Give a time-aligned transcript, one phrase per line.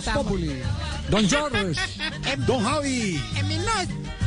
[0.00, 0.50] Voz Populi.
[1.10, 1.74] Don George.
[2.46, 3.20] Don Javi.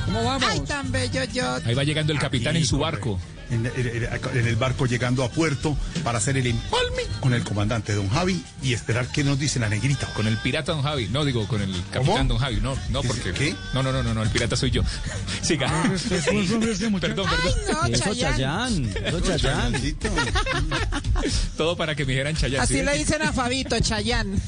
[0.05, 0.49] ¿Cómo vamos?
[0.49, 1.55] Ay, tan bello yo.
[1.65, 3.19] Ahí va llegando el capitán en su barco.
[3.49, 7.94] En, en- en el barco llegando a puerto para hacer el empalme con el comandante
[7.94, 10.07] Don Javi y esperar qué nos dice la negrita.
[10.13, 11.07] Con el pirata Don Javi.
[11.09, 12.60] No, digo, con el capitán Don Javi.
[12.62, 13.34] No, no, ¿Qué- porque...
[13.34, 13.55] qué?
[13.74, 14.82] No, no, no, no, no, el pirata soy yo.
[15.42, 15.68] Siga.
[15.84, 17.28] perdón, perdón.
[17.30, 18.92] Ay, no, Eso Chayanne.
[18.94, 19.74] Chayán, eso Chayán.
[21.58, 22.64] Todo para que me dijeran Chayanne.
[22.64, 22.82] Así ¿sí?
[22.84, 24.42] le dicen a Fabito, Chayán.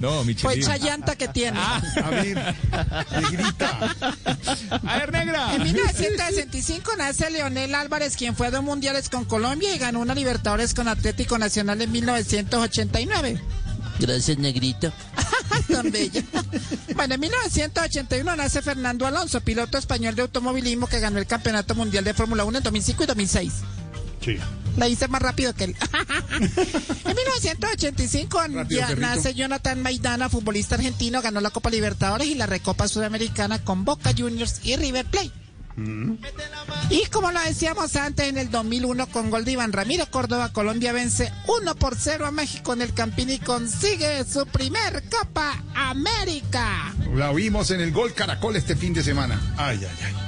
[0.00, 0.68] No, mi Pues chilín.
[0.68, 1.58] Chayanta que tiene.
[1.58, 2.26] A ver,
[3.22, 3.94] negrita.
[4.86, 5.54] A ver, negra.
[5.54, 10.14] En 1965 nace Leonel Álvarez, quien fue a dos mundiales con Colombia y ganó una
[10.14, 13.40] Libertadores con Atlético Nacional en 1989.
[13.98, 14.92] Gracias, negrito.
[15.84, 16.22] Bella.
[16.94, 22.04] Bueno, en 1981 nace Fernando Alonso, piloto español de automovilismo que ganó el Campeonato Mundial
[22.04, 23.52] de Fórmula 1 en 2005 y 2006.
[24.26, 24.38] Sí.
[24.76, 25.76] La hice más rápido que él.
[26.40, 29.06] en 1985 Rápido, ya perrito.
[29.06, 34.12] nace Jonathan Maidana, futbolista argentino, ganó la Copa Libertadores y la Recopa Sudamericana con Boca
[34.16, 35.30] Juniors y River Plate.
[36.88, 40.92] Y como lo decíamos antes, en el 2001 con gol de Iván Ramiro Córdoba, Colombia
[40.92, 46.94] vence 1 por 0 a México en el Campín y consigue su primer Copa América.
[47.14, 49.38] La vimos en el Gol Caracol este fin de semana.
[49.58, 50.25] Ay, ay, ay.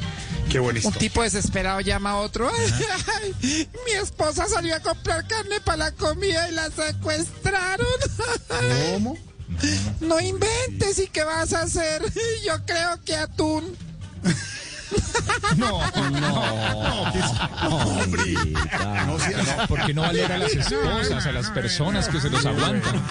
[0.51, 2.51] Qué buena Un tipo desesperado llama a otro.
[2.51, 7.87] Ay, ay, mi esposa salió a comprar carne para la comida y la secuestraron.
[8.95, 9.19] ¿Cómo?
[10.01, 12.03] No inventes, ¿y qué vas a hacer?
[12.47, 13.77] Yo creo que atún.
[15.57, 17.25] No, no, no, que es-
[17.63, 18.35] hombre.
[18.35, 22.45] No, no, ¿Por qué no valer a las esposas, a las personas que se los
[22.47, 23.03] aguantan?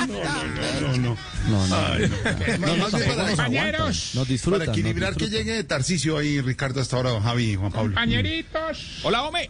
[0.82, 1.18] no, no.
[1.50, 1.76] No, no.
[1.76, 2.12] Ay,
[2.60, 2.78] no.
[2.78, 2.90] No,
[3.28, 4.60] Compañeros, Nos disfrutan.
[4.68, 7.94] para equilibrar que llegue Tarcicio ahí, Ricardo, hasta ahora, don Javi y Juan Pablo.
[7.94, 9.50] compañeritos, Hola, hombre.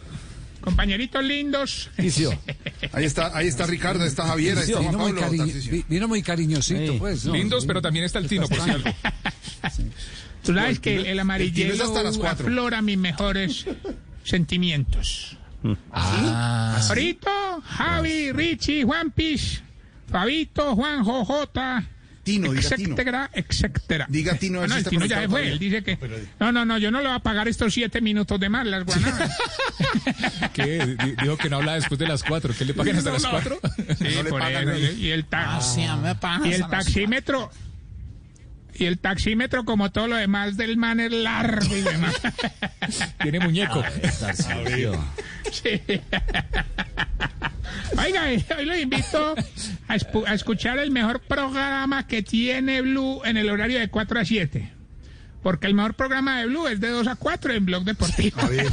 [0.60, 1.90] compañeritos lindos.
[2.92, 6.22] Ahí está, ahí está Ricardo, está Javier, ahí está Juan Vino muy, Pablo, vino muy
[6.22, 7.24] cariñosito, pues.
[7.24, 7.32] ¿no?
[7.34, 8.90] Lindos, pero también está el tino, por si algo.
[10.42, 13.66] Tú sabes que el, el amarillelo hasta las aflora mis mejores
[14.24, 15.36] sentimientos.
[15.92, 17.30] Ah, Ahorita,
[17.64, 19.62] Javi, Richie, Juan Piz,
[20.10, 21.84] Fabito, Juan Jojota,
[22.22, 24.06] Tino, etcétera, etcétera.
[24.08, 25.48] Diga Tino, Ah, no, el Tino ya se fue.
[25.48, 25.98] Él dice que.
[26.38, 28.84] No, no, no, yo no le voy a pagar estos siete minutos de más, las
[28.84, 29.36] guanadas.
[30.52, 30.96] ¿qué?
[31.02, 32.54] Di- Dijo que no habla después de las cuatro.
[32.56, 33.58] ¿Qué le pagan hasta las cuatro?
[33.98, 34.92] Sí, No le por pagan eso.
[34.92, 35.80] Y el taxi.
[35.82, 35.86] Sí,
[36.44, 37.50] Y el taxímetro.
[38.78, 42.14] Y el taxímetro, como todo lo demás del man, es largo y demás.
[43.22, 43.82] Tiene muñeco.
[44.20, 45.04] Tarcisio.
[45.50, 45.80] Sí.
[47.96, 49.34] Oiga, eh, hoy los invito
[49.88, 54.20] a, espu- a escuchar el mejor programa que tiene Blue en el horario de 4
[54.20, 54.72] a 7.
[55.42, 58.40] Porque el mejor programa de Blue es de 2 a 4 en Blog Deportivo.
[58.48, 58.66] Ver.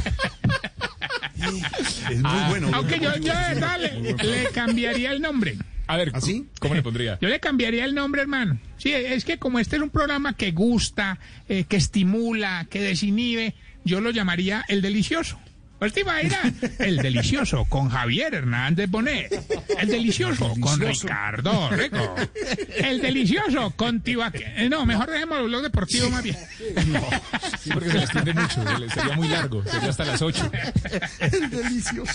[2.10, 2.70] Es muy bueno.
[2.72, 5.56] Aunque yo, yo de verdad le, le cambiaría el nombre.
[5.86, 6.46] A ver, ¿Así?
[6.58, 7.18] ¿cómo le pondría?
[7.20, 8.58] Yo le cambiaría el nombre, hermano.
[8.76, 13.54] Sí, es que como este es un programa que gusta, eh, que estimula, que desinhibe,
[13.84, 15.38] yo lo llamaría El Delicioso.
[15.78, 19.30] Pues te imaginas, El Delicioso con Javier Hernández Bonet.
[19.78, 22.14] El Delicioso con Ricardo Rico.
[22.76, 24.54] El Delicioso con Tibaque.
[24.56, 26.36] Eh, no, mejor dejemos el blog deportivo más bien.
[27.60, 28.64] Sí, porque se le extiende mucho.
[28.94, 29.62] Sería muy largo.
[29.64, 30.50] Sería hasta las ocho.
[31.20, 32.12] Es delicioso.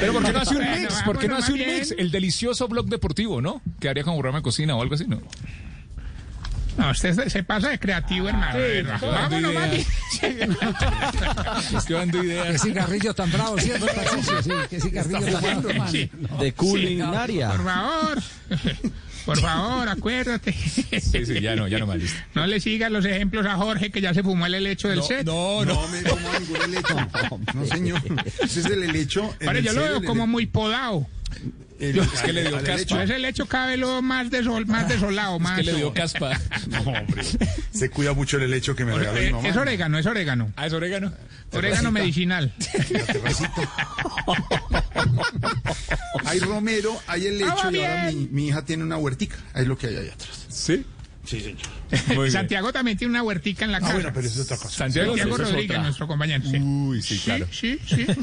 [0.00, 1.02] Pero ¿por qué no hace un mix?
[1.02, 1.94] ¿Por qué no hace un mix?
[1.96, 3.62] El delicioso blog deportivo, ¿no?
[3.78, 5.20] Que haría como programa de cocina o algo así, ¿no?
[6.76, 8.58] No, usted se, pasa de creativo, hermano.
[9.00, 9.86] Vámonos más bien.
[11.74, 12.62] Estoy dando Qué ideas.
[12.62, 14.42] cigarrillo tan bravo, ¿cierto, Tarcisio?
[14.42, 15.78] Sí, qué cigarrillo tan bravo.
[15.78, 15.90] man.
[15.90, 16.10] Sí.
[16.38, 17.50] De culinaria.
[17.50, 18.18] Por favor.
[19.24, 20.52] Por favor, acuérdate.
[20.52, 22.18] Sí, sí, ya no, ya no listo.
[22.34, 25.26] No le sigas los ejemplos a Jorge, que ya se fumó el helecho del set.
[25.26, 25.74] No, no.
[25.74, 26.96] No me como ningún helecho.
[27.54, 28.00] No, señor.
[28.42, 29.34] Ese es el helecho.
[29.46, 31.06] Ahora el yo lo veo como muy podado.
[31.80, 32.74] El- Es que le dio al caspa.
[32.74, 33.00] helecho.
[33.00, 35.36] Ese helecho cada vez lo más, desol, más desolado.
[35.36, 36.38] Es Más que le dio caspa.
[36.68, 37.22] No, hombre.
[37.72, 39.48] Se cuida mucho el helecho que me regaló mi Eh, mamá.
[39.48, 40.52] Es orégano, es orégano.
[40.56, 41.12] Ah, es orégano.
[41.52, 42.52] Orégano medicinal.
[46.24, 49.36] Hay romero, hay helecho Ah, y ahora mi, mi hija tiene una huertica.
[49.54, 50.46] Ahí es lo que hay ahí atrás.
[50.48, 50.84] Sí.
[51.24, 51.58] Sí, señor.
[52.08, 52.32] Muy bien.
[52.32, 53.92] Santiago también tiene una huertica en la Ah, casa.
[53.94, 54.70] bueno, pero eso es otra cosa.
[54.70, 55.82] Santiago, Santiago Rodríguez, otra.
[55.82, 56.44] nuestro compañero.
[56.50, 56.58] Sí.
[56.58, 57.46] Uy, sí, claro.
[57.52, 58.06] Sí, sí, sí.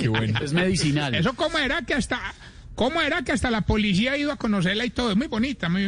[0.00, 0.38] Qué bueno.
[0.42, 1.14] Es medicinal.
[1.14, 2.20] Eso cómo era que hasta...
[2.74, 5.10] ¿Cómo era que hasta la policía ha ido a conocerla y todo?
[5.10, 5.68] Es muy bonita.
[5.70, 5.84] Muy...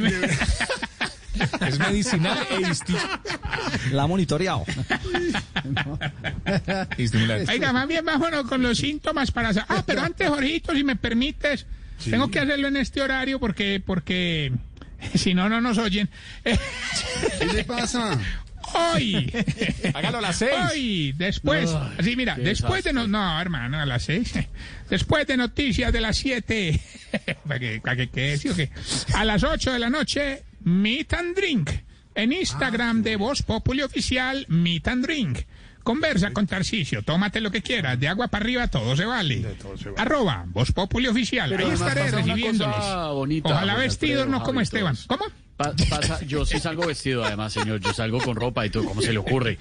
[1.60, 4.64] Es medicinal e La ha monitoreado.
[6.96, 7.52] estimulante.
[7.52, 9.50] Oiga, más bien vámonos con los síntomas para...
[9.68, 11.66] Ah, pero antes, Jorgito, si me permites,
[12.08, 13.82] tengo que hacerlo en este horario porque...
[13.84, 14.52] porque
[15.14, 16.08] si no, no nos oyen.
[16.44, 18.18] ¿Qué le pasa?
[18.74, 19.32] hoy.
[19.94, 20.52] Hágalo a las seis.
[20.70, 24.34] Hoy, después, así mira, después de no, no, hermano, a las seis,
[24.88, 26.80] después de noticias de las siete,
[27.46, 28.70] para que, para que quede, ¿sí o qué?
[29.14, 31.70] a las ocho de la noche, Meet and Drink,
[32.14, 35.38] en Instagram de Voz Populi Oficial, Meet and Drink.
[35.88, 39.42] Conversa con Tarcicio, tómate lo que quieras, de agua para arriba todo se vale.
[39.96, 44.94] Arroba Voz Populi Oficial, ahí estaré bonita, Ojalá vestidos, no como Esteban.
[45.06, 45.24] ¿Cómo?
[45.56, 47.80] Pa- pasa, yo sí salgo vestido, además, señor.
[47.80, 49.56] Yo salgo con ropa y todo, ¿cómo se le ocurre?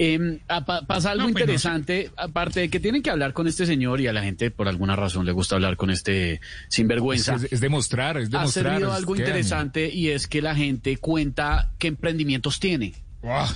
[0.00, 3.46] Eh, pa- pasa algo No, pues, no interesante, aparte de que tienen que hablar con
[3.46, 7.36] este señor y a la gente, por alguna razón, le gusta hablar con este sinvergüenza.
[7.36, 8.72] Es, es demostrar, es ha demostrar.
[8.72, 12.94] servido es algo interesante y es que la gente cuenta qué emprendimientos tiene.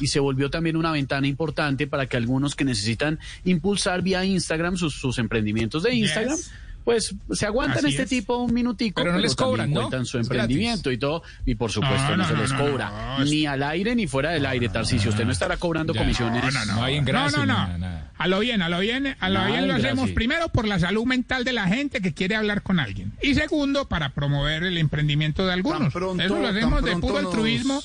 [0.00, 4.76] Y se volvió también una ventana importante para que algunos que necesitan impulsar vía Instagram
[4.76, 6.36] sus, sus emprendimientos de Instagram,
[6.84, 8.08] pues se aguantan Así este es.
[8.08, 9.00] tipo un minutico.
[9.00, 9.82] Pero no les cobran, ¿no?
[9.82, 11.22] Cuentan su Es emprendimiento y todo.
[11.46, 13.18] Y por supuesto No, no, no, se no, les cobra.
[13.24, 15.10] Ni al aire ni fuera del aire, Tarcicio.
[15.10, 16.00] Usted no estará cobrando Ya.
[16.00, 16.42] comisiones.
[16.42, 18.02] No, no, No hay No, no.
[18.18, 21.04] A lo bien, a lo bien, a lo bien lo hacemos primero por la salud
[21.06, 23.12] mental de la gente que quiere hablar con alguien.
[23.22, 25.92] Y segundo, para promover el emprendimiento de algunos.
[25.92, 27.80] Pronto- Eso lo hacemos de puro nos- altruismo.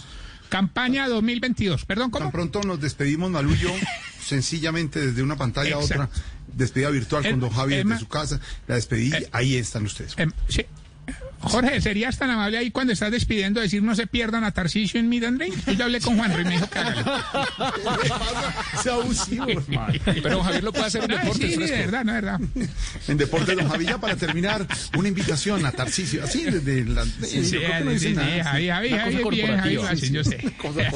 [0.50, 1.86] Campaña 2022.
[1.86, 2.26] Perdón, ¿cómo?
[2.26, 3.70] Tan pronto nos despedimos, Malú y yo,
[4.22, 6.10] sencillamente desde una pantalla a otra,
[6.48, 9.86] despedida virtual con Em- don Javi Emma- desde su casa, la despedí, Eh, ahí están
[9.86, 10.14] ustedes.
[10.18, 10.66] Em, sí.
[11.39, 15.07] Jorge, ¿serías tan amable ahí cuando estás despidiendo decir no se pierdan a Tarcisio en
[15.10, 15.56] Meet and Drink?
[15.68, 16.80] Yo ya hablé con Juan y me dijo que.
[18.84, 19.94] Sea abusivo, hermano.
[20.24, 22.39] Pero Javier lo puede hacer en No, deportes sí, sí, de verdad, no, de verdad.
[23.07, 24.66] En Deportes Don Javi, ya para terminar,
[24.98, 27.06] una invitación a Tarcisio, así desde la...
[27.06, 27.57] Sí, sí, sí,
[27.88, 28.44] dice sí, nada.
[28.44, 29.84] Javi, Javi, Una Javi, cosa bien, Javi, corporativa.
[29.84, 30.38] lo hace, yo sé.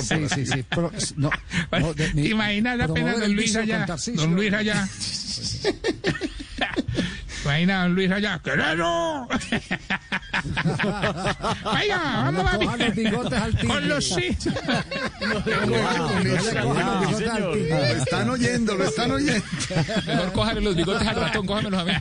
[0.01, 0.65] Sí, sí, sí.
[0.69, 1.29] Pero, no,
[1.79, 3.85] no, de- ¿Te imaginas apenas promover don Luis allá?
[4.15, 4.87] Don Luis allá.
[7.43, 8.39] Imagina don Luis allá.
[8.43, 9.27] ¡Querido!
[11.73, 12.83] Venga, vamos, No le cojan papi.
[12.85, 13.67] los bigotes al tigre.
[13.67, 14.37] Con los sí.
[15.21, 17.69] No le cojan los bigotes al tigre.
[17.69, 19.43] Lo están oyendo, lo están oyendo.
[20.07, 21.91] Mejor cójale los bigotes al ratón, cójamelos a mí.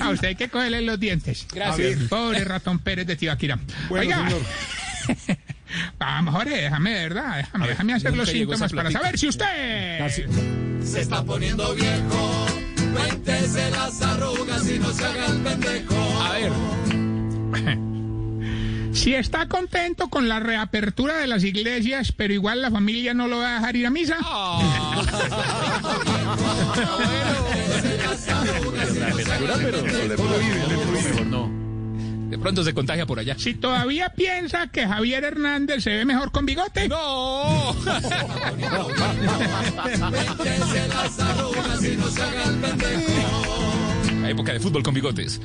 [0.00, 1.46] A usted hay que cogerle los dientes.
[1.52, 1.98] Gracias.
[2.08, 3.58] Pobre ratón Pérez de Tibaquira.
[3.88, 4.28] Bueno, Oiga.
[4.28, 4.42] señor.
[5.98, 7.36] Vamos, Jorge, déjame, de verdad.
[7.38, 9.98] Déjame, déjame hacer los síntomas para saber si usted.
[9.98, 10.24] Casi-
[16.22, 16.52] A ver,
[18.92, 23.38] Si está contento con la reapertura de las iglesias, pero igual la familia no lo
[23.38, 24.18] va a dejar ir a misa.
[29.40, 31.59] Reapertura, pero mejor no.
[32.30, 33.34] De pronto se contagia por allá.
[33.36, 36.88] Si todavía piensa que Javier Hernández se ve mejor con bigote.
[36.88, 37.74] ¡No!
[44.22, 45.40] La época de fútbol con bigotes.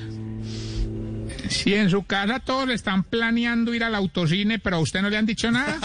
[1.50, 5.10] Si en su casa todos le están planeando ir al autocine, pero a usted no
[5.10, 5.80] le han dicho nada.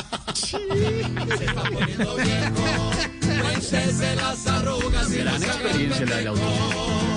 [5.08, 7.09] Gran experiencia la del auto.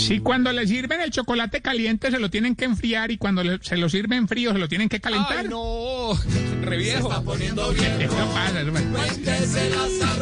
[0.00, 3.58] Si cuando le sirven el chocolate caliente se lo tienen que enfriar y cuando le-
[3.62, 5.38] se lo sirven frío se lo tienen que calentar.
[5.38, 6.12] ¡Ay, no!
[6.62, 7.10] Re viejo.
[7.10, 10.20] Eso pasa, eso pasa.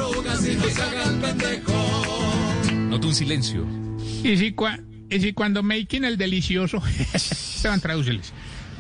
[2.89, 3.67] Noto un silencio.
[4.25, 6.83] Y si, cua- y si cuando making el delicioso,
[7.17, 8.33] se van a traducirles.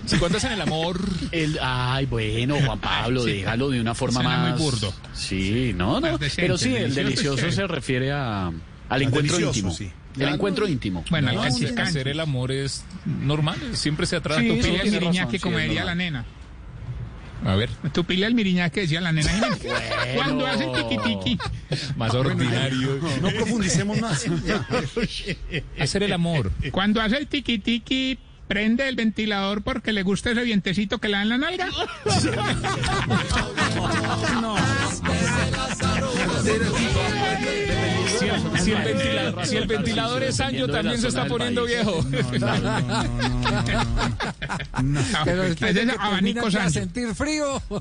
[0.06, 0.98] Si cuando hacen el amor,
[1.32, 3.32] El, ay, bueno, Juan Pablo, Sí.
[3.32, 4.58] déjalo de una forma Suena muy más.
[4.60, 4.92] burdo.
[5.12, 6.12] Sí, no, no.
[6.12, 8.50] Más decente, Pero sí, el delicioso se refiere a,
[8.88, 9.70] al Al encuentro íntimo.
[9.72, 9.90] sí.
[10.18, 11.04] El encuentro íntimo.
[11.10, 14.40] Bueno, no, el hacer el amor es normal, siempre se atrasa.
[14.40, 16.24] Sí, Tu eso pila el tiene razón, miriñaque, como diría la nena.
[17.44, 19.30] A ver, Tu pila el miriñaque, decía la nena.
[19.30, 19.60] Jiménez.
[20.16, 21.38] Cuando hace el tiki tiki.
[21.96, 22.98] más ordinario.
[23.22, 24.26] No profundicemos más.
[25.78, 26.50] Hacer el amor.
[26.72, 31.14] Cuando hace el tiki tiki, prende el ventilador porque le gusta ese vientecito que le
[31.14, 31.68] da en la nalga.
[32.20, 32.28] Si
[36.48, 37.17] el,
[38.56, 42.04] si el ventila- si el ventilador es ancho, también se está poniendo viejo.
[45.24, 46.70] Pero Ese que abanico Sancho.
[46.80, 47.62] sentir frío.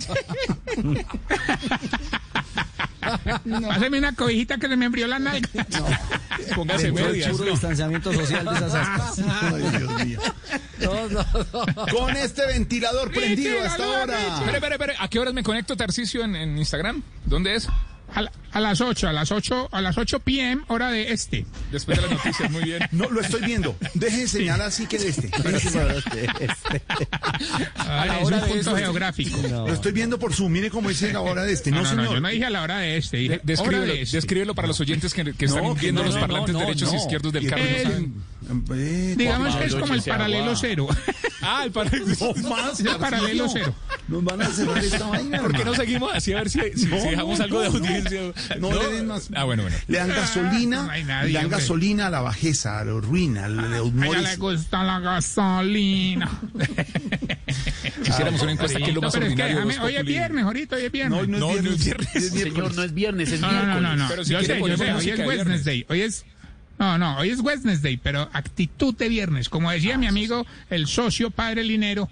[3.67, 5.47] Páseme una cobijita que se me enfrió la nalga.
[6.55, 7.31] Póngase medias.
[7.37, 9.19] Puro distanciamiento social de esas aspas.
[9.41, 10.19] Ay, Dios mío.
[10.79, 11.65] No, no, no.
[11.87, 14.19] Con este ventilador prendido hasta ahora.
[14.39, 14.93] Espere, espere, espere.
[14.99, 17.01] ¿A qué horas me conecto, Tarcicio, en, en Instagram?
[17.25, 17.67] ¿Dónde es?
[18.15, 20.63] A, la- a las 8, a las 8, a las 8 p.m.
[20.69, 21.45] hora de este.
[21.71, 22.81] Después de las noticias, muy bien.
[22.91, 23.75] No, lo estoy viendo.
[23.93, 25.29] Deje de señalar así que de este.
[27.75, 28.81] Ah, la es hora un de punto este.
[28.81, 29.37] geográfico.
[29.47, 30.51] Lo estoy viendo por Zoom.
[30.51, 31.71] Mire cómo dice la hora de este.
[31.71, 32.15] No, No, no, no, señor.
[32.15, 34.17] yo no dije a la hora de este, dije De- hora Descríbelo, de este.
[34.17, 36.89] descríbelo para los oyentes que, que están No, viendo no, los no, parlantes no, derechos
[36.89, 37.01] e no.
[37.01, 37.63] izquierdos del Y carro.
[38.47, 38.63] Saben.
[38.75, 40.57] Eh, Digamos que es como el paralelo agua.
[40.59, 40.87] cero.
[41.49, 42.05] Ah, el paralelo.
[42.35, 43.73] No más, el paralelo cero.
[44.07, 45.39] Nos van a cerrar esta vaina.
[45.39, 47.67] ¿Por qué no seguimos así a ver si, si- No, si dejamos no, algo de
[47.69, 47.85] no, no.
[47.85, 48.21] audiencia?
[48.59, 49.29] No, le den más.
[49.35, 49.77] Ah, bueno, bueno.
[49.87, 51.59] Le dan gasolina, no hay nadie, le dan hombre.
[51.59, 54.23] gasolina a la bajeza, a la ruina, a los A humores.
[54.23, 56.29] le gusta la gasolina.
[58.03, 60.75] Quisiéramos una encuesta que es lo más Pero es que déjame- hoy es viernes, ahorita
[60.75, 61.27] hoy es viernes.
[61.27, 61.85] no, No, es no es viernes.
[61.85, 62.15] viernes.
[62.15, 62.53] es miércoles.
[62.55, 64.05] Señor, no es viernes, es No, no, no, no, miércoles.
[64.09, 65.19] Pero si yo sé, yo sé, hoy es.
[65.27, 65.85] Wednesday.
[65.89, 66.25] Hoy es.
[66.79, 69.49] No, no, hoy es Wednesday, pero actitud de viernes.
[69.49, 72.07] Como decía mi amigo, el socio padre Linero,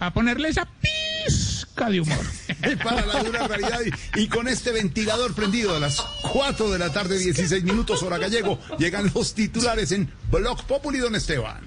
[0.00, 2.18] a ponerle esa pizca de humor.
[2.84, 3.80] para la dura realidad.
[4.16, 6.00] Y, y con este ventilador prendido a las
[6.32, 11.14] 4 de la tarde, 16 minutos, hora gallego, llegan los titulares en Blog Populi, don
[11.14, 11.60] Esteban.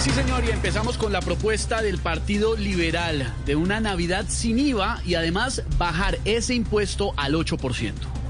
[0.00, 5.00] Sí, señor, y empezamos con la propuesta del Partido Liberal de una Navidad sin IVA
[5.06, 8.23] y además bajar ese impuesto al 8%.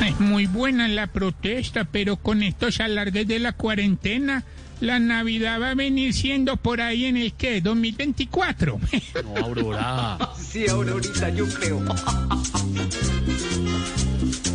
[0.02, 4.44] Ay, muy buena la protesta, pero con estos alargues de la cuarentena,
[4.80, 8.80] la Navidad va a venir siendo por ahí en el que, 2024.
[9.24, 10.18] No, Aurora.
[10.38, 11.80] Sí, Aurorita, yo creo.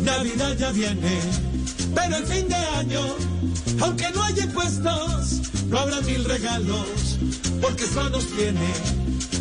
[0.02, 1.20] Navidad ya viene,
[1.94, 3.00] pero el fin de año,
[3.80, 7.18] aunque no haya impuestos, no habrá mil regalos,
[7.60, 8.70] porque eso nos tiene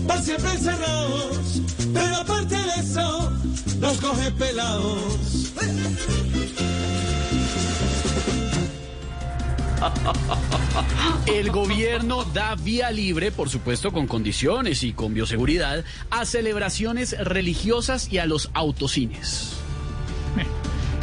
[0.07, 1.62] para siempre encerrados.
[1.93, 3.31] Pero aparte de eso,
[3.79, 5.51] nos coge pelados.
[11.27, 18.12] El gobierno da vía libre, por supuesto con condiciones y con bioseguridad, a celebraciones religiosas
[18.12, 19.53] y a los autocines.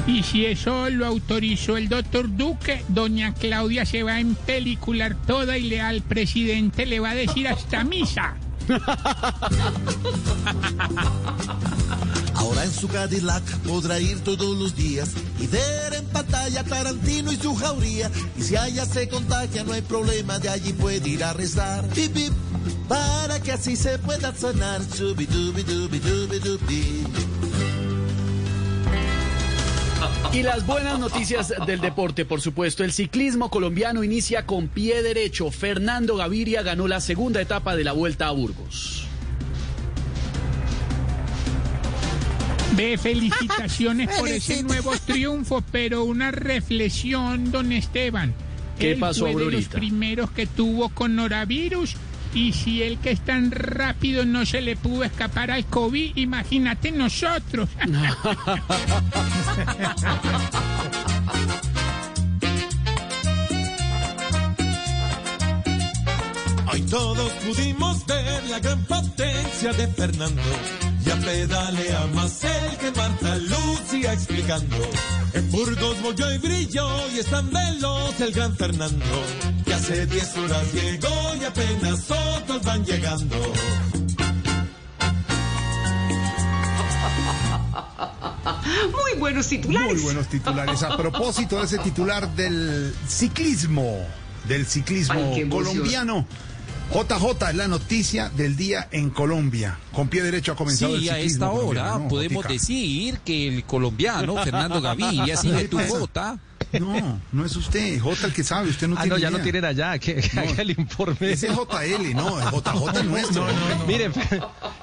[0.07, 5.59] Y si eso lo autorizó el doctor Duque, doña Claudia se va a empelicular toda
[5.59, 8.35] y le al presidente le va a decir hasta misa.
[12.35, 17.37] Ahora en su Cadillac podrá ir todos los días y ver en pantalla Tarantino y
[17.37, 18.11] su jauría.
[18.37, 21.89] Y si allá se contagia, no hay problema, de allí puede ir a rezar.
[21.95, 22.33] Bip, bip,
[22.89, 24.81] para que así se pueda sonar.
[24.97, 27.05] Chubi, dubi, dubi, dubi.
[30.31, 32.85] Y las buenas noticias del deporte, por supuesto.
[32.85, 35.51] El ciclismo colombiano inicia con pie derecho.
[35.51, 39.07] Fernando Gaviria ganó la segunda etapa de la Vuelta a Burgos.
[42.75, 48.33] Ve, felicitaciones por ese nuevo triunfo, pero una reflexión, don Esteban.
[48.79, 51.97] ¿Qué Él pasó, fue de los primeros que tuvo coronavirus.
[52.35, 56.93] Y si él que es tan rápido no se le pudo escapar al COVID, imagínate
[56.93, 57.69] nosotros.
[66.93, 70.43] todos pudimos ver la gran potencia de Fernando.
[71.03, 74.77] Ya pedalea más él que Marta Lucía explicando.
[75.33, 79.07] En Burgos volvió y brilló y es tan veloz el gran Fernando.
[79.65, 83.37] Que hace 10 horas llegó y apenas otros van llegando.
[88.93, 89.95] Muy buenos titulares.
[89.95, 90.83] Muy buenos titulares.
[90.83, 94.07] A propósito de ese titular del ciclismo,
[94.47, 95.65] del ciclismo Ay, qué emoción.
[95.65, 96.27] colombiano.
[96.93, 99.79] JJ es la noticia del día en Colombia.
[99.93, 101.45] Con pie derecho ha comenzado el Sí, ciclismo.
[101.47, 106.39] a esta hora ¿no, podemos decir que el colombiano Fernando Gaviria sigue tu jota.
[106.79, 109.37] No, no es usted, J el que sabe, usted no Ah, tiene no, ya lo
[109.39, 109.43] idea.
[109.43, 111.33] tienen allá, que, que haga el informe.
[111.33, 113.47] Ese es JL, no, es JJ nuestro.
[113.87, 114.13] Miren,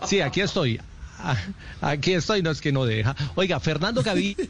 [0.06, 0.80] sí, aquí estoy.
[1.22, 1.36] Ah,
[1.82, 3.14] Aquí estoy, no es que no deja.
[3.36, 4.46] Oiga, Fernando Gaviria,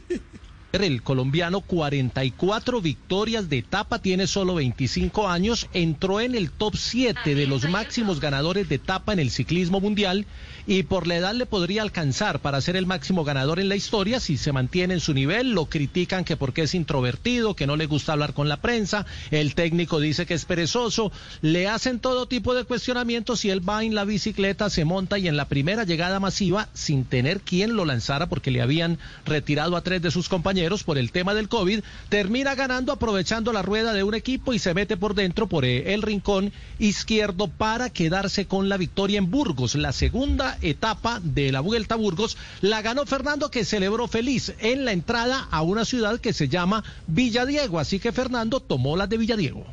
[0.72, 7.34] el colombiano, 44 victorias de etapa, tiene solo 25 años, entró en el top 7
[7.34, 10.28] de los máximos ganadores de etapa en el ciclismo mundial
[10.68, 14.20] y por la edad le podría alcanzar para ser el máximo ganador en la historia
[14.20, 15.54] si se mantiene en su nivel.
[15.54, 19.56] Lo critican que porque es introvertido, que no le gusta hablar con la prensa, el
[19.56, 21.12] técnico dice que es perezoso,
[21.42, 25.28] le hacen todo tipo de cuestionamientos y él va en la bicicleta, se monta y
[25.28, 29.82] en la primera llegada masiva, sin tener quien lo lanzara porque le habían retirado a
[29.82, 34.04] tres de sus compañeros por el tema del COVID, termina ganando aprovechando la rueda de
[34.04, 38.68] un equipo y se mete por dentro por eh, el rincón izquierdo para quedarse con
[38.68, 39.76] la victoria en Burgos.
[39.76, 44.84] La segunda etapa de la Vuelta a Burgos la ganó Fernando que celebró feliz en
[44.84, 47.80] la entrada a una ciudad que se llama Villadiego.
[47.80, 49.66] Así que Fernando tomó la de Villadiego.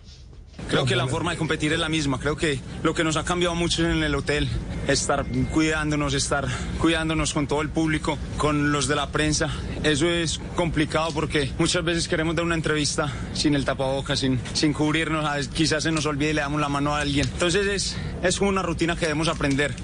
[0.68, 2.18] Creo que la forma de competir es la misma.
[2.18, 4.48] Creo que lo que nos ha cambiado mucho en el hotel
[4.88, 6.46] es estar cuidándonos, estar
[6.80, 9.48] cuidándonos con todo el público, con los de la prensa.
[9.84, 14.72] Eso es complicado porque muchas veces queremos dar una entrevista sin el tapabocas, sin, sin
[14.72, 15.24] cubrirnos.
[15.24, 17.26] A veces Quizás se nos olvide y le damos la mano a alguien.
[17.32, 19.74] Entonces es, es una rutina que debemos aprender.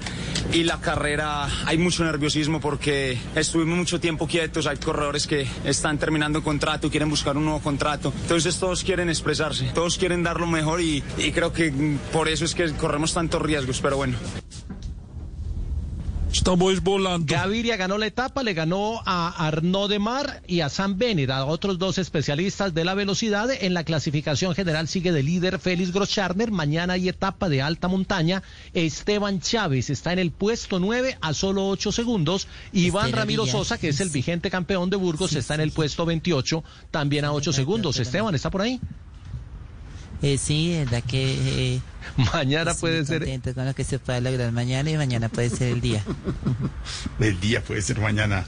[0.51, 5.97] y la carrera hay mucho nerviosismo porque estuvimos mucho tiempo quietos, hay corredores que están
[5.97, 10.47] terminando contrato, quieren buscar un nuevo contrato, entonces todos quieren expresarse, todos quieren dar lo
[10.47, 11.71] mejor y, y creo que
[12.11, 14.17] por eso es que corremos tantos riesgos, pero bueno.
[16.31, 17.31] Estamos volando.
[17.31, 21.45] Gaviria ganó la etapa, le ganó a Arnaud de Mar y a Sam Bennett, a
[21.45, 23.49] otros dos especialistas de la velocidad.
[23.51, 26.49] En la clasificación general sigue de líder Félix Groscharner.
[26.51, 28.41] Mañana hay etapa de alta montaña.
[28.73, 32.47] Esteban Chávez está en el puesto 9 a solo 8 segundos.
[32.71, 35.69] Iván Estela Ramiro Sosa, que es el vigente campeón de Burgos, Sí, está en el
[35.69, 35.75] sí.
[35.75, 37.99] puesto 28, también a 8 segundos.
[37.99, 38.81] Esteban, ¿está por ahí?
[40.23, 41.75] Eh, sí, es verdad que...
[41.75, 41.81] eh,
[42.33, 43.19] Mañana estoy puede ser.
[43.19, 46.03] contento con lo que se pueda lograr mañana y mañana puede ser el día.
[47.19, 48.45] El día puede ser mañana.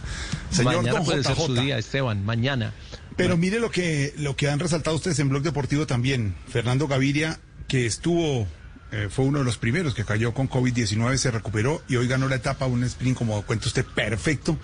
[0.51, 1.61] Señor Mañana Don puede ser su JJ.
[1.61, 2.73] día, Esteban, mañana.
[3.17, 6.35] Pero mire lo que, lo que han resaltado ustedes en Blog Deportivo también.
[6.49, 8.47] Fernando Gaviria, que estuvo,
[8.91, 12.27] eh, fue uno de los primeros que cayó con COVID-19, se recuperó y hoy ganó
[12.27, 14.57] la etapa, un sprint, como cuenta usted, perfecto.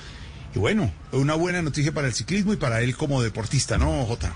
[0.53, 4.33] Y bueno, una buena noticia para el ciclismo y para él como deportista, ¿no, Jota?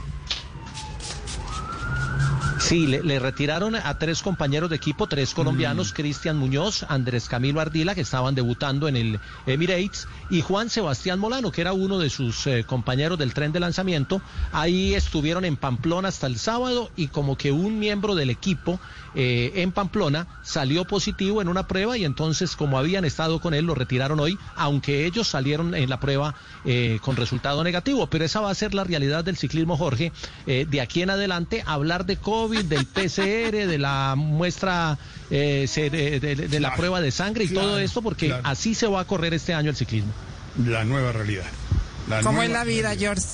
[2.65, 7.61] Sí, le, le retiraron a tres compañeros de equipo, tres colombianos, Cristian Muñoz, Andrés Camilo
[7.61, 12.09] Ardila, que estaban debutando en el Emirates, y Juan Sebastián Molano, que era uno de
[12.09, 14.19] sus eh, compañeros del tren de lanzamiento.
[14.51, 18.79] Ahí estuvieron en Pamplona hasta el sábado y como que un miembro del equipo
[19.15, 23.65] eh, en Pamplona salió positivo en una prueba y entonces como habían estado con él
[23.65, 28.07] lo retiraron hoy, aunque ellos salieron en la prueba eh, con resultado negativo.
[28.07, 30.11] Pero esa va a ser la realidad del ciclismo, Jorge.
[30.47, 34.97] Eh, de aquí en adelante, hablar de COVID, del PCR, de la muestra,
[35.29, 38.43] eh, se- de, de- de la prueba de sangre y claro, todo esto, porque claro.
[38.45, 40.11] así se va a correr este año el ciclismo.
[40.65, 41.45] La nueva realidad.
[42.09, 42.99] La ¿Cómo nueva es la vida, realidad.
[43.15, 43.27] George?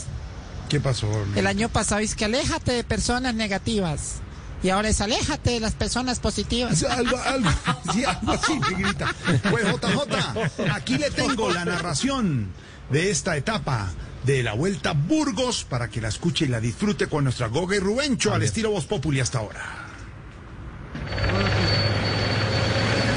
[0.69, 1.07] ¿Qué pasó?
[1.35, 4.21] El año pasado es que aléjate de personas negativas.
[4.63, 6.83] Y ahora es aléjate de las personas positivas.
[6.83, 7.49] Algo, algo,
[7.93, 9.13] sí, algo así, negrita.
[9.49, 12.51] Pues JJ, aquí le tengo la narración
[12.91, 13.89] de esta etapa
[14.23, 17.75] de la Vuelta a Burgos para que la escuche y la disfrute con nuestra Goga
[17.75, 19.61] y Rubencho al estilo Voz Populi hasta ahora.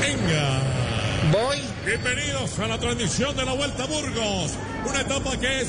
[0.00, 0.60] Venga.
[1.32, 1.58] Voy.
[1.84, 4.52] Bienvenidos a la transmisión de la Vuelta a Burgos.
[4.88, 5.68] Una etapa que es.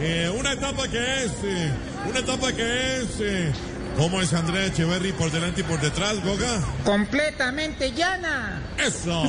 [0.00, 1.32] eh, una etapa que es.
[1.44, 1.72] eh,
[2.10, 3.08] una etapa que es.
[3.20, 3.52] eh,
[3.96, 6.60] ¿Cómo es Andrea Echeverry por delante y por detrás, Goga?
[6.84, 8.60] Completamente llana.
[8.76, 9.22] Eso.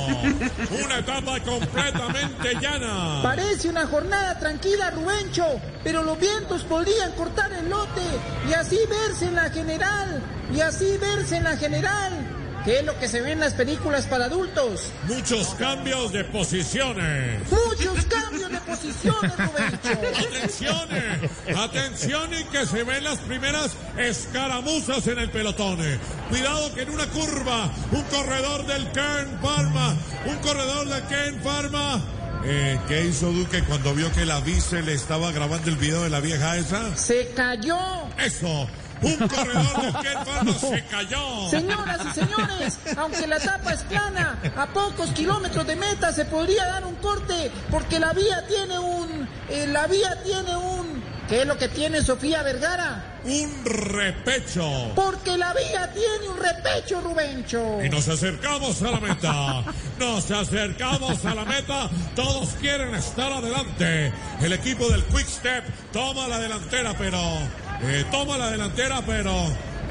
[0.83, 3.21] Una etapa completamente llana.
[3.23, 5.45] Parece una jornada tranquila, Rubencho,
[5.83, 8.01] pero los vientos podrían cortar el lote
[8.49, 10.21] y así verse en la general,
[10.53, 12.13] y así verse en la general,
[12.67, 14.91] que es lo que se ve en las películas para adultos.
[15.07, 17.39] Muchos cambios de posiciones.
[17.49, 19.31] Muchos cambios de posiciones,
[21.55, 25.77] atención y que se ven las primeras escaramuzas en el pelotón.
[26.27, 32.03] Cuidado que en una curva, un corredor del Kern Pharma, un corredor del Kern Pharma.
[32.43, 36.09] Eh, ¿Qué hizo Duque cuando vio que la vice le estaba grabando el video de
[36.09, 36.97] la vieja esa?
[36.97, 37.79] Se cayó.
[38.17, 38.67] Eso,
[39.01, 41.49] un corredor Kern Pharma se cayó.
[41.49, 46.65] Señoras y señores, aunque la etapa es plana, a pocos kilómetros de meta se podría
[46.67, 51.47] dar un corte, porque la vía tiene un, eh, la vía tiene un, ¿qué es
[51.47, 53.17] lo que tiene Sofía Vergara?
[53.23, 54.93] Un repecho.
[54.95, 57.83] Porque la vía tiene un repecho, Rubencho.
[57.83, 59.63] Y nos acercamos a la meta.
[59.99, 61.89] Nos acercamos a la meta.
[62.15, 64.13] Todos quieren estar adelante.
[64.41, 67.19] El equipo del Quick Step toma la delantera, pero.
[67.83, 69.31] Eh, toma la delantera, pero.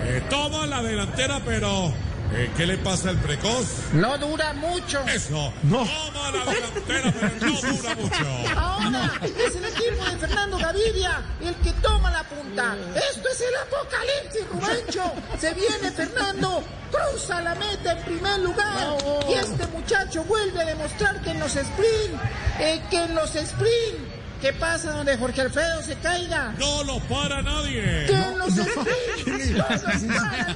[0.02, 1.92] eh, toma la delantera, pero.
[2.32, 3.66] eh, ¿Qué le pasa al precoz?
[3.92, 5.00] No dura mucho.
[5.08, 5.52] Eso.
[5.62, 8.58] Toma la delantera, pero no dura mucho.
[8.60, 12.76] Ahora es el equipo de Fernando Gaviria el que toma la punta.
[13.10, 15.12] Esto es el apocalipsis, Rubencho.
[15.38, 18.96] Se viene Fernando, cruza la meta en primer lugar.
[19.28, 22.20] Y este muchacho vuelve a demostrar que en los sprint,
[22.60, 23.98] eh, que en los sprint,
[24.46, 26.54] ¿qué pasa donde Jorge Alfredo se caiga?
[26.58, 28.04] No lo para nadie.
[28.04, 28.46] Sprint no
[30.06, 30.46] nadie.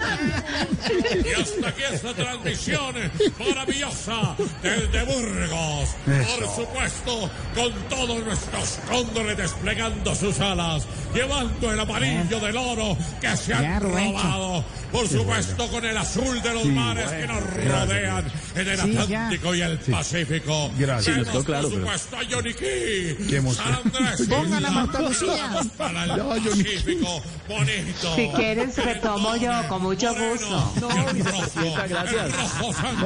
[1.25, 2.95] Y hasta aquí esta transmisión
[3.39, 5.89] maravillosa desde Burgos.
[6.05, 13.37] Por supuesto, con todos nuestros cóndores desplegando sus alas, llevando el amarillo del oro que
[13.37, 14.65] se han robado.
[14.93, 18.25] Por supuesto, con el azul de los mares que nos rodean
[18.55, 18.97] en el Sí.
[18.97, 20.71] Atlántico y el Pacífico.
[20.79, 21.17] Gracias.
[21.17, 23.41] Vemos, quedó por supuesto, a Johnny Key, Qué
[24.29, 25.51] Pongan a Marta Lucía.
[27.49, 28.15] Bonito.
[28.17, 30.73] Si quieres, retomo yo, con mucho gusto.
[30.81, 30.89] No,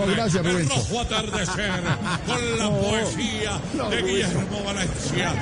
[0.06, 0.74] gracias, Rubencho.
[0.74, 1.82] rojo atardecer,
[2.26, 3.60] con la poesía
[3.90, 5.34] de Guillermo Valencia,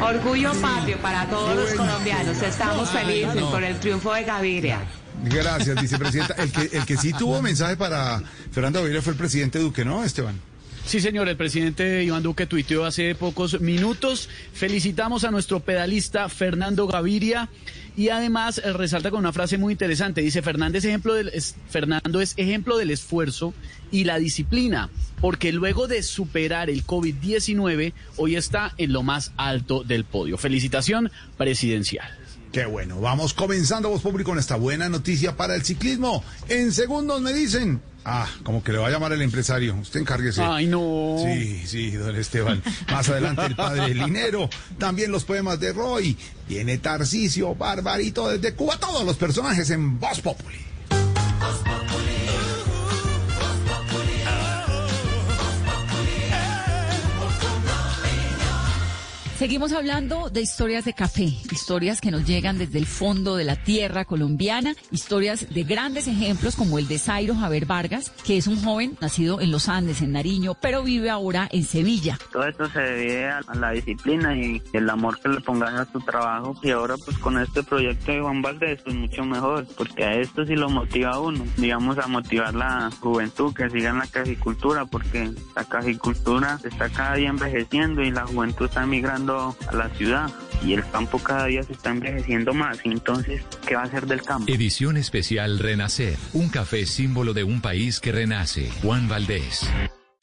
[0.00, 2.42] Orgullo patrio para todos los colombianos.
[2.42, 4.80] Estamos felices por el triunfo de Gaviria.
[5.24, 6.34] Gracias, vicepresidenta.
[6.34, 10.02] El que, el que sí tuvo mensaje para Fernando Gaviria fue el presidente Duque, ¿no,
[10.02, 10.40] Esteban?
[10.86, 14.28] Sí, señor, el presidente Iván Duque tuiteó hace pocos minutos.
[14.52, 17.48] Felicitamos a nuestro pedalista Fernando Gaviria
[17.96, 20.20] y además eh, resalta con una frase muy interesante.
[20.20, 21.30] Dice, Fernández ejemplo del,
[21.68, 23.54] Fernando es ejemplo del esfuerzo
[23.92, 24.90] y la disciplina,
[25.20, 30.38] porque luego de superar el COVID-19, hoy está en lo más alto del podio.
[30.38, 32.10] Felicitación presidencial.
[32.52, 36.24] Qué bueno, vamos comenzando Voz Público con esta buena noticia para el ciclismo.
[36.48, 40.42] En segundos me dicen, ah, como que le va a llamar el empresario, usted encárguese.
[40.42, 41.16] Ay, no.
[41.22, 42.62] Sí, sí, don Esteban.
[42.90, 46.16] Más adelante el padre Linero, también los poemas de Roy,
[46.48, 50.58] viene Tarcisio, Barbarito desde Cuba, todos los personajes en Voz Populi.
[59.40, 63.56] Seguimos hablando de historias de café, historias que nos llegan desde el fondo de la
[63.56, 68.62] tierra colombiana, historias de grandes ejemplos como el de Zairo Javier Vargas, que es un
[68.62, 72.18] joven nacido en los Andes, en Nariño, pero vive ahora en Sevilla.
[72.30, 76.00] Todo esto se debe a, la disciplina y el amor que le pongas a tu
[76.00, 76.54] trabajo.
[76.62, 80.44] Y ahora pues con este proyecto de Juan Valdés pues mucho mejor, porque a esto
[80.44, 84.84] sí lo motiva a uno, digamos a motivar la juventud que siga en la cajicultura,
[84.84, 90.28] porque la cajicultura está cada día envejeciendo y la juventud está migrando a la ciudad
[90.62, 92.80] y el campo cada día se está envejeciendo más.
[92.84, 94.52] Y entonces, ¿qué va a hacer del campo?
[94.52, 96.16] Edición especial Renacer.
[96.32, 98.70] Un café símbolo de un país que renace.
[98.82, 99.68] Juan Valdés.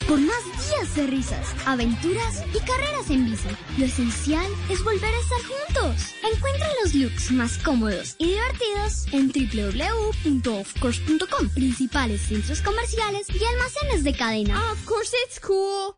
[0.07, 5.19] Por más días de risas, aventuras y carreras en bici, lo esencial es volver a
[5.19, 6.15] estar juntos.
[6.33, 14.13] Encuentra los looks más cómodos y divertidos en www.offcourse.com, principales centros comerciales y almacenes de
[14.13, 14.71] cadena.
[14.71, 15.97] Of course it's cool.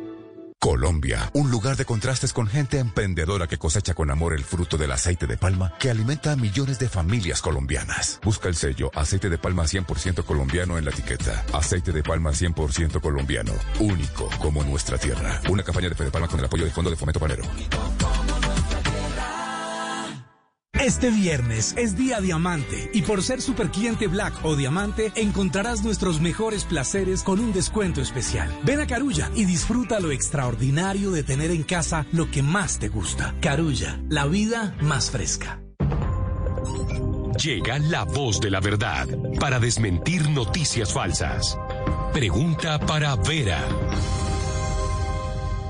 [0.61, 4.91] Colombia, un lugar de contrastes con gente emprendedora que cosecha con amor el fruto del
[4.91, 8.19] aceite de palma que alimenta a millones de familias colombianas.
[8.23, 11.43] Busca el sello aceite de palma 100% colombiano en la etiqueta.
[11.51, 15.41] Aceite de palma 100% colombiano, único como nuestra tierra.
[15.49, 17.43] Una campaña de Fede Palma con el apoyo del Fondo de Fomento Panero.
[20.81, 26.19] Este viernes es día diamante y por ser super cliente Black o Diamante encontrarás nuestros
[26.19, 28.51] mejores placeres con un descuento especial.
[28.63, 32.89] Ven a Carulla y disfruta lo extraordinario de tener en casa lo que más te
[32.89, 33.35] gusta.
[33.41, 35.61] Carulla, la vida más fresca.
[37.37, 39.07] Llega la voz de la verdad
[39.39, 41.59] para desmentir noticias falsas.
[42.11, 43.63] Pregunta para Vera.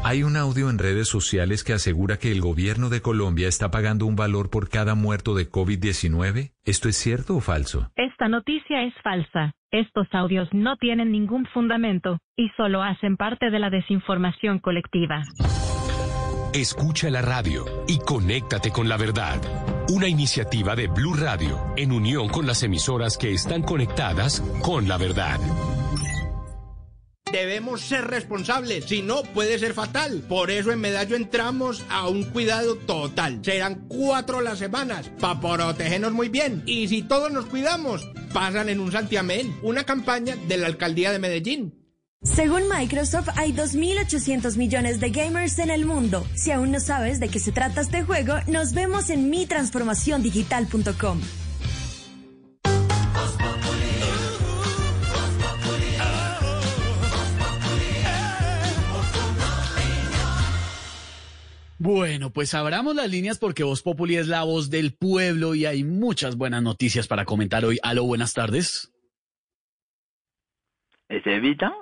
[0.04, 4.08] Hay un audio en redes sociales que asegura que el gobierno de Colombia está pagando
[4.08, 6.54] un valor por cada muerto de COVID-19.
[6.66, 7.92] ¿Esto es cierto o falso?
[7.96, 9.54] Esta noticia es falsa.
[9.72, 15.22] Estos audios no tienen ningún fundamento y solo hacen parte de la desinformación colectiva.
[16.54, 19.40] Escucha la radio y conéctate con la verdad.
[19.90, 24.98] Una iniciativa de Blue Radio en unión con las emisoras que están conectadas con la
[24.98, 25.40] verdad.
[27.32, 30.24] Debemos ser responsables, si no puede ser fatal.
[30.28, 33.40] Por eso en Medallo entramos a un cuidado total.
[33.44, 36.64] Serán cuatro las semanas para protegernos muy bien.
[36.66, 41.20] Y si todos nos cuidamos, pasan en un santiamén, una campaña de la alcaldía de
[41.20, 41.82] Medellín.
[42.24, 46.24] Según Microsoft, hay 2.800 millones de gamers en el mundo.
[46.36, 51.20] Si aún no sabes de qué se trata este juego, nos vemos en mitransformaciondigital.com.
[61.84, 65.84] Bueno, pues abramos las líneas porque Voz Populi es la voz del pueblo y hay
[65.84, 67.80] muchas buenas noticias para comentar hoy.
[67.82, 68.94] Aló, buenas tardes.
[71.10, 71.74] ¿Es Evita?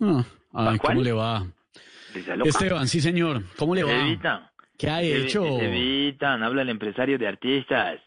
[0.00, 0.78] Ah, ay.
[0.78, 1.46] ¿cómo le va?
[2.44, 3.92] Esteban, sí señor, ¿cómo le va?
[3.92, 4.50] Evita.
[4.76, 5.44] ¿Qué ha hecho?
[5.60, 8.00] Evitan, habla el empresario de artistas.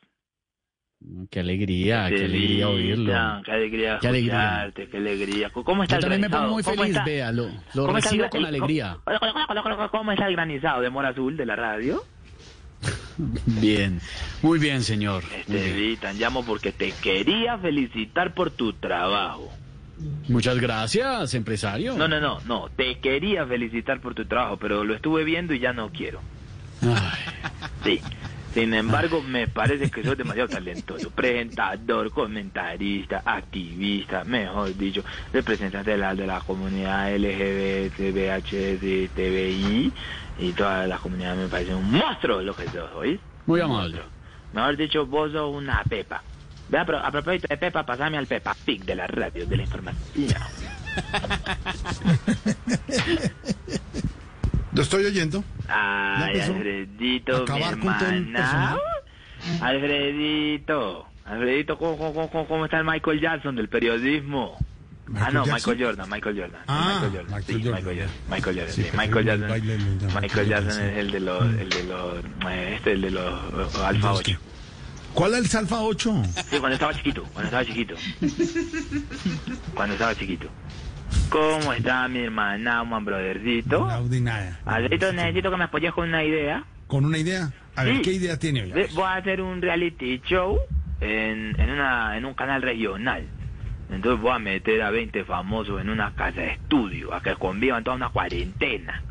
[1.30, 3.12] Qué alegría, qué alegría oírlo.
[3.44, 4.72] Qué alegría Qué alegría.
[4.74, 5.50] qué alegría.
[5.50, 6.44] ¿Cómo está Yo el también me granizado?
[6.44, 7.06] pongo muy ¿Cómo feliz, está?
[7.06, 8.98] vea, lo, lo ¿Cómo está el recibo con alegría.
[9.04, 12.04] ¿Cómo, cómo está el granizado de Mora Azul de la radio?
[13.46, 14.00] Bien,
[14.42, 15.24] muy bien, señor.
[15.24, 15.68] Muy Este, bien.
[15.78, 19.52] Evitan, llamo porque te quería felicitar por tu trabajo.
[20.28, 21.96] Muchas gracias, empresario.
[21.96, 25.60] No, no, no, no, te quería felicitar por tu trabajo, pero lo estuve viendo y
[25.60, 26.20] ya no quiero.
[27.84, 28.02] Sí.
[28.54, 31.10] Sin embargo, me parece que sos demasiado talentoso.
[31.10, 39.92] Presentador, comentarista, activista, mejor dicho, representante de la, de la comunidad LGBT, VHS, TVI
[40.39, 43.20] y todas las comunidades me parece un monstruo lo que sos, ¿oís?
[43.48, 44.02] Muy amable.
[44.54, 46.22] Mejor dicho, vos sos una pepa.
[46.70, 49.58] Ve a, pro- a propósito de Pepa, pasame al Pepa Pig de la radio, de
[49.58, 50.04] la información.
[54.76, 55.44] Lo estoy oyendo.
[55.68, 58.78] Ay, Alfredito, mi con hermana.
[59.62, 64.58] Alfredito, Alfredito, ¿cómo, cómo, cómo, está el Michael Jackson del periodismo?
[64.58, 64.62] ah,
[65.08, 65.54] ¿Michael no, Jackson?
[65.54, 66.62] Michael Jordan, Michael Jordan.
[66.68, 67.36] Ah, Michael Jordan.
[67.36, 67.84] Michael sí, Jordan.
[67.84, 68.16] Michael Jordan.
[68.30, 69.26] Michael Sí, Michael
[70.22, 72.14] Michael Jackson es el de los, el de los,
[72.74, 74.40] este, el de los eh, Alfa 8.
[75.14, 76.24] ¿Cuál es el Alfa 8?
[76.50, 77.96] Sí, cuando estaba chiquito, cuando estaba chiquito.
[79.76, 80.50] Cuando estaba chiquito.
[81.30, 83.89] ¿Cómo está mi hermana, man, brothercito?
[83.89, 84.60] Audi nada.
[84.89, 86.63] Necesito que me apoyes con una idea.
[86.88, 87.52] ¿Con una idea?
[87.76, 88.02] A ver, Sí.
[88.04, 88.65] ¿qué idea tiene?
[88.93, 90.60] Voy a hacer un reality show
[91.02, 93.26] en, en, una, en un canal regional.
[93.91, 97.84] Entonces voy a meter a 20 famosos en una casa de estudio, a que convivan
[97.84, 99.02] toda una cuarentena.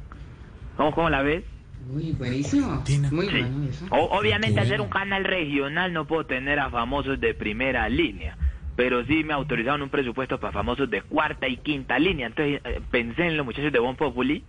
[0.77, 1.45] ¿Cómo, cómo la ves?
[1.93, 2.85] Uy, buenísimo.
[3.11, 3.41] Muy Sí.
[3.43, 3.87] bueno eso.
[3.91, 4.85] O- obviamente, Qué hacer bueno.
[4.85, 8.37] un canal regional no puedo tener a famosos de primera línea.
[8.77, 12.27] Pero sí me autorizaron un presupuesto para famosos de cuarta y quinta línea.
[12.27, 14.45] Entonces eh, pensé en los muchachos de Bon Populi.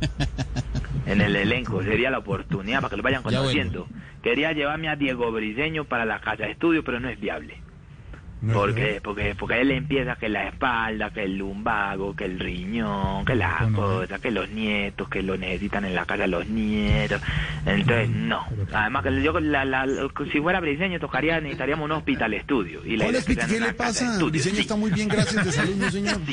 [1.04, 3.88] En el elenco, sería la oportunidad para que lo vayan Ya conociendo.
[4.22, 7.61] Quería llevarme a Diego Briseño para la casa de estudio, pero no es viable.
[8.52, 13.34] Porque, porque, porque él empieza que la espalda, que el lumbago, que el riñón, que
[13.36, 17.20] las cosas, que los nietos, que lo necesitan en la casa los nietos.
[17.66, 18.44] Entonces, no.
[18.72, 19.86] Además, que yo, la, la-
[20.32, 22.84] si fuera Briseño, tocaría, necesitaríamos un hospital estudio.
[22.84, 24.18] Y la ¿Cuál idea es, es que sea en ¿Qué una le pasa?
[24.30, 24.60] Diseño Sí.
[24.62, 26.18] está muy bien, gracias de salud, ¿no, señor?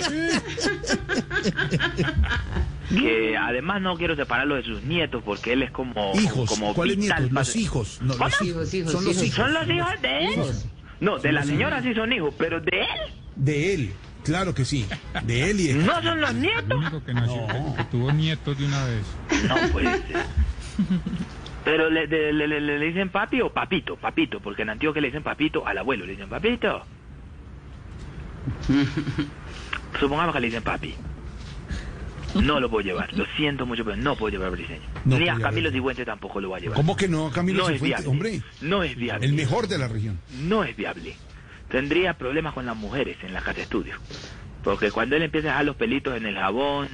[2.89, 6.97] que además no quiero separarlo de sus nietos porque él es como Hijos, como ¿cuáles
[6.97, 7.31] nietos?
[7.31, 7.99] Los hijos.
[8.01, 8.25] No, ¿Cómo?
[8.29, 9.35] los hijos, son los hijos.
[9.35, 10.41] ¿Son los hijos de él?
[10.99, 14.85] No, de la señora sí son hijos, pero de él De él, claro que sí.
[15.23, 15.73] De él y de...
[15.85, 16.77] no son los nietos.
[16.77, 19.05] único que nació, que, que tuvo nietos de una vez.
[19.47, 20.25] No puede ser.
[21.65, 25.23] Pero le, le, le- le dicen papi o papito, papito, porque en Antioquia le dicen
[25.23, 26.83] papito al abuelo, le dicen papito.
[29.99, 30.95] Supongamos que le dicen papi.
[32.41, 34.81] No lo puedo llevar, lo siento mucho, pero no puedo llevar a Briseño.
[35.05, 35.35] No Ni a.
[35.37, 36.75] Camilo Sigüente tampoco lo voy a llevar.
[36.75, 38.05] ¿Cómo que no, Camilo No es Cifuentes?
[38.05, 38.09] viable.
[38.09, 39.25] Hombre, No es viable.
[39.25, 40.19] el mejor de la región.
[40.41, 41.15] No es viable.
[41.69, 43.95] Tendría problemas con las mujeres en la casa de estudio.
[44.63, 46.87] Porque cuando él empieza a dejar los pelitos en el jabón,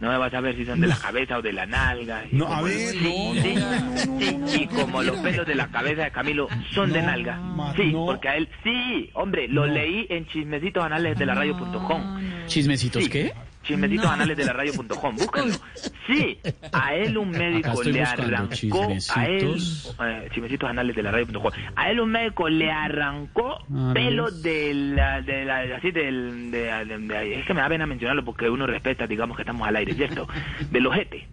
[0.00, 2.24] no me vas a ver si son de la cabeza o de la nalga.
[2.30, 2.98] Y No, como- a ver, sí,
[3.34, 7.02] no, sí, no, sí, y como los pelos de la cabeza de Camilo son de
[7.02, 7.38] nalga.
[7.76, 12.20] Sí, porque a él, sí, hombre, lo leí en chismecitos anales de la radio.com.
[12.46, 13.10] ¿Chismecitos Sí.
[13.10, 13.32] qué?
[13.66, 14.12] Chismecitos No.
[14.12, 15.54] anales de la radio.com, búsquenlo.
[16.06, 16.38] Sí,
[16.72, 19.56] a él un médico le arrancó, a él,
[20.04, 24.72] eh, chismecitos anales de la radio.com, a él un médico le arrancó Ah, pelo de
[24.72, 28.48] la, de la, así del, de, de- de- es que me da pena mencionarlo porque
[28.48, 30.28] uno respeta, digamos que estamos al aire, ¿cierto?
[30.70, 31.26] Del ojete.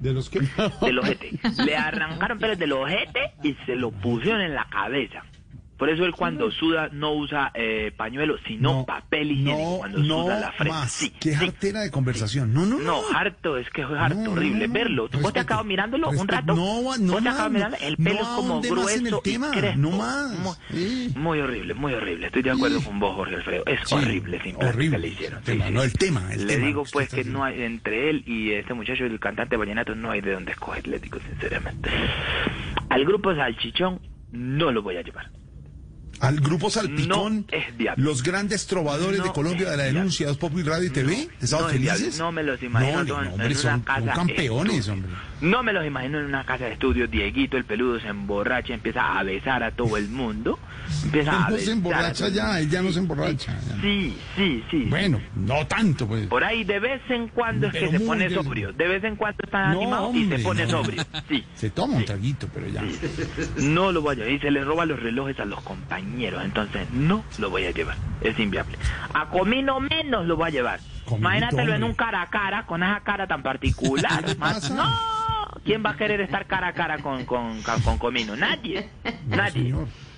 [0.00, 0.40] ¿De los qué?
[0.82, 1.30] Del ojete.
[1.64, 5.22] Le arrancaron pelos del ojete y se lo pusieron en la cabeza.
[5.82, 10.22] Por eso él cuando suda no usa eh, pañuelo, sino papel higiénico No, cuando no
[10.22, 10.72] suda la frente.
[10.72, 10.92] más.
[10.92, 12.54] Sí, Qué jartera de conversación.
[12.54, 12.84] No, no, no.
[12.84, 15.08] no, harto, es que es harto, horrible verlo.
[15.20, 16.54] ¿Vos te acabas mirándolo un rato?
[16.54, 17.76] No, no ¿Vos te acabas mirando?
[17.80, 19.78] El pelo es como grueso y crespo.
[19.80, 20.38] no más.
[20.70, 22.26] Muy, muy horrible, muy horrible.
[22.26, 23.64] Estoy de acuerdo con vos, Jorge Alfredo.
[23.66, 24.90] Es Sí, horrible, sin horrible.
[24.98, 25.38] que le hicieron.
[25.40, 28.22] El tema, no el tema, el le tema, digo pues que no hay, entre él
[28.24, 31.90] y este muchacho, el cantante vallenato, no hay de dónde escoger, le digo sinceramente.
[32.88, 33.98] Al grupo Salchichón
[34.30, 35.28] no lo voy a llevar.
[36.22, 38.02] Al grupo Salpicón, es viable.
[38.02, 41.28] los grandes trovadores de No Colombia de la denuncia, Dos Pop y Radio y TV,
[41.40, 42.18] ¿estaban no es viable, felices?
[42.20, 44.92] no me los imagino No, no, en hombre, una son, casa son campeones, estudio.
[44.94, 45.10] hombre.
[45.42, 47.08] No me los imagino en una casa de estudio.
[47.08, 50.56] Dieguito, el peludo, se emborracha, empieza a besar a todo el mundo.
[51.02, 51.64] Empieza a Él no besar.
[51.64, 53.58] se a emborracha ya, él ya no se emborracha.
[53.68, 53.80] ya.
[53.82, 54.86] Sí, sí, sí.
[54.88, 56.28] Bueno, no tanto, pues.
[56.28, 58.40] Por ahí de vez en cuando es Pero que se pone bien.
[58.44, 58.72] sobrio.
[58.72, 60.70] De vez en cuando está No, animado y hombre, se pone no.
[60.70, 61.04] sobrio.
[61.28, 61.44] Sí.
[61.56, 62.84] Se toma un traguito, pero ya.
[63.56, 64.30] No lo a llevar.
[64.30, 66.11] Y se le roba los relojes a los compañeros.
[66.20, 67.96] Entonces, no lo voy a llevar.
[68.20, 68.76] Es inviable.
[69.14, 70.80] A Comino menos lo voy a llevar.
[71.10, 74.24] Imagínatelo en un cara a cara, con esa cara tan particular.
[74.38, 74.84] Más- No.
[75.64, 78.34] ¿Quién va a querer estar cara a cara con, con, con Comino?
[78.36, 78.88] Nadie.
[79.26, 79.74] Nadie.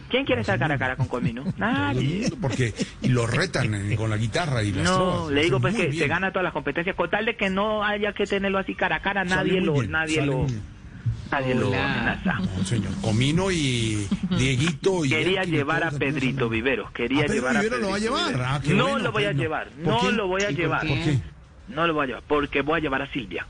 [0.08, 1.42] ¿Quién quiere estar cara a cara con Comino?
[1.56, 2.30] Nadie.
[2.40, 5.32] Porque y lo retan eh, con la guitarra y las No, trovas.
[5.32, 5.98] le digo pues que bien.
[6.02, 6.94] se gana todas las competencias.
[6.96, 9.90] Con tal de que no haya que tenerlo así cara a cara, nadie lo, bien,
[9.90, 10.62] nadie lo, bien.
[11.30, 12.34] Nadie lo amenaza.
[12.34, 12.92] No, señor.
[13.00, 14.06] Comino y
[14.36, 16.90] Dieguito y Quería y llevar a Pedrito Viveros.
[16.92, 18.42] Quería ¿A Pedro llevar a Vivero lo va a Pedrito llevar?
[18.46, 19.38] Ah, no bueno, lo voy a no.
[19.42, 19.68] llevar.
[19.68, 20.12] ¿Por No qué?
[20.12, 20.80] lo voy a ¿Y por llevar.
[20.86, 21.18] ¿Por qué?
[21.68, 23.46] No lo voy a llevar porque voy a llevar a Silvia.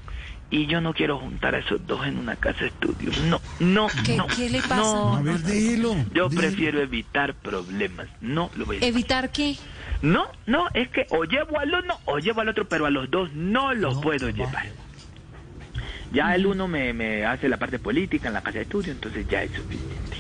[0.51, 3.11] y yo no quiero juntar a esos dos en una casa de estudio.
[3.27, 4.27] No, no, ¿Qué, no.
[4.29, 4.77] qué le pasa?
[4.77, 5.95] No, A ver, dilo.
[6.15, 6.41] yo dilo.
[6.41, 8.07] prefiero evitar problemas.
[8.21, 9.57] No lo voy a ¿Evitar qué?
[10.03, 13.11] No, no, es que o llevo al uno o llevo al otro, pero a los
[13.11, 14.67] dos no los puedo llevar.
[16.15, 19.27] Ya el uno me, me hace la parte política en la casa de estudio, entonces
[19.29, 20.17] ya es suficiente.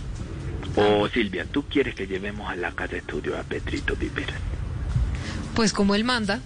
[0.76, 4.40] O Silvia, ¿tú quieres que llevemos a la casa de estudio a Petrito Viveras?
[5.54, 6.40] Pues como él manda.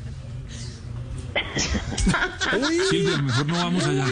[2.91, 4.07] Silvia, mejor no vamos allá.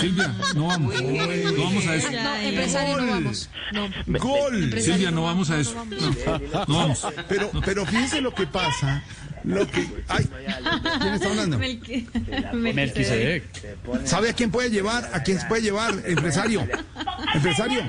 [0.00, 1.02] Silvia, no vamos.
[1.02, 2.10] No vamos a eso.
[2.10, 3.50] No, empresario, no vamos.
[3.72, 4.18] No.
[4.18, 4.80] ¡Gol!
[4.80, 5.74] Silvia, no vamos a eso.
[5.84, 7.06] No, no vamos.
[7.28, 9.04] Pero, pero fíjense lo que pasa.
[9.44, 9.86] Lo que.
[10.08, 10.26] Ay,
[11.00, 11.58] ¿quién está hablando?
[12.54, 13.44] Melquisedec.
[14.04, 15.10] ¿Sabe a quién puede llevar?
[15.12, 15.94] ¿A quién se puede llevar?
[16.06, 16.66] Empresario.
[17.34, 17.82] Empresario.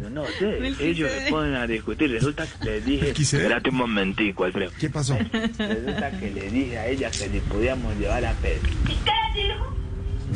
[0.00, 2.10] Yo no sé, ellos se ponen a discutir.
[2.10, 4.70] Resulta que le dije, espérate un momentico, Alfredo.
[4.78, 5.16] ¿Qué pasó?
[5.58, 8.68] Resulta que le dije a ella que le podíamos llevar a Pedro.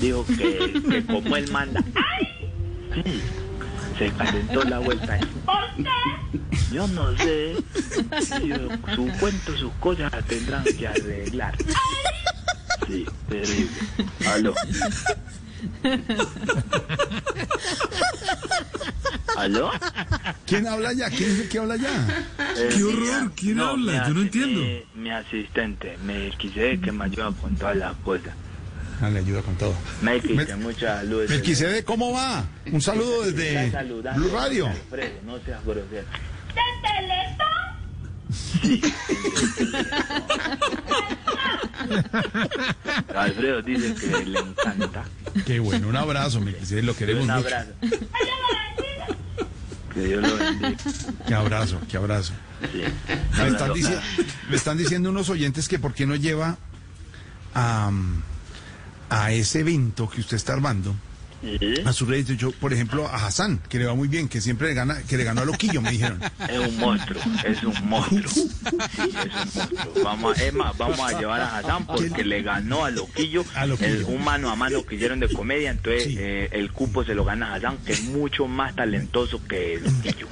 [0.01, 1.83] Dijo que, que como él manda.
[2.95, 3.21] Sí,
[4.01, 5.19] se calentó la vuelta.
[6.73, 7.55] Yo no sé.
[8.95, 11.55] Su cuento, sus cosas tendrán que arreglar.
[12.87, 13.71] Sí, terrible.
[14.27, 14.55] Aló.
[19.37, 19.71] ¿Aló?
[20.47, 21.11] ¿Quién habla ya?
[21.11, 22.25] ¿Quién es el que habla ya?
[22.57, 24.09] Eh, Qué horror, ¿quién no, habla?
[24.09, 24.61] Yo no entiendo.
[24.61, 28.35] Mi, mi asistente, me quise que me ayuda con todas las cosas.
[29.03, 29.75] Ah, le ayuda con todo.
[30.03, 31.29] Me quise Mel- mucha luz.
[31.31, 32.45] Melquisede, ¿cómo va?
[32.71, 33.71] Un saludo desde
[34.15, 34.67] Blue Radio.
[34.69, 36.07] Alfredo, no seas grosero.
[43.15, 45.05] Alfredo dice que le encanta.
[45.47, 47.47] Qué bueno, un abrazo, Melquisede, lo queremos Un mucho.
[47.47, 47.71] abrazo.
[49.95, 50.77] Que Dios lo bendiga.
[51.27, 52.33] Qué abrazo, qué abrazo.
[52.73, 52.83] Sí.
[53.43, 53.73] Están,
[54.49, 56.59] me están diciendo unos oyentes que por qué no lleva
[57.55, 57.91] a,
[59.11, 60.95] a ese evento que usted está armando.
[61.85, 62.27] A su red.
[62.37, 65.17] Yo, por ejemplo, a Hassan, que le va muy bien, que siempre le gana, que
[65.17, 66.21] le ganó a Loquillo, me dijeron.
[66.49, 68.21] Es un monstruo, es un monstruo.
[68.31, 68.61] Es un
[69.55, 70.05] monstruo.
[70.05, 73.67] Vamos, a- es más, vamos a llevar a Hassan porque le ganó a Loquillo, A
[73.67, 73.89] Loquillo.
[73.89, 76.17] el- un mano a mano que hicieron de comedia, entonces Sí.
[76.19, 80.27] eh, el cupo se lo gana a Hassan, que es mucho más talentoso que Loquillo.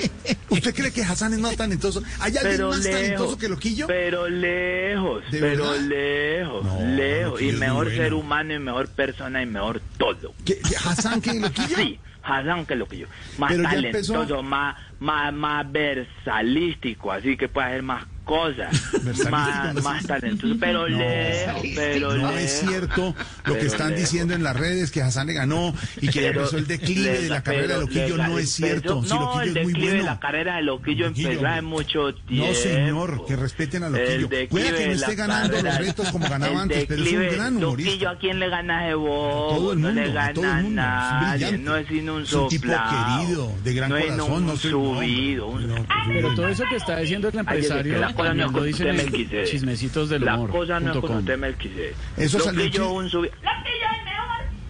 [0.51, 2.03] ¿Usted cree que Hassan es más talentoso?
[2.21, 3.87] ¿Hay alguien Pero más talentoso que Loquillo?
[3.87, 5.81] pero lejos, ¿De pero verdad?
[5.87, 8.03] lejos, No, lejos, y mejor bueno.
[8.03, 10.35] ser humano, y mejor persona, y mejor todo.
[10.45, 11.77] ¿Qué, qué, ¿Hassan que Loquillo?
[11.77, 13.07] Sí, Hassan que Loquillo.
[13.39, 18.69] Más Pero ya empezó- talentoso, más, más, más versalístico, así que puede hacer más cosas.
[19.31, 20.09] Más, más sé.
[20.09, 22.41] talentoso, pero No, lejos, pero no lejos.
[22.41, 23.15] es cierto
[23.45, 24.01] lo que Pero están lejos.
[24.03, 27.21] diciendo en las redes que Hassan le ganó y que Pero empezó el declive le-
[27.23, 28.17] de la carrera de pero Loquillo.
[28.19, 29.03] le- No es pero- cierto.
[29.05, 30.11] Si no, Loquillo el es muy declive de bueno.
[30.13, 32.49] la carrera de Loquillo Loquillo, empezó hace mucho tiempo.
[32.49, 34.29] No, señor, que respeten a Loquillo.
[34.51, 37.35] Puede que no esté ganando los carrera- retos como ganaba antes, pero es un declive-
[37.35, 37.91] gran humorista.
[37.91, 39.55] Loquillo, ¿a quién le gana de vos?
[39.57, 41.59] todo el no le mundo, a gana todo el mundo, es nadie, brillante.
[41.65, 45.47] no es sino un Es un tipo querido, de gran no corazón, es no subido.
[45.47, 48.93] un- Pero todo eso que está diciendo el es empresario cosa no es con usted,
[48.95, 49.47] Melquisedec.
[49.47, 50.51] chismecitos del La humor.
[50.51, 51.95] cosa no es con usted, Melquisedec.
[52.17, 53.35] Eso salió chi- un subido.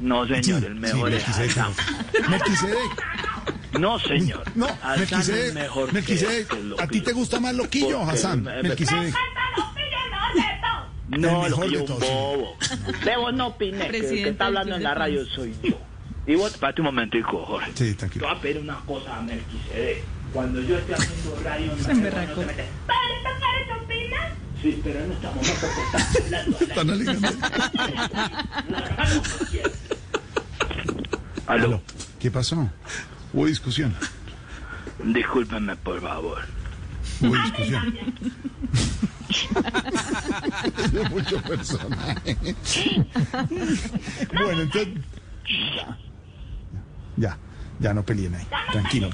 [0.01, 2.79] No, señor, el mejor sí, es Melquisedec.
[3.81, 4.43] No, señor.
[4.55, 5.55] No, Melquisedec.
[5.55, 8.43] mejor que- Melquisedec, ¿a ti te gusta más Loquillo o Porque Hassan?
[8.45, 9.15] me- me- Melquisedec.
[11.09, 12.57] No, El mejor de yo un todos, bobo.
[13.05, 15.81] Debo no opiné, que el que está hablando en la de radio soy yo.
[16.27, 17.71] Y vos, espérate un momentico, Jorge.
[17.75, 18.27] Sí, Te tranquilo.
[18.29, 20.03] voy a pedir una cosa a Melquisedec.
[20.33, 22.41] Cuando yo esté haciendo radio en Se la emberracó.
[22.43, 22.65] no se mete.
[24.63, 27.29] Sí, pero en este momento porque está hablando Están alegando.
[31.47, 31.81] Aló,
[32.19, 32.69] ¿Qué pasó?
[33.33, 33.95] Hubo discusión.
[35.05, 36.39] discúlpenme por favor.
[37.21, 37.99] Hubo discusión.
[40.95, 42.37] Es mucho personaje.
[44.33, 44.89] bueno, entonces.
[45.77, 45.99] Ya.
[47.17, 47.39] Ya,
[47.79, 48.47] ya no peleen ahí.
[48.73, 49.11] Tranquilo.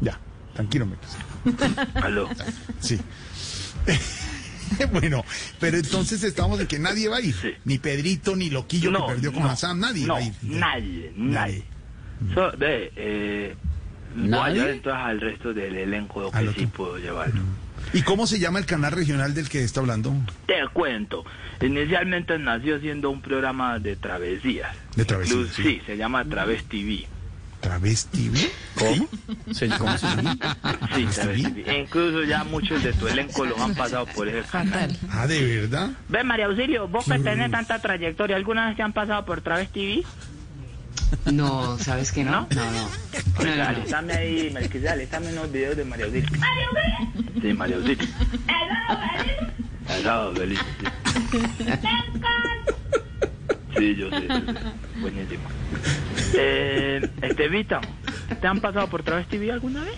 [0.00, 0.18] Ya,
[0.54, 0.86] tranquilo.
[1.94, 2.28] Aló.
[2.80, 2.98] Sí.
[4.92, 5.24] bueno,
[5.60, 7.34] pero entonces estamos en que nadie va a ir.
[7.34, 7.52] Sí.
[7.64, 10.32] Ni Pedrito, ni Loquillo No, que perdió con no, Hassan, nadie no, va a ir.
[10.42, 11.64] nadie, nadie.
[12.34, 13.56] So, ve, eh,
[14.14, 14.54] voy a ¿Nadie?
[14.54, 17.40] llevar entonces al resto del elenco que sí puedo llevarlo.
[17.92, 20.14] ¿Y cómo se llama el canal regional del que está hablando?
[20.46, 21.24] Te cuento.
[21.60, 24.74] Inicialmente nació siendo un programa de travesías.
[24.96, 25.62] De travesías, Incluso- sí.
[25.62, 25.82] sí.
[25.84, 27.06] se llama Traves TV.
[27.62, 28.30] ¿Travesti?
[28.74, 29.08] ¿Cómo?
[29.78, 30.36] ¿Cómo se llama?
[30.94, 31.64] Sí, Traves TV.
[31.64, 34.94] E incluso ya muchos de tu elenco los han pasado por ese canal.
[35.08, 35.90] Ah, ¿de verdad?
[36.08, 39.70] Ve, María Auxilio, vos que tenés tanta trayectoria, ¿alguna vez te han pasado por Traves
[39.70, 40.02] TV?
[41.32, 42.48] No, ¿sabes que no?
[42.50, 42.90] No, no.
[43.38, 43.68] No, no, no.
[43.68, 46.28] alistame ahí, Melquisede, alistame unos videos de María Auxilio.
[47.40, 48.08] Sí, María Auxilio.
[49.88, 50.58] Hello, feliz.
[51.30, 51.74] Sí, yo
[53.74, 53.94] sé.
[53.96, 54.28] yo sé.
[55.00, 55.42] buenísimo.
[56.34, 57.80] Eh, Estevita,
[58.40, 59.94] ¿te han pasado por Travesti TV alguna vez?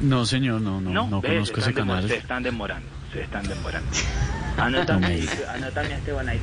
[0.00, 1.32] No, señor, no, no, no, ¿ves?
[1.32, 2.08] conozco se ese canal.
[2.08, 3.88] Se están demorando, se están demorando.
[4.56, 6.40] Anotame, ahí, anotame a Esteban ahí.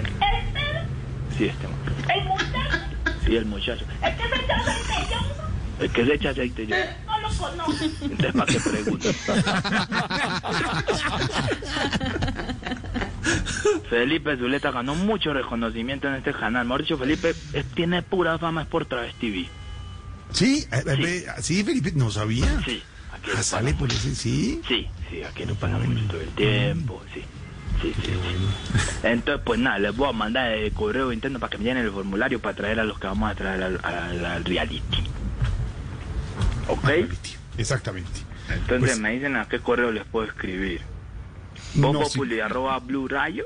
[1.37, 1.75] Sí, Esteban.
[2.13, 2.77] ¿El muchacho?
[3.25, 3.85] Sí, el muchacho.
[4.01, 5.17] ¿El que se echa aceite yo?
[5.79, 6.75] El que se echa aceite yo.
[7.05, 7.85] No lo conozco.
[8.01, 9.09] Entonces, ¿para qué pregunto?
[13.89, 16.65] Felipe Zuleta ganó mucho reconocimiento en este canal.
[16.65, 19.49] Mejor dicho, Felipe es- tiene pura fama es por Travesti TV.
[20.31, 22.61] Sí, eh, eh, sí, Felipe, no sabía.
[22.65, 22.81] Sí,
[23.13, 24.61] aquí Ah, sale por ese, sí.
[24.67, 27.21] Sí, sí, aquí lo pasan mucho todo el tiempo, sí.
[27.81, 28.87] Sí, sí, sí.
[29.03, 31.91] Entonces, pues nada, les voy a mandar el correo interno para que me llenen el
[31.91, 34.81] formulario para traer a los que vamos a traer al, al- al reality.
[36.67, 36.89] ¿Ok?
[37.57, 38.09] Exactamente.
[38.49, 40.81] Entonces Pues- me dicen a qué correo les puedo escribir.
[41.75, 43.45] No, Populi, arroba Blue Rayo.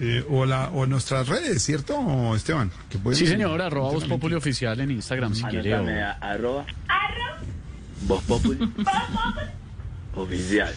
[0.00, 2.70] Eh, o, la, o nuestras redes, ¿cierto, Esteban?
[3.12, 5.74] Sí, señor, arroba Voz Populi Oficial en Instagram, si quiere.
[5.76, 5.86] o-
[6.20, 6.64] arroba.
[8.02, 8.72] Voz Populi.
[10.14, 10.72] Oficial.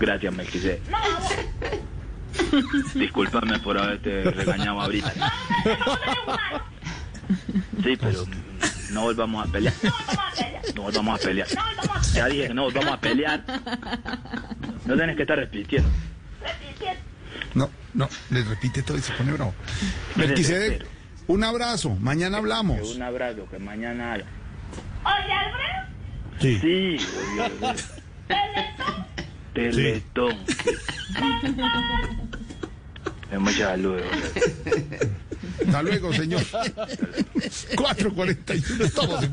[0.00, 0.80] Gracias, Melquisede.
[2.94, 5.12] Discúlpame por haberte regañado ahorita.
[7.82, 8.24] Sí, pero
[8.90, 9.74] no volvamos a pelear.
[10.74, 11.48] No volvamos a pelear.
[12.14, 13.44] Ya dije que no volvamos a pelear.
[14.86, 15.88] No tenés que estar repitiendo.
[17.54, 19.54] No, no, le repite todo y se pone bravo.
[20.16, 20.86] Melquisedec,
[21.26, 21.90] un abrazo.
[21.96, 22.94] Mañana hablamos.
[22.94, 24.14] Un abrazo, que mañana...
[24.14, 25.86] Oye, Alfredo.
[26.40, 26.58] Sí.
[26.60, 27.06] Sí,
[27.42, 27.74] oye,
[29.54, 30.36] Teletón.
[33.30, 34.00] Es mucha salud.
[35.66, 36.42] Hasta luego, señor.
[36.42, 39.32] 4.41, estamos en.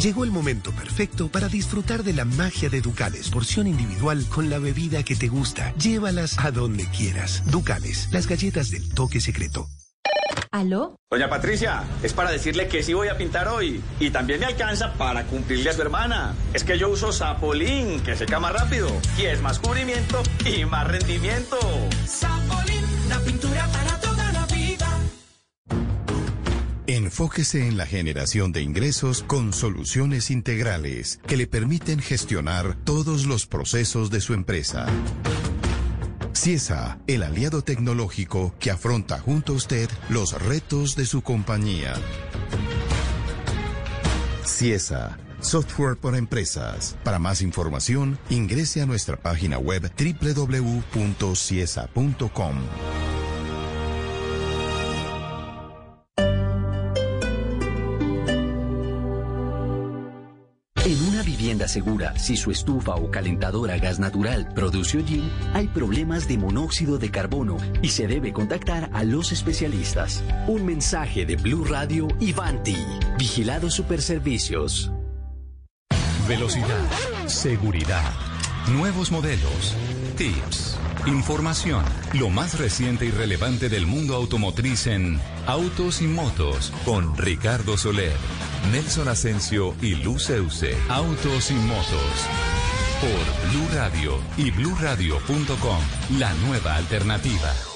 [0.00, 4.58] Llegó el momento perfecto para disfrutar de la magia de Ducales, porción individual con la
[4.58, 5.74] bebida que te gusta.
[5.74, 7.42] Llévalas a donde quieras.
[7.50, 9.68] Ducales, las galletas del toque secreto.
[10.52, 10.96] ¿Aló?
[11.08, 13.80] Doña Patricia, es para decirle que sí voy a pintar hoy.
[14.00, 16.34] Y también me alcanza para cumplirle a su hermana.
[16.52, 18.90] Es que yo uso Zapolín, que seca más rápido.
[19.16, 21.56] Y es más cubrimiento y más rendimiento.
[22.04, 24.98] Zapolín, la pintura para toda la vida.
[26.88, 33.46] Enfóquese en la generación de ingresos con soluciones integrales que le permiten gestionar todos los
[33.46, 34.86] procesos de su empresa.
[36.40, 41.92] CIESA, el aliado tecnológico que afronta junto a usted los retos de su compañía.
[44.46, 46.96] CIESA, software para empresas.
[47.04, 50.80] Para más información, ingrese a nuestra página web www.ciesa.com.
[61.60, 66.38] vivienda segura, si su estufa o calentadora a gas natural produce hollín, hay problemas de
[66.38, 70.22] monóxido de carbono y se debe contactar a los especialistas.
[70.46, 72.76] Un mensaje de Blue Radio y Vanti.
[73.18, 74.90] Vigilados Superservicios.
[76.28, 76.88] Velocidad,
[77.26, 78.12] seguridad,
[78.68, 79.74] nuevos modelos,
[80.16, 87.16] tips, información, lo más reciente y relevante del mundo automotriz en Autos y Motos con
[87.16, 88.16] Ricardo Soler,
[88.72, 90.76] Nelson Asensio y Luceuse.
[90.88, 92.26] Autos y Motos
[93.00, 95.80] por Blue Radio y bluradio.com,
[96.18, 97.69] la nueva alternativa.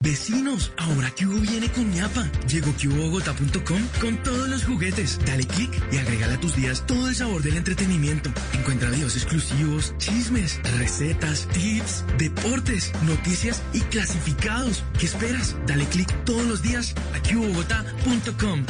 [0.00, 2.30] Vecinos, ahora que viene con ñapa.
[2.46, 5.18] Llegó QBogotá.com con todos los juguetes.
[5.26, 8.30] Dale click y agrégale a tus días todo el sabor del entretenimiento.
[8.52, 14.84] Encuentra videos exclusivos, chismes, recetas, tips, deportes, noticias y clasificados.
[15.00, 15.56] ¿Qué esperas?
[15.66, 18.64] Dale click todos los días a QBogotá.com.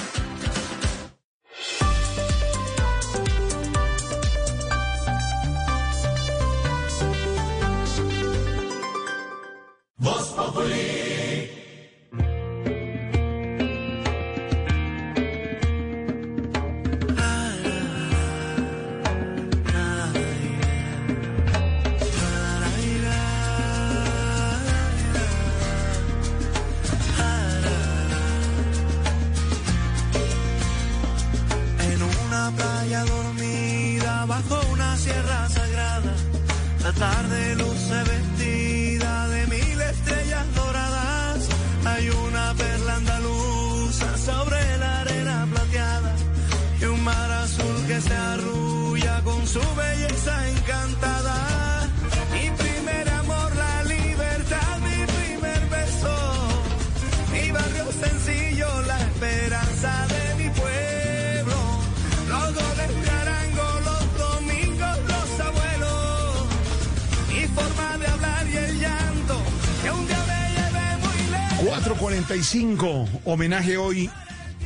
[73.33, 74.11] homenaje hoy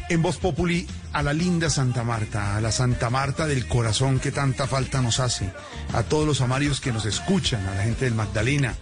[0.08, 4.30] en Voz Populi a la linda Santa Marta, a la Santa Marta del corazón que
[4.30, 5.50] tanta falta nos hace,
[5.92, 8.74] a todos los amarios que nos escuchan, a la gente del Magdalena,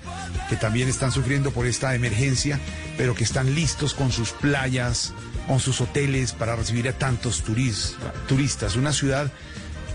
[0.49, 2.61] que también están sufriendo por esta emergencia,
[2.99, 5.12] pero que están listos con sus playas,
[5.49, 7.95] con sus hoteles para recibir a tantos turis-
[8.28, 8.76] turistas.
[8.76, 9.33] Una ciudad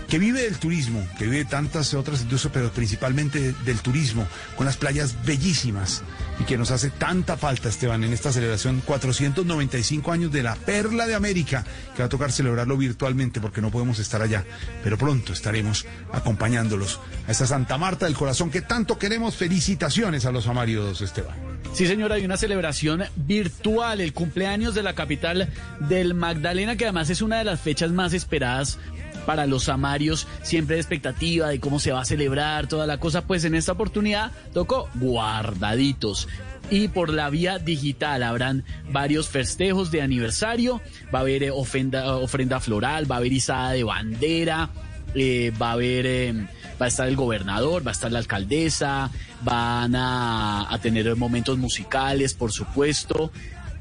[0.08, 4.26] que vive del turismo, que vive de tantas otras industrias, pero principalmente de- del turismo,
[4.56, 6.02] con las playas bellísimas
[6.38, 11.06] y que nos hace tanta falta, Esteban, en esta celebración 495 años de la Perla
[11.06, 11.64] de América,
[11.94, 14.44] que va a tocar celebrarlo virtualmente porque no podemos estar allá,
[14.82, 19.36] pero pronto estaremos acompañándolos a esta Santa Marta del Corazón que tanto queremos.
[19.36, 21.34] Felicitaciones a los amarios, Esteban.
[21.72, 27.10] Sí, señora, hay una celebración virtual, el cumpleaños de la capital del Magdalena, que además
[27.10, 28.78] es una de las fechas más esperadas
[29.26, 33.26] para los amarios, siempre de expectativa de cómo se va a celebrar toda la cosa,
[33.26, 36.28] pues en esta oportunidad tocó guardaditos.
[36.70, 40.80] Y por la vía digital habrán varios festejos de aniversario,
[41.14, 44.70] va a haber eh, ofrenda, ofrenda floral, va a haber izada de bandera,
[45.14, 46.32] eh, va a haber, eh,
[46.80, 49.10] va a estar el gobernador, va a estar la alcaldesa,
[49.42, 53.30] van a, a tener momentos musicales, por supuesto.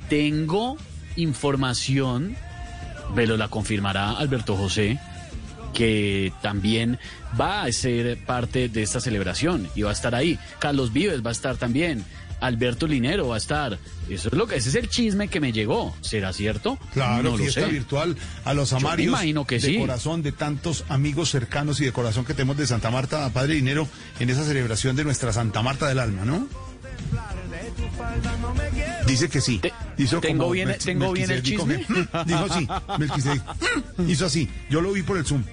[0.08, 0.78] Tengo
[1.16, 2.36] información,
[3.16, 5.00] pero la confirmará Alberto José,
[5.76, 6.98] que también
[7.40, 10.40] va a ser parte de esta celebración y va a estar ahí.
[10.58, 12.04] Carlos Vives va a estar también.
[12.42, 13.78] Alberto Linero va a estar.
[14.10, 15.96] Eso es lo que ese es el chisme que me llegó.
[16.02, 16.78] ¿Será cierto?
[16.94, 17.66] Claro, no lo sé.
[17.66, 19.78] virtual a los Yo me amarios imagino que de sí.
[19.78, 23.88] corazón, de tantos amigos cercanos y de corazón que tenemos de Santa Marta, Padre Dinero,
[24.20, 26.48] en esa celebración de nuestra Santa Marta del alma, ¿no?
[29.08, 29.62] Dice que sí.
[29.98, 31.78] Hizo tengo como bien- Melqui- tengo bien el chisme.
[32.26, 32.68] dijo sí,
[33.00, 33.42] Melquisedec.
[34.08, 34.50] Hizo así.
[34.70, 35.44] Yo lo vi por el Zoom.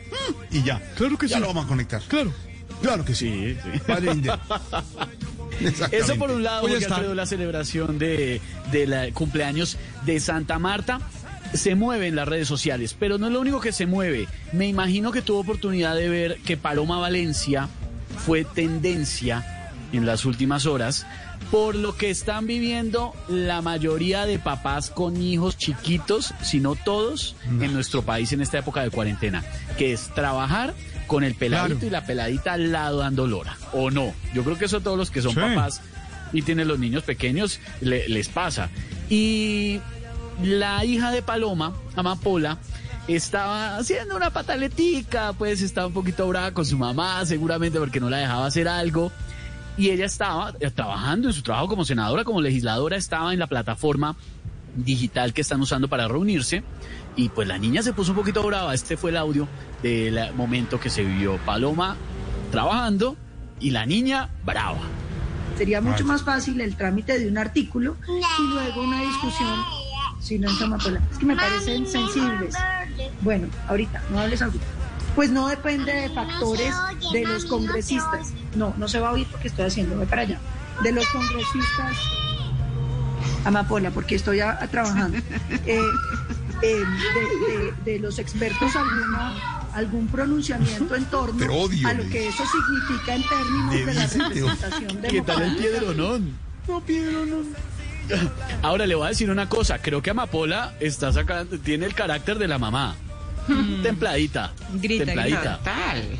[0.50, 0.80] Y ya.
[0.96, 2.00] Claro que ya lo vamos a conectar.
[2.08, 2.32] Claro.
[2.80, 3.56] Claro que sí.
[3.86, 4.40] Padre Dinero.
[5.92, 6.84] Eso por un lado, porque.
[6.84, 8.40] Alfredo, la celebración de,
[8.72, 11.00] de la cumpleaños de Santa Marta
[11.54, 14.26] se mueve en las redes sociales, pero no es lo único que se mueve.
[14.52, 17.68] Me imagino que tuvo oportunidad de ver que Paloma Valencia
[18.24, 21.06] fue tendencia en las últimas horas
[21.50, 27.36] por lo que están viviendo la mayoría de papás con hijos chiquitos, si no todos,
[27.60, 29.44] en nuestro país en esta época de cuarentena,
[29.76, 30.74] que es trabajar
[31.06, 31.86] con el peladito Claro.
[31.86, 34.14] y la peladita al lado dando lora, o no.
[34.34, 35.40] Yo creo que eso a todos los que son Sí.
[35.40, 35.80] papás
[36.32, 38.70] y tienen los niños pequeños le- les pasa.
[39.10, 39.80] Y
[40.42, 42.58] la hija de Paloma, Amapola,
[43.08, 48.08] estaba haciendo una pataletica, pues estaba un poquito brava con su mamá, seguramente porque no
[48.08, 49.12] la dejaba hacer algo.
[49.76, 53.46] Y ella estaba eh, trabajando en su trabajo como senadora, como legisladora, estaba en la
[53.46, 54.16] plataforma
[54.76, 56.62] digital que están usando para reunirse.
[57.16, 58.74] Y pues la niña se puso un poquito brava.
[58.74, 59.48] Este fue el audio
[59.82, 61.96] del momento que se vivió Paloma
[62.50, 63.16] trabajando
[63.60, 64.80] y la niña brava.
[65.56, 69.60] Sería mucho más fácil el trámite de un artículo y luego una discusión.
[70.20, 71.00] Si no en Amapola.
[71.10, 72.54] Es que me parecen sensibles.
[73.22, 74.64] Bueno, ahorita, no hables ahorita.
[75.14, 76.74] Pues no depende de factores
[77.12, 78.32] de los congresistas.
[78.56, 80.38] No, no se va a oír porque estoy haciendo, voy para allá.
[80.82, 81.96] De los congresistas.
[83.44, 85.18] Amapola, porque estoy a- a trabajando.
[85.66, 85.80] Eh,
[86.62, 89.34] eh, de, de- de los expertos alguna,
[89.74, 94.98] algún pronunciamiento en torno odio, a lo que eso significa en términos de la representación
[95.02, 95.56] ¿Qué tal el democrática.
[95.60, 96.32] piedronón?
[96.68, 97.46] No, piedronón.
[98.62, 102.38] Ahora le voy a decir una cosa, creo que Amapola está sacando, tiene el carácter
[102.38, 102.94] de la mamá.
[103.82, 104.52] Templadita.
[104.74, 105.40] Grita, templadita.
[105.62, 106.16] grita.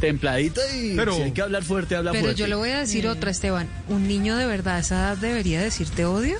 [0.00, 2.38] Templadita y Pero- si hay que hablar fuerte, habla Pero fuerte.
[2.40, 3.68] yo le voy a decir otra, Esteban.
[3.88, 6.36] ¿Un niño de verdad a esa edad debería decirte odio?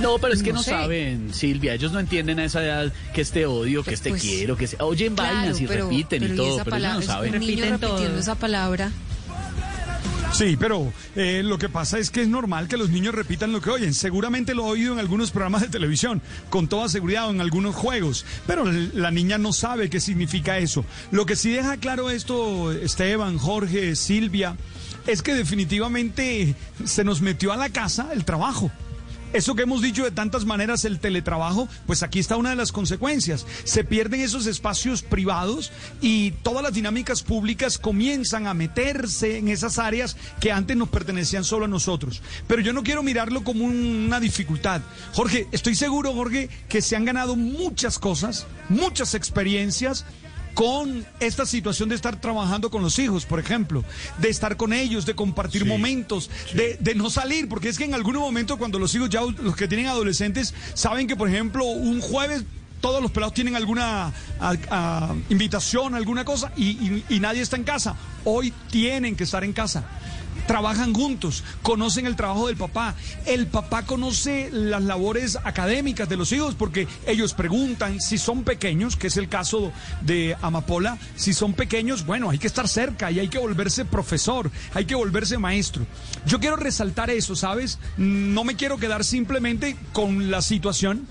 [0.00, 0.72] No, pero es que no, sé.
[0.72, 4.56] saben, Silvia, ellos no entienden a esa edad que este odio, que este Pues, quiero,
[4.56, 4.76] que se...
[4.80, 7.06] oyen Claro, vainas y pero- repiten pero y todo, esa pero ellos palabra, no es
[7.06, 7.34] saben.
[7.34, 8.90] un niño repitiendo esa palabra.
[10.32, 13.60] Sí, pero eh, lo que pasa es que es normal que los niños repitan lo
[13.60, 13.94] que oyen.
[13.94, 17.76] Seguramente lo he oído en algunos programas de televisión, con toda seguridad, o en algunos
[17.76, 18.26] juegos.
[18.46, 20.84] Pero la niña no sabe qué significa eso.
[21.12, 24.56] Lo que sí deja claro esto, Esteban, Jorge, Silvia,
[25.06, 28.72] es que definitivamente se nos metió a la casa el trabajo.
[29.34, 32.70] Eso que hemos dicho de tantas maneras, el teletrabajo, pues aquí está una de las
[32.70, 33.44] consecuencias.
[33.64, 39.80] Se pierden esos espacios privados y todas las dinámicas públicas comienzan a meterse en esas
[39.80, 42.22] áreas que antes nos pertenecían solo a nosotros.
[42.46, 44.82] Pero yo no quiero mirarlo como un- una dificultad.
[45.14, 50.04] Jorge, estoy seguro, Jorge, que se han ganado muchas cosas, muchas experiencias
[50.54, 53.84] con esta situación de estar trabajando con los hijos, por ejemplo,
[54.18, 57.94] de estar con ellos, de compartir momentos, de, de no salir, porque es que en
[57.94, 62.00] algún momento cuando los hijos ya, los que tienen adolescentes, saben que, por ejemplo, un
[62.00, 62.44] jueves
[62.80, 67.56] todos los pelados tienen alguna a- a- invitación, alguna cosa, y, y- y nadie está
[67.56, 67.96] en casa.
[68.24, 69.84] Hoy tienen que estar en casa.
[70.46, 72.94] Trabajan juntos, conocen el trabajo del papá.
[73.26, 78.96] El papá conoce las labores académicas de los hijos porque ellos preguntan si son pequeños,
[78.96, 79.72] que es el caso
[80.02, 84.50] de Amapola, si son pequeños, bueno, hay que estar cerca y hay que volverse profesor,
[84.74, 85.86] hay que volverse maestro.
[86.26, 87.78] Yo quiero resaltar eso, ¿sabes?
[87.96, 91.06] No me quiero quedar simplemente con la situación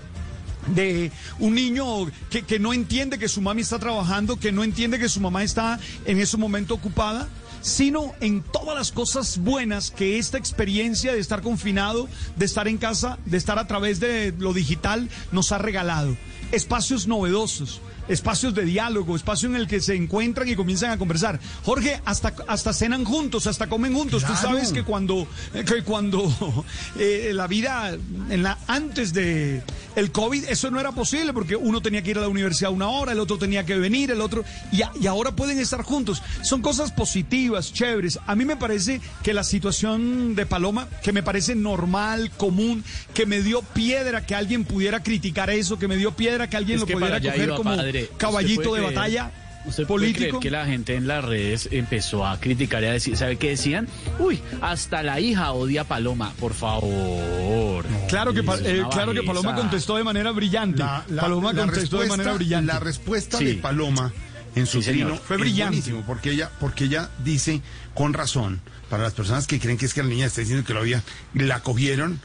[0.68, 1.84] de un niño
[2.30, 5.42] que, que, no entiende que su mami está trabajando, que no entiende que su mamá
[5.42, 7.28] está en ese momento ocupada,
[7.64, 12.76] sino en todas las cosas buenas que esta experiencia de estar confinado, de estar en
[12.76, 16.14] casa, de estar a través de lo digital nos ha regalado.
[16.52, 21.40] Espacios novedosos, espacios de diálogo, espacio en el que se encuentran y comienzan a conversar.
[21.64, 24.24] Jorge, hasta, hasta cenan juntos, hasta comen juntos.
[24.24, 26.64] Tú sabes que cuando, que cuando
[26.98, 27.96] eh, la vida,
[28.30, 29.62] en la, antes de
[29.96, 32.88] el COVID, eso no era posible porque uno tenía que ir a la universidad una
[32.88, 36.22] hora, el otro tenía que venir, el otro, y, y ahora pueden estar juntos.
[36.42, 38.18] Son cosas positivas, chéveres.
[38.26, 42.84] A mí me parece que la situación de Paloma, que me parece normal, común,
[43.14, 46.76] que me dio piedra que alguien pudiera criticar eso, que me dio piedra que alguien
[46.76, 47.93] Es lo que pudiera coger como padre.
[48.02, 48.94] ¿Usted caballito de creer?
[48.94, 49.30] batalla.
[49.66, 50.40] ¿Usted puede creer político.
[50.40, 53.88] que la gente en las redes empezó a criticar y a decir, ¿sabe qué decían?
[54.18, 57.84] Uy, hasta la hija odia a Paloma, por favor.
[58.08, 60.78] Claro que, eh, claro que Paloma contestó de manera brillante.
[60.80, 62.72] La, la- Paloma la contestó de manera brillante.
[62.72, 63.44] La respuesta Sí.
[63.46, 64.12] de Paloma
[64.54, 65.94] en su Sí, trino Fue brillante.
[66.06, 67.62] porque ella, porque ella dice
[67.94, 70.74] con razón, para las personas que creen que es que la niña está diciendo que
[70.74, 72.20] lo había, la cogieron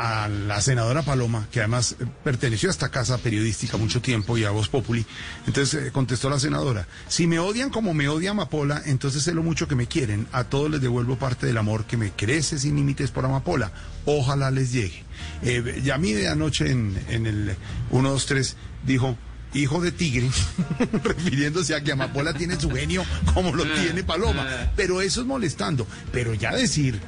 [0.00, 4.44] a la senadora Paloma, que además eh, perteneció a esta casa periodística mucho tiempo y
[4.44, 5.04] a Voz Populi.
[5.46, 9.42] Entonces eh, contestó la senadora, si me odian como me odia Amapola, entonces sé lo
[9.42, 10.26] mucho que me quieren.
[10.32, 13.72] A todos les devuelvo parte del amor que me crece sin límites por Amapola.
[14.06, 15.04] Ojalá les llegue.
[15.42, 17.54] Eh, y a mí de anoche en, en el
[17.90, 19.18] 1, 2, 3 dijo,
[19.52, 20.30] hijo de tigre,
[21.04, 24.46] refiriéndose a que Amapola tiene su genio como lo tiene Paloma.
[24.76, 25.86] Pero eso es molestando.
[26.10, 26.98] Pero ya decir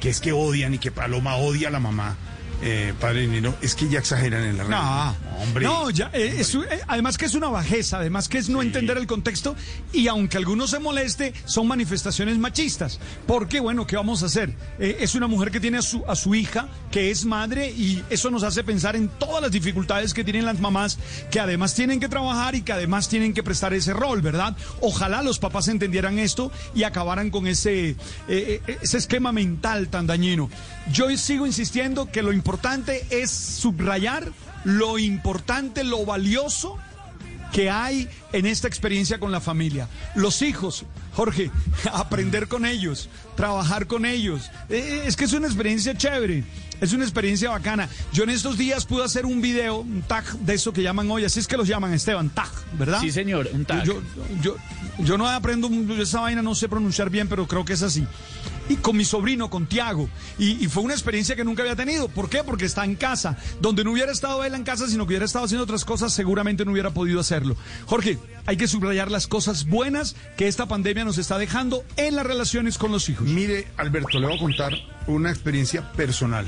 [0.00, 2.16] que es que odian y que Paloma odia a la mamá,
[2.62, 4.70] eh, padre Nino, es que ya exageran en la red.
[4.70, 5.64] No, hombre.
[5.64, 8.98] No, ya, eh, es eh, además que es una bajeza, además que es no entender
[8.98, 9.56] el contexto
[9.92, 13.00] y aunque algunos se moleste, son manifestaciones machistas.
[13.26, 14.54] Porque, bueno, ¿qué vamos a hacer?
[14.78, 18.04] Eh, es una mujer que tiene a su, a su hija, que es madre y
[18.10, 20.98] eso nos hace pensar en todas las dificultades que tienen las mamás,
[21.30, 24.54] que además tienen que trabajar y que además tienen que prestar ese rol, ¿verdad?
[24.80, 27.96] Ojalá los papás entendieran esto y acabaran con ese,
[28.28, 30.50] ese esquema mental tan dañino.
[30.92, 32.49] Yo sigo insistiendo que lo importante
[33.10, 34.32] es subrayar
[34.64, 36.78] lo importante, lo valioso
[37.52, 39.88] que hay en esta experiencia con la familia.
[40.14, 41.50] Los hijos, Jorge,
[41.92, 44.50] aprender con ellos, trabajar con ellos.
[44.68, 46.44] Eh, es que es una experiencia chévere,
[46.80, 47.88] es una experiencia bacana.
[48.12, 51.24] Yo en estos días pude hacer un video, un tag de eso que llaman hoy,
[51.24, 53.00] así es que los llaman, Esteban, tag, ¿verdad?
[53.00, 53.84] Sí, señor, un tag.
[53.84, 54.00] Yo,
[54.42, 54.56] yo,
[54.98, 58.06] yo no aprendo yo esa vaina, no sé pronunciar bien, pero creo que es así.
[58.70, 60.08] Y con mi sobrino, con Tiago.
[60.38, 62.06] Y, fue una experiencia que nunca había tenido.
[62.06, 62.44] ¿Por qué?
[62.44, 63.36] Porque está en casa.
[63.60, 66.64] Donde no hubiera estado él en casa, sino que hubiera estado haciendo otras cosas, seguramente
[66.64, 67.56] no hubiera podido hacerlo.
[67.86, 72.24] Jorge, hay que subrayar las cosas buenas que esta pandemia nos está dejando en las
[72.24, 73.26] relaciones con los hijos.
[73.26, 74.72] Mire, Alberto, le voy a contar
[75.08, 76.46] una experiencia personal.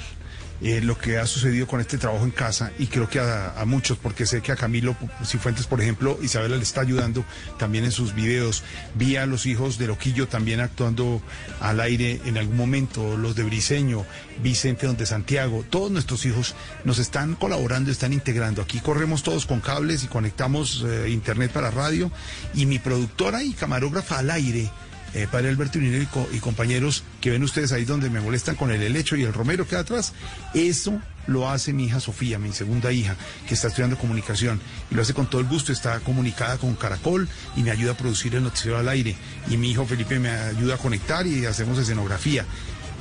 [0.64, 3.98] Eh, lo que ha sucedido con este trabajo en casa y creo que a, muchos,
[3.98, 7.24] porque sé que a Camilo Cifuentes, por ejemplo, Isabela le está ayudando
[7.58, 8.62] también en sus videos.
[8.94, 11.20] Vi a los hijos de Loquillo también actuando
[11.60, 14.06] al aire en algún momento, los de Briseño,
[14.40, 16.54] Vicente donde Santiago, todos nuestros hijos
[16.84, 18.62] nos están colaborando, están integrando.
[18.62, 22.12] Aquí corremos todos con cables y conectamos eh, internet para radio
[22.54, 24.70] y mi productora y camarógrafa al aire
[25.14, 28.70] eh, padre Alberto Unirel y, y compañeros que ven ustedes ahí donde me molestan con
[28.70, 30.12] el helecho y el romero que atrás,
[30.54, 34.60] eso lo hace mi hija Sofía, mi segunda hija, que está estudiando comunicación
[34.90, 37.96] y lo hace con todo el gusto, está comunicada con Caracol y me ayuda a
[37.96, 39.16] producir el noticiero al aire
[39.48, 42.44] y mi hijo Felipe me ayuda a conectar y hacemos escenografía.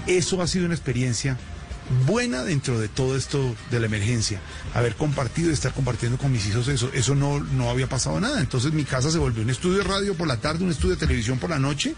[0.08, 1.38] Eso ha sido una experiencia
[2.06, 4.40] buena dentro de todo esto de la emergencia.
[4.74, 8.40] Haber compartido y estar compartiendo con mis hijos eso, eso no, no había pasado nada.
[8.40, 11.00] Entonces mi casa se volvió un estudio de radio por la tarde, un estudio de
[11.00, 11.94] televisión por la noche,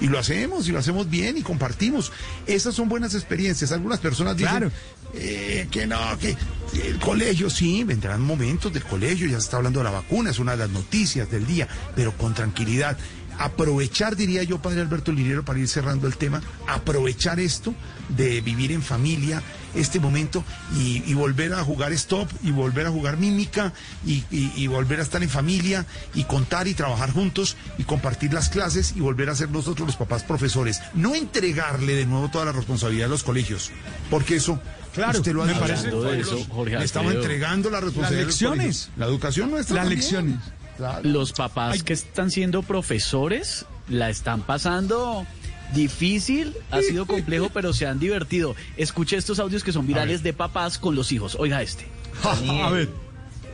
[0.00, 2.10] y lo hacemos, y lo hacemos bien, y compartimos.
[2.46, 3.70] Esas son buenas experiencias.
[3.72, 4.70] Algunas personas dicen Claro.
[5.14, 6.36] eh, que no, que
[6.84, 10.38] el colegio, sí, vendrán momentos del colegio, ya se está hablando de la vacuna, es
[10.40, 12.96] una de las noticias del día, pero con tranquilidad.
[13.38, 17.74] Aprovechar, diría yo, padre Alberto Liriero, para ir cerrando el tema, aprovechar esto
[18.08, 19.42] de vivir en familia,
[19.74, 20.44] este momento,
[20.76, 23.72] y, y volver a jugar stop, y volver a jugar mímica,
[24.06, 28.32] y, y- y volver a estar en familia, y contar y trabajar juntos, y compartir
[28.32, 30.80] las clases, y volver a ser nosotros los papás profesores.
[30.94, 33.70] No entregarle de nuevo toda la responsabilidad a los colegios,
[34.10, 34.60] porque eso...
[34.94, 35.88] Claro, usted lo ha me parece-
[36.20, 38.26] eso, Jorge Le estamos entregando la responsabilidad.
[38.28, 38.90] Las a los lecciones.
[38.96, 39.74] La educación nuestra.
[39.74, 39.98] Las también.
[40.00, 40.36] lecciones.
[40.76, 41.08] Claro.
[41.08, 45.26] Los papás que están siendo profesores la están pasando
[45.72, 48.54] Difícil, ha sido complejo, pero se han divertido.
[48.76, 51.36] Escuche estos audios que son virales de papás con los hijos.
[51.38, 51.86] Oiga este.
[52.22, 52.88] A ver.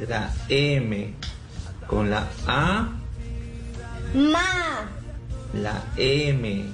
[0.07, 1.15] La M
[1.87, 2.89] con la A,
[4.15, 4.89] Ma,
[5.55, 6.65] la M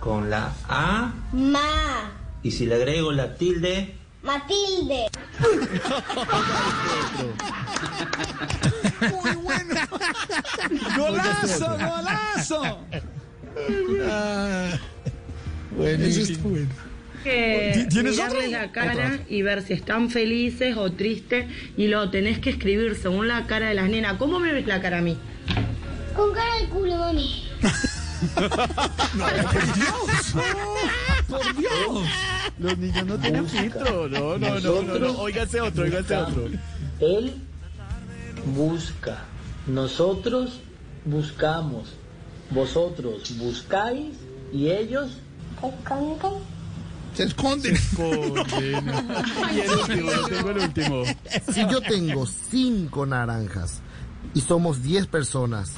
[0.00, 2.12] con la A ma,
[2.42, 5.06] y si le agrego la tilde, Matilde.
[9.10, 9.80] Muy bueno.
[10.96, 12.78] Golazo, golazo.
[15.76, 16.68] Bueno, eso es bueno.
[17.24, 18.50] que ¿Tienes mirarle otro?
[18.50, 21.46] la cara y ver si están felices o tristes
[21.76, 24.14] y lo tenés que escribir según la cara de las nenas.
[24.18, 25.18] ¿Cómo me ves la cara a mí?
[26.14, 27.48] Con cara de culo, mami.
[29.14, 30.34] No, por Dios.
[31.32, 32.08] Por Dios.
[32.58, 34.08] Los niños no tienen filtro.
[34.08, 35.18] No, no, no, no, no.
[35.18, 36.46] Óigase otro, óigase otro.
[37.00, 37.34] él
[38.54, 39.24] busca,
[39.66, 40.60] nosotros
[41.04, 41.94] buscamos,
[42.50, 44.16] vosotros buscáis
[44.52, 45.18] y ellos
[47.14, 47.76] Se esconden.
[49.52, 51.02] Y el último, yo tengo el último.
[51.52, 53.80] Si yo tengo cinco naranjas
[54.34, 55.72] y somos 10 personas,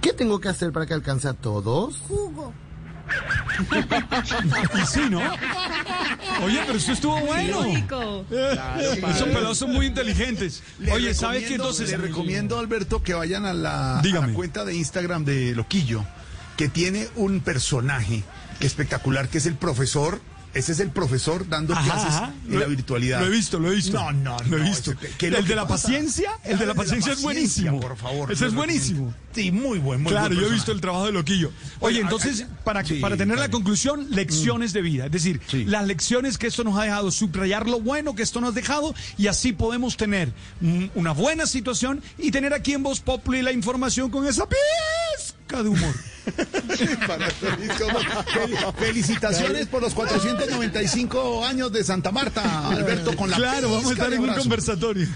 [0.00, 1.98] ¿qué tengo que hacer para que alcance a todos?
[2.08, 2.52] Jugo.
[4.82, 5.20] Y sí, ¿no?
[6.44, 7.64] Oye, pero eso estuvo bueno.
[7.66, 10.62] Esos pelados son muy inteligentes.
[10.78, 11.90] Le Oye, ¿sabes qué entonces?
[11.90, 14.28] Le recomiendo, Alberto, que vayan a la, a Dígame.
[14.28, 16.04] la cuenta de Instagram de Loquillo,
[16.56, 18.24] que tiene un personaje
[18.60, 20.20] espectacular, que es el profesor.
[20.54, 22.32] Ese es el profesor dando Ajá, clases ajá.
[22.46, 23.20] en Lo- la virtualidad.
[23.20, 23.92] Lo he visto, lo he visto.
[23.98, 24.92] No, no, Lo he no, visto.
[24.92, 25.82] ese- ¿qué es lo el que de la pasa?
[25.88, 27.78] paciencia, el de la paciencia es buenísimo.
[27.78, 28.32] Por favor.
[28.32, 29.08] Ese es buenísimo.
[29.08, 29.25] recomiendo.
[29.36, 31.52] Sí, muy buen, muy claro, buen yo he visto el trabajo de Loquillo.
[31.80, 35.06] Oye, Oye, entonces, para, sí, para tener la conclusión, lecciones de vida.
[35.06, 35.64] Es decir, Sí.
[35.66, 38.94] las lecciones que esto nos ha dejado, subrayar lo bueno que esto nos ha dejado
[39.18, 43.52] y así podemos tener mm, una buena situación y tener aquí en Voz Populi la
[43.52, 45.94] información con esa pizca de humor.
[48.78, 54.12] Felicitaciones por los 495 años de Santa Marta, Alberto, con la Claro, vamos a estar
[54.12, 55.06] en un conversatorio.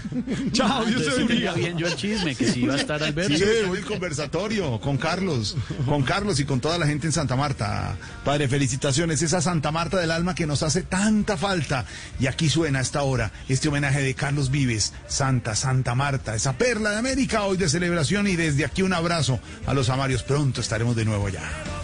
[0.51, 1.53] Chao, Dios te bendiga.
[1.53, 3.37] bien yo el chisme, que sí iba a estar Alberto.
[3.37, 5.55] Sí, en el conversatorio con Carlos,
[5.85, 7.95] con Carlos y con toda la gente en Santa Marta.
[8.25, 11.85] Padre, felicitaciones, esa Santa Marta del alma que nos hace tanta falta.
[12.19, 16.57] Y aquí suena a esta hora este homenaje de Carlos Vives, Santa, Santa Marta, esa
[16.57, 20.23] perla de América hoy de celebración y desde aquí un abrazo a los amarios.
[20.23, 21.80] Pronto estaremos de nuevo ya.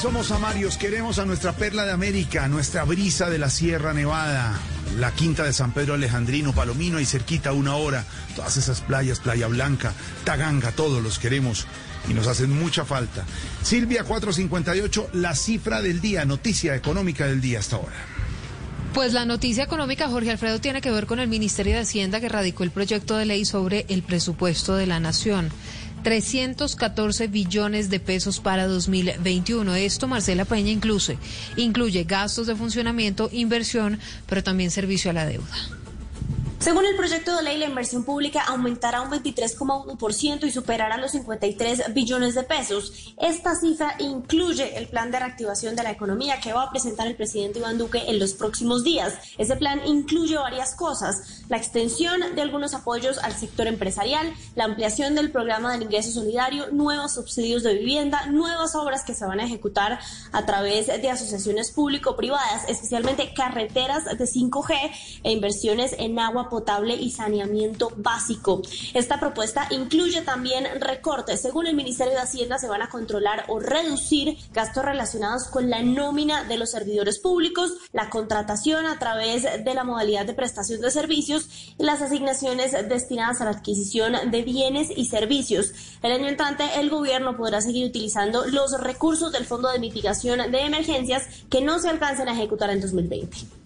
[0.00, 4.58] Somos Amarios, queremos a nuestra perla de América, nuestra brisa de la Sierra Nevada,
[4.98, 9.46] la quinta de San Pedro Alejandrino, Palomino y cerquita una hora, todas esas playas, Playa
[9.48, 9.92] Blanca,
[10.24, 11.66] Taganga, todos los queremos
[12.08, 13.26] y nos hacen mucha falta.
[13.62, 17.96] Silvia 458, la cifra del día, noticia económica del día hasta ahora.
[18.94, 22.28] Pues la noticia económica, Jorge Alfredo, tiene que ver con el Ministerio de Hacienda que
[22.30, 25.50] radicó el proyecto de ley sobre el presupuesto de la Nación.
[26.02, 29.74] 314 billones de pesos para 2021.
[29.74, 31.18] Esto, Marcela Peña, incluye,
[31.56, 35.79] incluye gastos de funcionamiento, inversión, pero también servicio a la deuda.
[36.60, 41.94] Según el proyecto de ley, la inversión pública aumentará un 23,1% y superará los 53
[41.94, 43.14] billones de pesos.
[43.18, 47.16] Esta cifra incluye el plan de reactivación de la economía que va a presentar el
[47.16, 49.14] presidente Iván Duque en los próximos días.
[49.38, 55.14] Ese plan incluye varias cosas, la extensión de algunos apoyos al sector empresarial, la ampliación
[55.14, 59.44] del programa del ingreso solidario, nuevos subsidios de vivienda, nuevas obras que se van a
[59.44, 59.98] ejecutar
[60.30, 64.90] a través de asociaciones público-privadas, especialmente carreteras de 5G
[65.22, 68.60] e inversiones en agua potable y saneamiento básico.
[68.92, 71.40] Esta propuesta incluye también recortes.
[71.40, 75.82] Según el Ministerio de Hacienda, se van a controlar o reducir gastos relacionados con la
[75.82, 80.90] nómina de los servidores públicos, la contratación a través de la modalidad de prestación de
[80.90, 85.72] servicios y las asignaciones destinadas a la adquisición de bienes y servicios.
[86.02, 90.60] El año entrante, el gobierno podrá seguir utilizando los recursos del Fondo de Mitigación de
[90.60, 93.59] Emergencias que no se alcancen a ejecutar en 2020.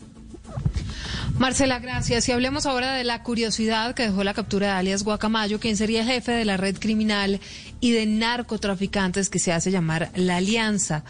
[1.39, 2.29] Marcela, gracias.
[2.29, 6.05] Y hablemos ahora de la curiosidad que dejó la captura de alias Guacamayo, quien sería
[6.05, 7.41] jefe de la red criminal
[7.81, 11.05] y de narcotraficantes que se hace llamar La Alianza.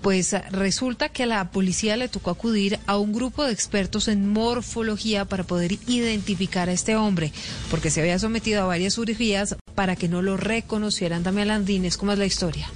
[0.00, 4.26] Pues resulta que a la policía le tocó acudir a un grupo de expertos en
[4.26, 7.32] morfología para poder identificar a este hombre,
[7.70, 11.22] porque se había sometido a varias cirugías para que no lo reconocieran.
[11.22, 12.68] Dame Landines, ¿cómo es la historia?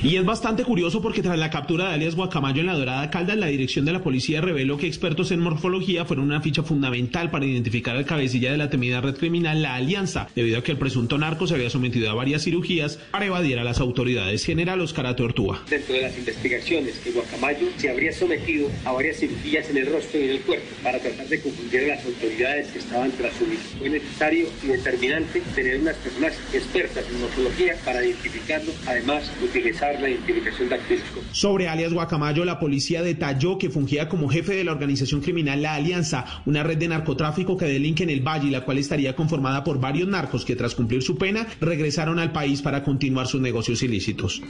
[0.00, 3.36] Y es bastante curioso porque tras la captura de alias Guacamayo en la Dorada Caldas,
[3.36, 7.46] la dirección de la policía reveló que expertos en morfología fueron una ficha fundamental para
[7.46, 11.18] identificar al cabecilla de la temida red criminal La Alianza, debido a que el presunto
[11.18, 14.44] narco se había sometido a varias cirugías para evadir a las autoridades.
[14.44, 15.64] General Oscar Tortúa.
[15.68, 20.20] Dentro de las investigaciones, que Guacamayo se habría sometido a varias cirugías en el rostro
[20.20, 23.46] y en el cuerpo para tratar de confundir a las autoridades que estaban tras su
[23.46, 23.60] vida.
[23.78, 30.10] Fue necesario y determinante tener unas personas expertas en morfología para identificarlo, además utilizar la
[30.10, 30.68] identificación.
[31.32, 35.74] Sobre alias Guacamayo, la policía detalló que fungía como jefe de la organización criminal La
[35.74, 39.64] Alianza, una red de narcotráfico que delinque en el Valle y la cual estaría conformada
[39.64, 43.82] por varios narcos que tras cumplir su pena regresaron al país para continuar sus negocios
[43.82, 44.42] ilícitos.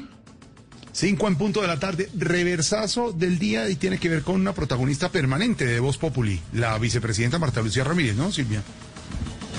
[0.93, 4.53] Cinco en punto de la tarde, reversazo del día y tiene que ver con una
[4.53, 8.63] protagonista permanente de Voz Populi, la vicepresidenta Marta Lucía Ramírez, ¿no, Silvia?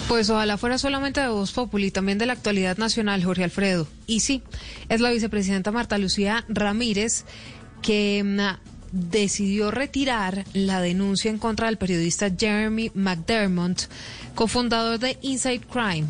[0.10, 3.88] Pues ojalá fuera solamente de Voz Populi, también de la actualidad nacional, Jorge Alfredo.
[4.07, 4.41] Y sí,
[4.89, 7.26] es la vicepresidenta Marta Lucía Ramírez
[7.84, 8.39] que mm,
[8.91, 13.84] decidió retirar la denuncia en contra del periodista Jeremy McDermott,
[14.34, 16.07] cofundador de Inside Crime.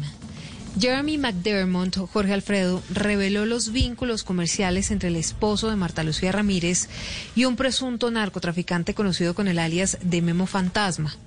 [0.80, 6.88] Jeremy McDermott, Jorge Alfredo, reveló los vínculos comerciales entre el esposo de Marta Lucía Ramírez
[7.36, 11.18] y un presunto narcotraficante conocido con el alias de Memo Fantasma.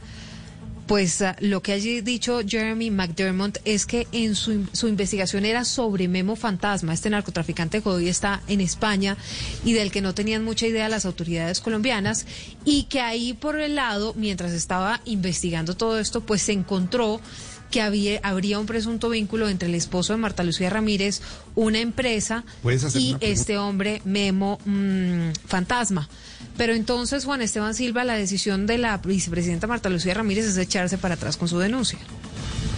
[0.87, 5.65] Pues uh, lo que ha dicho Jeremy McDermott es que en su, su, investigación era
[5.65, 9.17] sobre Memo Fantasma, este narcotraficante que hoy está en España
[9.65, 12.27] y del que no tenían mucha idea las autoridades colombianas
[12.65, 17.21] y que ahí por el lado, mientras estaba investigando todo esto, pues se encontró
[17.73, 21.23] que había, habría un presunto vínculo entre el esposo de Marta Lucía Ramírez,
[21.57, 22.45] una empresa
[22.95, 26.09] y este hombre Memo mmm, Fantasma.
[26.57, 30.99] Pero entonces, Juan Esteban Silva, la decisión de la vicepresidenta Marta Lucía Ramírez es echarse
[30.99, 31.99] para atrás con su denuncia.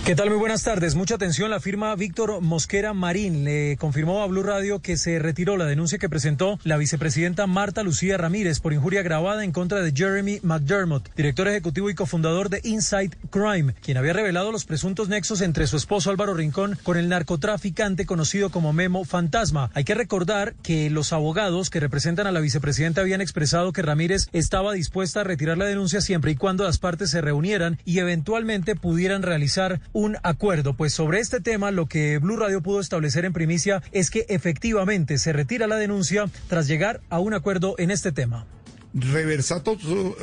[0.04, 0.28] ¿Qué tal?
[0.28, 0.96] Muy buenas tardes.
[0.96, 1.48] Mucha atención.
[1.48, 5.96] La firma Víctor Mosquera Marín le confirmó a Blue Radio que se retiró la denuncia
[5.96, 11.08] que presentó la vicepresidenta Marta Lucía Ramírez por injuria grabada en contra de Jeremy McDermott,
[11.16, 15.78] director ejecutivo y cofundador de Inside Crime, quien había revelado los presuntos nexos entre su
[15.78, 19.70] esposo Álvaro Rincón con el narcotraficante conocido como Memo Fantasma.
[19.72, 24.28] Hay que recordar que los abogados que representan a la vicepresidenta habían expresado que Ramírez
[24.34, 28.76] estaba dispuesta a retirar la denuncia siempre y cuando las partes se reunieran y eventualmente
[28.76, 30.74] pudieran realizar un acuerdo.
[30.74, 35.16] Pues sobre este tema lo que Blue Radio pudo establecer en primicia es que efectivamente
[35.16, 38.44] se retira la denuncia tras llegar a un acuerdo en este tema.
[38.92, 39.76] Reversazo,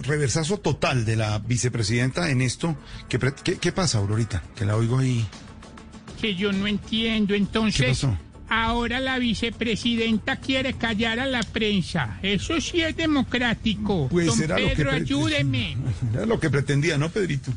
[0.04, 2.78] reversazo total de la vicepresidenta en esto.
[3.10, 4.44] ¿Qué, qué, qué pasa, Aurorita?
[4.56, 5.26] Que la oigo ahí.
[6.22, 7.34] Que yo no entiendo.
[7.34, 8.06] Entonces,
[8.48, 12.20] ahora la vicepresidenta quiere callar a la prensa.
[12.22, 14.08] Eso sí es democrático.
[14.10, 15.78] Pues Don era Pedro, lo que ayúdeme.
[16.14, 17.52] Era lo que pretendía, ¿no, Pedrito?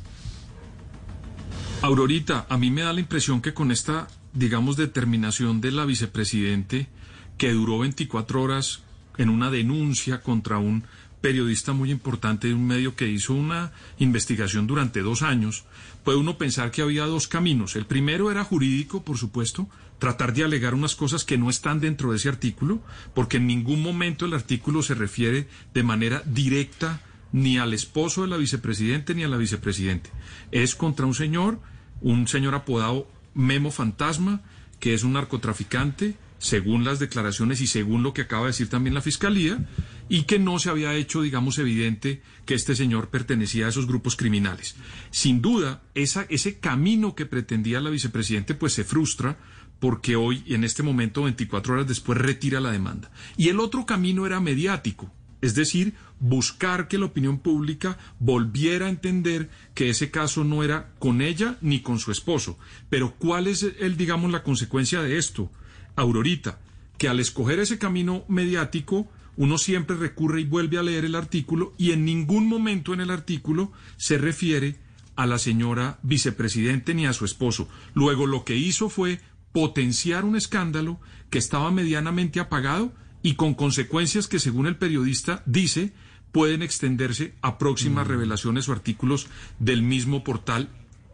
[1.84, 6.88] Aurorita, a mí me da la impresión que con esta, digamos, determinación de la vicepresidente,
[7.36, 8.82] que duró 24 horas
[9.18, 10.84] en una denuncia contra un
[11.20, 15.64] periodista muy importante de un medio que hizo una investigación durante dos años,
[16.04, 17.76] puede uno pensar que había dos caminos.
[17.76, 19.68] El primero era jurídico, por supuesto,
[19.98, 22.80] tratar de alegar unas cosas que no están dentro de ese artículo,
[23.14, 28.28] porque en ningún momento el artículo se refiere de manera directa ni al esposo de
[28.28, 30.08] la vicepresidente ni a la vicepresidente.
[30.50, 31.58] Es contra un señor,
[32.04, 34.42] un señor apodado Memo Fantasma,
[34.78, 38.92] que es un narcotraficante, según las declaraciones y según lo que acaba de decir también
[38.92, 39.66] la Fiscalía,
[40.10, 44.16] y que no se había hecho, digamos, evidente que este señor pertenecía a esos grupos
[44.16, 44.76] criminales.
[45.10, 49.38] Sin duda, esa, ese camino que pretendía la vicepresidente, pues se frustra
[49.80, 53.10] porque hoy, en este momento, 24 horas después, retira la demanda.
[53.38, 55.10] Y el otro camino era mediático,
[55.44, 60.94] es decir, buscar que la opinión pública volviera a entender que ese caso no era
[60.98, 62.58] con ella ni con su esposo.
[62.88, 65.50] Pero ¿cuál es, el, digamos, la consecuencia de esto?
[65.96, 66.60] Aurorita,
[66.96, 71.74] que al escoger ese camino mediático, uno siempre recurre y vuelve a leer el artículo
[71.76, 74.76] y en ningún momento en el artículo se refiere
[75.16, 77.68] a la señora vicepresidente ni a su esposo.
[77.92, 79.20] Luego lo que hizo fue
[79.52, 85.92] potenciar un escándalo que estaba medianamente apagado y con consecuencias que, según el periodista dice,
[86.30, 88.10] pueden extenderse a próximas mm.
[88.10, 90.68] revelaciones o artículos del mismo portal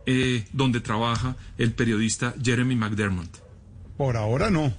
[0.07, 3.31] eh, donde trabaja el periodista Jeremy McDermott.
[3.97, 4.75] Por ahora no.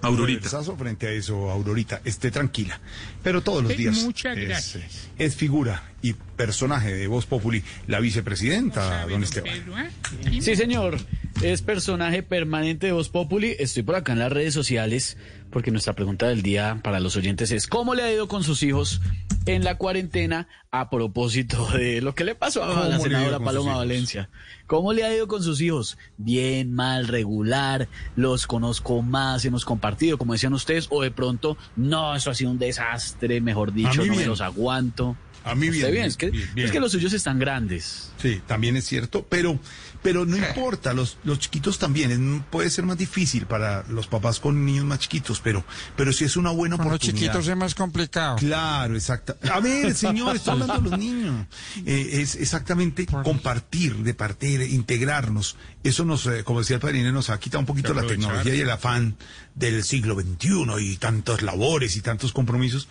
[0.00, 0.62] Aurorita.
[0.78, 2.80] frente a eso, Aurorita, esté tranquila.
[3.22, 4.02] Pero todos los días.
[4.02, 5.08] Muchas es, gracias.
[5.18, 9.52] Es figura y personaje de Voz Populi, la vicepresidenta, don Esteban.
[9.52, 10.40] ¿eh?
[10.40, 10.98] Sí, señor.
[11.42, 13.54] Es personaje permanente de Voz Populi.
[13.58, 15.18] Estoy por acá en las redes sociales
[15.50, 18.62] porque nuestra pregunta del día para los oyentes es ¿cómo le ha ido con sus
[18.62, 19.00] hijos
[19.46, 23.76] en la cuarentena a propósito de lo que le pasó a ¿Cómo la senadora Paloma?
[23.76, 24.30] Valencia.
[24.66, 25.98] ¿Cómo le ha ido con sus hijos?
[26.16, 32.14] Bien, mal, regular, los conozco más, hemos compartido, como decían ustedes, o de pronto, no,
[32.14, 35.16] eso ha sido un desastre, mejor dicho, no me los aguanto.
[35.42, 36.66] A mí bien, es, que, bien, bien.
[36.66, 38.12] es que los suyos están grandes.
[38.18, 39.58] Sí, también es cierto, pero,
[40.02, 44.40] pero no importa, los, los chiquitos también, es- puede ser más difícil para los papás
[44.40, 45.64] con niños más chiquitos, pero,
[45.96, 47.18] pero si es una buena Con los oportunidad.
[47.32, 48.36] chiquitos es más complicado.
[48.36, 49.36] Claro, exacto.
[49.52, 51.46] A ver, señor, estoy hablando de los niños.
[51.84, 55.56] Eh, es exactamente compartir, de partir, integrarnos.
[55.84, 58.60] Eso nos, eh, como decía el padrino, nos ha quitado un poquito la tecnología y
[58.60, 59.16] el afán
[59.54, 62.88] del siglo XXI y tantas labores y tantos compromisos.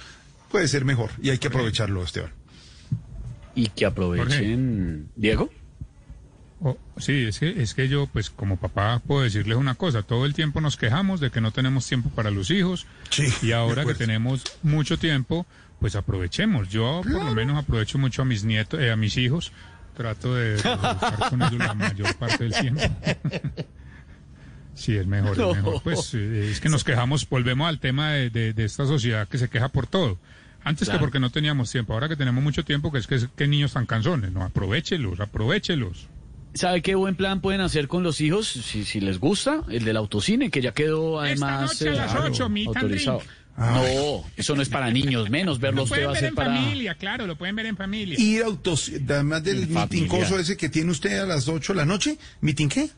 [0.51, 2.31] Puede ser mejor y hay que aprovecharlo, Esteban.
[3.55, 5.09] Y que aprovechen.
[5.15, 5.49] Diego.
[6.61, 10.01] Oh, sí, es que, es que yo, pues como papá, puedo decirles una cosa.
[10.03, 12.85] Todo el tiempo nos quejamos de que no tenemos tiempo para los hijos.
[13.41, 15.45] y ahora que tenemos mucho tiempo,
[15.79, 16.67] pues aprovechemos.
[16.69, 19.51] Yo por lo menos aprovecho mucho a mis nietos, eh, a mis hijos.
[19.95, 22.81] Trato de, de estar con ellos la mayor parte del tiempo.
[24.75, 25.51] Sí, es mejor, No.
[25.51, 25.81] es mejor.
[25.83, 29.37] Pues eh, es que nos quejamos, volvemos al tema de, de- de esta sociedad que
[29.37, 30.17] se queja por todo.
[30.63, 30.99] Antes Claro.
[30.99, 33.73] que porque no teníamos tiempo, ahora que tenemos mucho tiempo, que es que, que niños
[33.73, 36.07] tan canzones, no, aprovechelos, aprovechelos.
[36.53, 38.47] ¿Sabe qué buen plan pueden hacer con los hijos?
[38.47, 42.17] Si, si les gusta, el del autocine, que ya quedó además noche a las eh,
[42.23, 43.19] ocho, meet and autorizado.
[43.19, 43.31] drink.
[43.59, 46.29] No, eso no es para niños, menos verlo Lo usted pueden va a ver ser
[46.29, 46.55] en para...
[46.55, 48.15] familia, claro, lo pueden ver en familia.
[48.17, 50.07] Ir a autos, además del En meeting familia.
[50.07, 52.89] coso ese que tiene usted a las 8 de la noche, ¿meeting qué?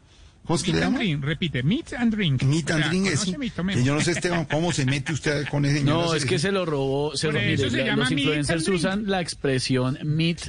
[0.43, 2.43] ¿Cómo es que le Meet and drink, repite, meet and drink.
[2.43, 2.89] Meet O and sea,
[3.37, 3.81] drink, tomemos.
[3.81, 6.51] Que yo no sé, Esteban, cómo se mete usted con ese No, es que se
[6.51, 7.15] lo robó.
[7.15, 10.41] Se Por lo, eso mire, se la- llama los meet influencers usan la expresión meet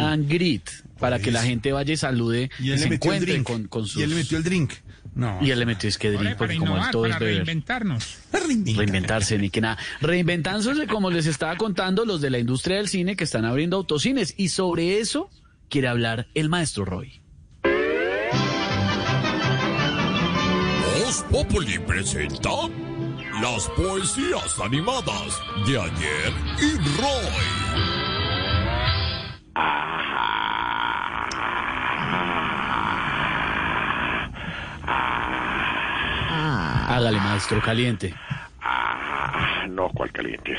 [0.00, 3.10] and greet para que la gente vaya y salude Y y, él le se metió
[3.12, 3.46] el encuentre drink.
[3.46, 4.00] con, con sus...
[4.00, 4.72] Y él le metió el drink.
[5.14, 5.38] No.
[5.42, 7.34] Y él le metió es que drink, porque como él innovar, todo es beber.
[7.34, 8.18] reinventarnos.
[8.32, 9.76] Reinventarse, ni que nada.
[10.00, 14.34] Reinventándose, como les estaba contando, los de la industria del cine que están abriendo autocines.
[14.36, 15.28] Y sobre eso
[15.68, 17.20] quiere hablar el maestro Roy.
[21.12, 22.48] Voz Populi presenta
[23.42, 27.28] las poesías animadas de ayer y Roy.
[36.88, 38.14] Hágale, maestro, caliente.
[38.64, 40.56] Ah, no, ¿cuál caliente?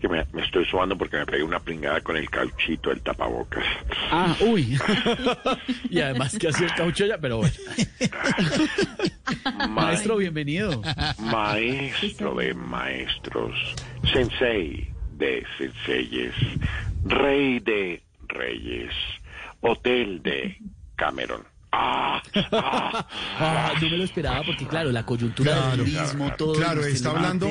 [0.00, 3.64] Que me, me estoy sobando porque me pegué una pringada con el cauchito del tapabocas.
[4.10, 4.78] Ah, uy.
[5.90, 7.54] y además que hacía el caucho ya, pero bueno.
[9.70, 10.80] Maestro, bienvenido.
[11.18, 13.74] Maestro de maestros,
[14.12, 16.34] sensei de senseyes,
[17.04, 18.92] rey de reyes,
[19.60, 20.56] hotel de
[20.96, 21.53] Cameron.
[21.76, 22.22] Ah,
[22.52, 23.06] ah,
[23.38, 26.54] Ah, no me lo esperaba porque, claro, la coyuntura Claro, del turismo, todo.
[26.54, 27.48] Claro, está hablando,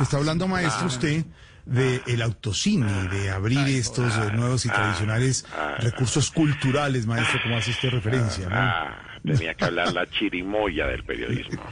[0.00, 1.24] está hablando maestro usted
[1.64, 5.44] de el autocine, de abrir estos eh, nuevos y tradicionales
[5.78, 8.56] recursos culturales, maestro, como hace usted referencia, ¿no?
[8.56, 11.62] ah, tenía que hablar la chirimoya del periodismo.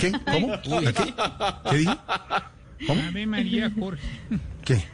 [0.00, 0.12] ¿Qué?
[0.12, 0.54] ¿Cómo?
[0.54, 1.14] ¿A qué?
[1.70, 1.98] ¿Qué dijo?
[2.86, 3.02] ¿Cómo?
[3.08, 4.06] Ave María Jorge.
[4.64, 4.84] ¿Qué?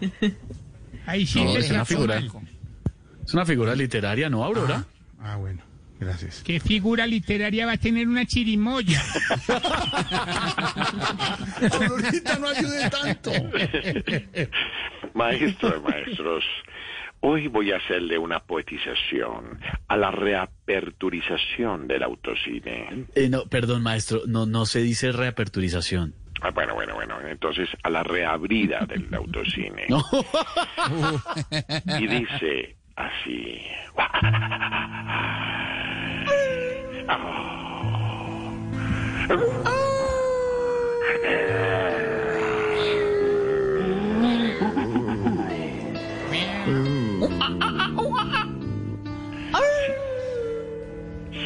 [1.06, 2.18] Ahí sí No, es una figura.
[2.18, 4.84] Es una figura literaria, ¿no, Aurora?
[5.20, 5.60] Ah, bueno,
[5.99, 6.42] gracias.
[6.42, 9.03] ¿Qué figura literaria va a tener una chirimoya?
[11.72, 13.30] Aurorita, no ayude tanto.
[15.14, 16.44] Maestro de maestros,
[17.20, 23.07] hoy voy a hacerle una poetización a la reaperturización del autocine.
[23.14, 26.14] Eh, no, perdón, maestro, no, no se dice reaperturización.
[26.42, 29.86] Ah, bueno, bueno, bueno, entonces a la reabrida del autocine.
[29.88, 30.03] No.
[31.99, 33.62] Y dice así.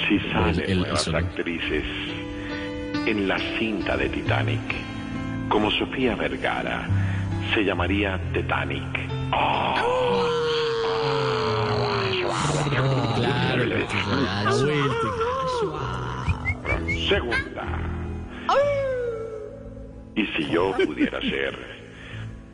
[0.09, 1.27] Si salen el- el nuevas sonido.
[1.27, 1.85] actrices
[3.07, 4.61] en la cinta de Titanic,
[5.49, 6.87] como Sofía Vergara,
[7.55, 8.83] se llamaría Titanic.
[13.17, 15.30] Claro, la vuelta.
[17.11, 17.67] Segunda.
[20.15, 21.59] Y si yo pudiera ser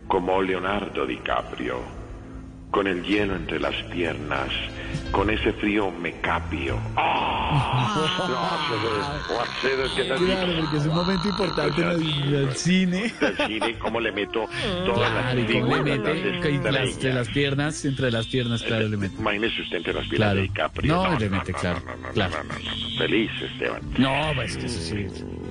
[0.09, 1.77] como Leonardo DiCaprio,
[2.71, 4.49] con el hielo entre las piernas,
[5.13, 6.79] con ese frío mecapio.
[9.67, 13.13] Claro, porque es un momento importante en el, del cine.
[13.21, 14.47] Del cine, cómo le meto
[14.85, 17.15] todas Claro, las cómo le mete las que entre las, entre estrellas.
[17.17, 19.15] las piernas, entre las piernas, claro, le mete.
[19.19, 20.37] Imagínese usted entre las piernas Claro.
[20.37, 20.95] de DiCaprio.
[20.95, 22.35] No, le mete, claro, no, no, claro.
[22.43, 22.99] no, no, no.
[22.99, 23.81] Feliz, Esteban.
[23.99, 25.07] No, pues que eso sí.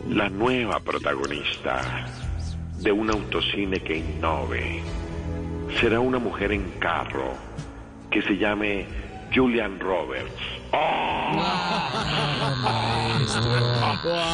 [0.10, 2.06] La nueva protagonista
[2.80, 4.82] de un autocine que innove
[5.80, 7.34] será una mujer en carro
[8.10, 8.86] que se llame
[9.34, 10.32] Julian Roberts.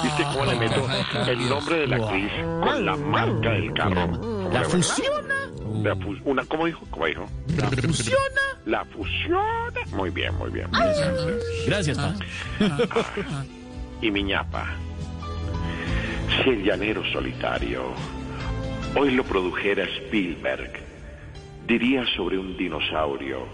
[0.04, 0.88] ¿Viste cómo le meto
[1.28, 4.50] el nombre de la actriz con la marca del carro?
[4.52, 5.36] ¿La fusiona?
[5.82, 6.86] La una, ¿Cómo dijo?
[6.92, 7.28] ¿Cómo dijo?
[7.58, 8.42] ¿La fusiona?
[8.66, 9.82] La fusiona.
[9.94, 10.68] Muy bien, muy bien.
[11.66, 12.14] Gracias, pa.
[14.02, 14.68] Y mi ñapa.
[16.44, 17.84] Si el llanero solitario
[18.96, 20.91] hoy lo produjera Spielberg,
[21.72, 23.48] diría sobre un dinosaurio,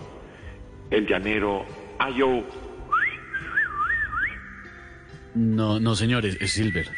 [0.90, 1.66] el llanero
[2.00, 2.44] Ayo.
[5.36, 6.90] No, no, señores, es Silver.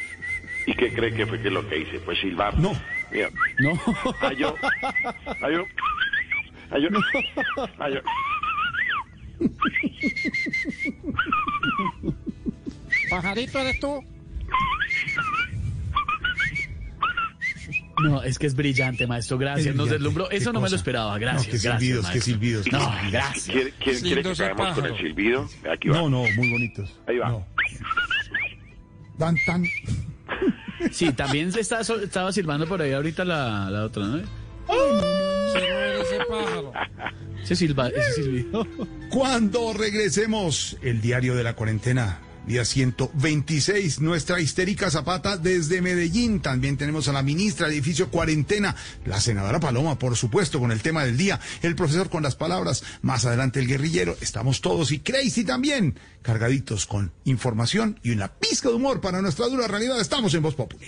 [0.65, 1.99] ¿Y qué cree que fue que lo que hice?
[1.99, 2.57] Pues silbar.
[2.57, 2.71] No.
[3.11, 3.29] Mira.
[3.59, 3.71] No.
[4.21, 4.55] Ayo.
[5.41, 5.65] Ayo.
[6.71, 6.89] Ayo.
[7.79, 8.01] Ayo.
[13.09, 14.03] Pajarito eres tú.
[18.03, 19.37] No, es que es brillante, maestro.
[19.37, 19.75] Gracias.
[19.75, 20.29] Nos deslumbró.
[20.31, 21.13] Eso no me lo esperaba.
[21.13, 21.45] No, Gracias.
[21.47, 22.71] qué gracias, silbidos, qué silbidos.
[22.71, 23.45] No, gracias.
[23.45, 24.97] ¿Quiere, quiere, quiere que acabemos con el pájaro.
[24.97, 25.49] silbido?
[25.71, 25.97] Aquí va.
[25.97, 26.93] No, no, muy bonitos.
[27.07, 27.29] Ahí va.
[27.29, 27.45] No.
[29.17, 29.63] Dan, tan.
[30.91, 34.17] Sí, también se está, sol- estaba silbando por ahí ahorita la, la otra, ¿no?
[34.19, 34.23] Si
[35.59, 36.71] no eres ese pájaro.
[37.43, 38.65] Ese silba, ese silbido.
[39.09, 46.41] Cuando regresemos, el diario de la cuarentena, día 126, nuestra histérica Zapata desde Medellín.
[46.41, 48.75] También tenemos a la ministra de Edificio Cuarentena,
[49.05, 52.83] la senadora Paloma, por supuesto, con el tema del día, el profesor con las palabras,
[53.01, 54.17] más adelante el guerrillero.
[54.21, 59.47] Estamos todos y Crazy también, cargaditos con información y una pizca de humor para nuestra
[59.47, 59.99] dura realidad.
[59.99, 60.87] Estamos en Voz Populi.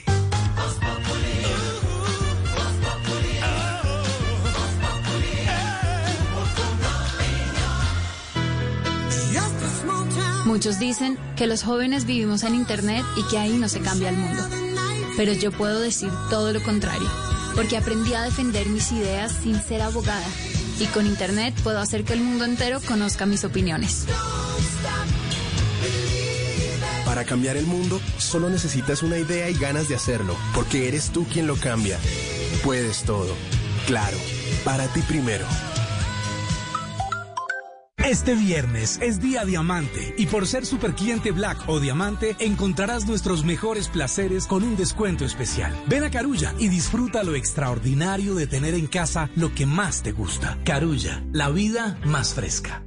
[10.45, 14.17] Muchos dicen que los jóvenes vivimos en Internet y que ahí no se cambia el
[14.17, 14.43] mundo.
[15.15, 17.07] Pero yo puedo decir todo lo contrario,
[17.55, 20.25] porque aprendí a defender mis ideas sin ser abogada.
[20.79, 24.07] Y con Internet puedo hacer que el mundo entero conozca mis opiniones.
[27.05, 31.25] Para cambiar el mundo, solo necesitas una idea y ganas de hacerlo, porque eres tú
[31.25, 31.99] quien lo cambia.
[32.63, 33.35] Puedes todo.
[33.85, 34.17] Claro,
[34.63, 35.45] para ti primero.
[38.05, 43.89] Este viernes es día diamante y por ser supercliente Black o Diamante encontrarás nuestros mejores
[43.89, 45.79] placeres con un descuento especial.
[45.87, 50.13] Ven a Carulla y disfruta lo extraordinario de tener en casa lo que más te
[50.13, 50.57] gusta.
[50.65, 52.83] Carulla, la vida más fresca.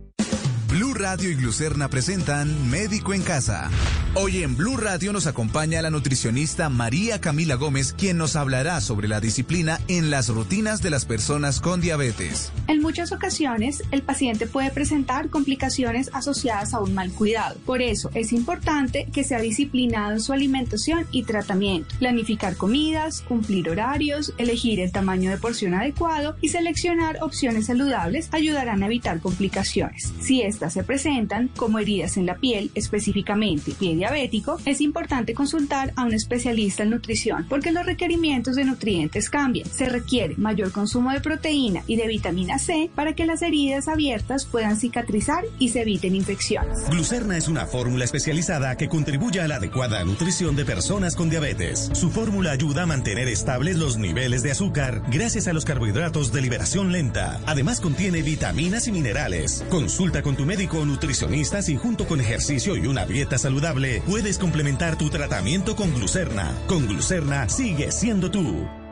[0.68, 3.68] Blue Radio y Glucerna presentan Médico en Casa.
[4.14, 9.08] Hoy en Blue Radio nos acompaña la nutricionista María Camila Gómez, quien nos hablará sobre
[9.08, 12.52] la disciplina en las rutinas de las personas con diabetes.
[12.68, 17.56] En muchas ocasiones, el paciente puede presentar complicaciones asociadas a un mal cuidado.
[17.66, 21.92] Por eso, es importante que sea disciplinado en su alimentación y tratamiento.
[21.98, 28.84] Planificar comidas, cumplir horarios, elegir el tamaño de porción adecuado y seleccionar opciones saludables ayudarán
[28.84, 30.12] a evitar complicaciones.
[30.20, 35.92] Si estas se presentan, como heridas en la piel, específicamente pie diabético, es importante consultar
[35.96, 39.68] a un especialista en nutrición porque los requerimientos de nutrientes cambian.
[39.68, 44.46] Se requiere mayor consumo de proteína y de vitamina C para que las heridas abiertas
[44.46, 46.88] puedan cicatrizar y se eviten infecciones.
[46.90, 51.90] Glucerna es una fórmula especializada que contribuye a la adecuada nutrición de personas con diabetes.
[51.92, 56.42] Su fórmula ayuda a mantener estables los niveles de azúcar gracias a los carbohidratos de
[56.42, 57.40] liberación lenta.
[57.46, 59.64] Además contiene vitaminas y minerales.
[59.70, 64.38] Consulta con tu médico o nutricionista si junto con ejercicio y una dieta saludable puedes
[64.38, 66.54] complementar tu tratamiento con glucerna.
[66.66, 68.83] Con glucerna sigue siendo tú.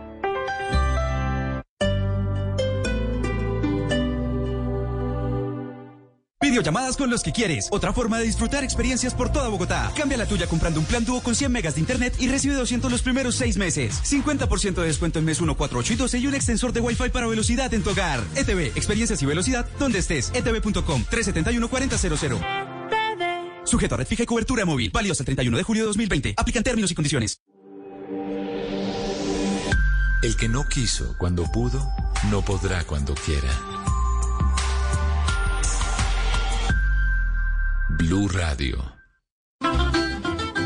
[6.52, 7.68] Videollamadas con los que quieres.
[7.70, 9.90] Otra forma de disfrutar experiencias por toda Bogotá.
[9.96, 12.92] Cambia la tuya comprando un plan dúo con 100 megas de internet y recibe 200
[12.92, 14.02] los primeros 6 meses.
[14.04, 17.08] 50% de descuento en mes 1, 4, 8 y 12 y un extensor de Wi-Fi
[17.08, 18.22] para velocidad en tu hogar.
[18.34, 20.30] ETV, experiencias y velocidad donde estés.
[20.34, 22.38] etv.com 371 4000.
[23.64, 24.90] Sujeto a red fija y cobertura móvil.
[24.92, 26.34] Válido hasta el 31 de julio de 2020.
[26.36, 27.40] Aplican términos y condiciones.
[30.22, 31.82] El que no quiso cuando pudo,
[32.30, 33.81] no podrá cuando quiera.
[37.96, 38.91] Blue Radio.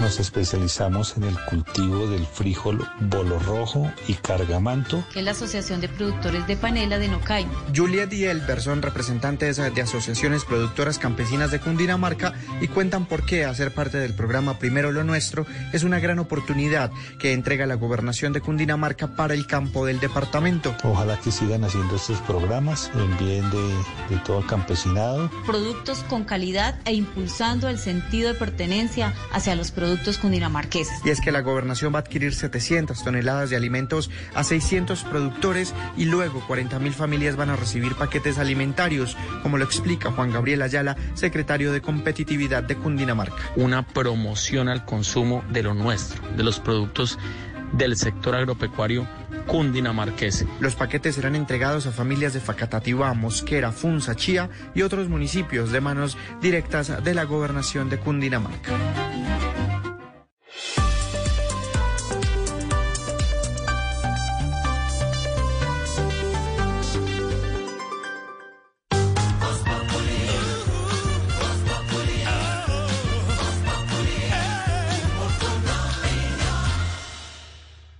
[0.00, 5.02] Nos especializamos en el cultivo del frijol bolo rojo y cargamanto.
[5.12, 7.46] que es la Asociación de Productores de Panela de Nocay.
[7.74, 13.44] Juliet y Elber son representantes de asociaciones productoras campesinas de Cundinamarca y cuentan por qué
[13.46, 18.32] hacer parte del programa Primero lo Nuestro es una gran oportunidad que entrega la gobernación
[18.32, 20.74] de Cundinamarca para el campo del departamento.
[20.84, 25.30] Ojalá que sigan haciendo estos programas en bien de, de todo el campesinado.
[25.46, 31.00] Productos con calidad e impulsando el sentido de pertenencia hacia los productos productos cundinamarqueses.
[31.04, 35.74] Y es que la gobernación va a adquirir 700 toneladas de alimentos a 600 productores
[35.96, 40.62] y luego 40 mil familias van a recibir paquetes alimentarios, como lo explica Juan Gabriel
[40.62, 43.36] Ayala, secretario de Competitividad de Cundinamarca.
[43.54, 47.16] Una promoción al consumo de lo nuestro, de los productos
[47.72, 49.06] del sector agropecuario
[49.46, 50.44] cundinamarqués.
[50.60, 55.80] Los paquetes serán entregados a familias de Facatativá, Mosquera, Funza, Chía y otros municipios de
[55.80, 58.72] manos directas de la gobernación de Cundinamarca.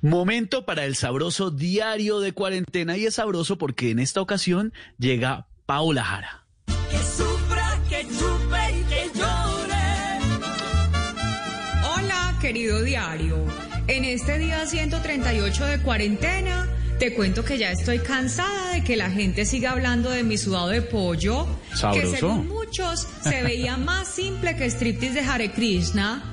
[0.07, 5.49] Momento para el sabroso diario de cuarentena y es sabroso porque en esta ocasión llega
[5.66, 6.45] Paola Jara.
[6.89, 10.20] Que sufra, que chupe y que llore.
[11.97, 13.37] Hola, querido diario.
[13.89, 19.10] En este día 138 de cuarentena, te cuento que ya estoy cansada de que la
[19.10, 22.10] gente siga hablando de mi sudado de pollo, Sabroso.
[22.12, 26.31] que según muchos se veía más simple que striptease de Hare Krishna.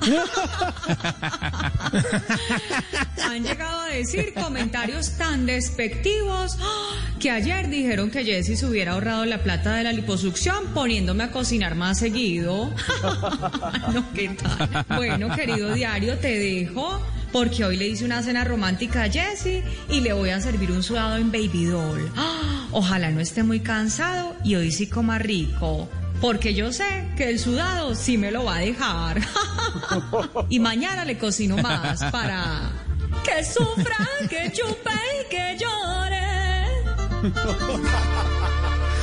[3.22, 6.94] Han llegado a decir comentarios tan despectivos ¡ah!
[7.20, 11.30] que ayer dijeron que Jessy se hubiera ahorrado la plata de la liposucción poniéndome a
[11.30, 12.70] cocinar más seguido.
[13.92, 14.86] no, ¿qué tal?
[14.96, 17.00] Bueno, querido diario, te dejo
[17.34, 20.84] porque hoy le hice una cena romántica a Jessy y le voy a servir un
[20.84, 22.08] sudado en Baby Doll.
[22.70, 25.88] Ojalá no esté muy cansado y hoy sí coma rico.
[26.20, 29.20] Porque yo sé que el sudado sí me lo va a dejar.
[30.48, 32.70] y mañana le cocino más para
[33.24, 36.68] que sufra, que chupe y que llore.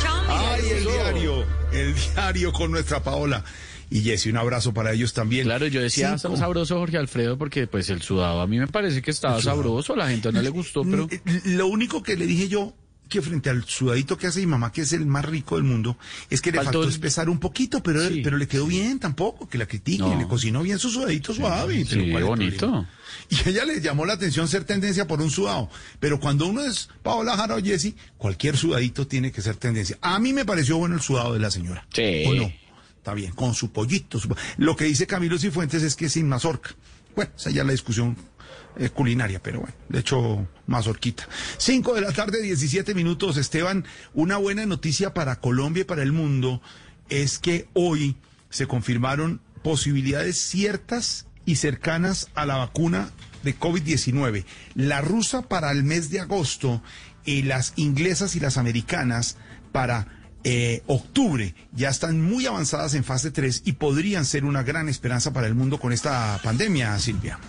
[0.01, 3.43] Chao, Ay, el diario, el diario con nuestra Paola.
[3.93, 5.43] Y Jessy, un abrazo para ellos también.
[5.43, 6.37] Claro, yo decía Cinco.
[6.37, 9.97] sabroso Jorge Alfredo porque pues el sudado a mí me parece que estaba sabroso, a
[9.97, 11.07] la gente no le gustó, pero
[11.43, 12.73] Lo único que le dije yo,
[13.09, 15.97] que frente al sudadito que hace mi mamá, que es el más rico del mundo,
[16.29, 19.57] es que le Faltó faltó espesar un poquito, pero, pero le quedó bien tampoco, que
[19.57, 20.17] la critiquen, No.
[20.17, 21.83] le cocinó bien su sudadito suave.
[21.83, 22.25] sí, pero ¿cuál es el
[22.61, 22.87] bonito.
[23.29, 25.69] Y ella le llamó la atención ser tendencia por un sudado.
[25.99, 29.97] Pero cuando uno es Paola Jara o Jessy, cualquier sudadito tiene que ser tendencia.
[30.01, 31.85] A mí me pareció bueno el sudado de la señora.
[31.93, 32.23] Sí.
[32.27, 32.53] ¿O no?
[33.01, 34.19] Está bien, con su pollito.
[34.57, 36.75] Lo que dice Camilo Cifuentes es que sin mazorca.
[37.15, 38.15] Bueno, esa ya la discusión
[38.77, 41.27] eh, culinaria, pero bueno, de hecho, mazorquita.
[41.57, 43.37] Cinco de la tarde, 17 minutos.
[43.37, 46.61] Esteban, una buena noticia para Colombia y para el mundo
[47.09, 48.17] es que hoy
[48.51, 53.09] se confirmaron posibilidades ciertas y cercanas a la vacuna
[53.41, 54.45] de COVID-19.
[54.75, 56.83] La rusa para el mes de agosto
[57.25, 59.37] y las inglesas y las americanas
[59.71, 64.89] para eh, octubre ya están muy avanzadas en fase 3 y podrían ser una gran
[64.89, 67.39] esperanza para el mundo con esta pandemia, Silvia.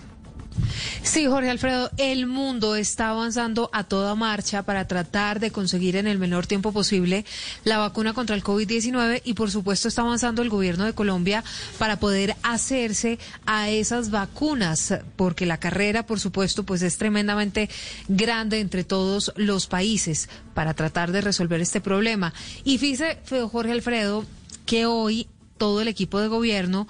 [1.01, 6.07] Sí, Jorge Alfredo, el mundo está avanzando a toda marcha para tratar de conseguir en
[6.07, 7.25] el menor tiempo posible
[7.63, 11.43] la vacuna contra el COVID-19 y por supuesto está avanzando el gobierno de Colombia
[11.77, 17.69] para poder hacerse a esas vacunas, porque la carrera, por supuesto, pues es tremendamente
[18.07, 22.33] grande entre todos los países para tratar de resolver este problema.
[22.63, 23.17] Y fíjese,
[23.51, 24.25] Jorge Alfredo,
[24.65, 25.27] que hoy
[25.57, 26.87] todo el equipo de gobierno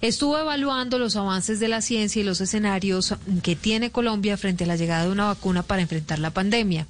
[0.00, 4.66] estuvo evaluando los avances de la ciencia y los escenarios que tiene Colombia frente a
[4.66, 6.86] la llegada de una vacuna para enfrentar la pandemia.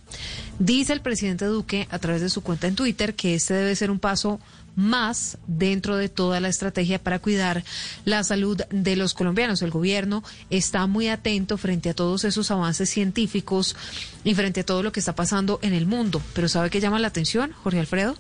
[0.58, 3.90] Dice el presidente Duque a través de su cuenta en Twitter que este debe ser
[3.90, 4.40] un paso
[4.76, 7.64] más dentro de toda la estrategia para cuidar
[8.04, 9.62] la salud de los colombianos.
[9.62, 13.76] El gobierno está muy atento frente a todos esos avances científicos
[14.24, 16.22] y frente a todo lo que está pasando en el mundo.
[16.34, 18.16] Pero ¿sabe qué llama la atención, Jorge Alfredo?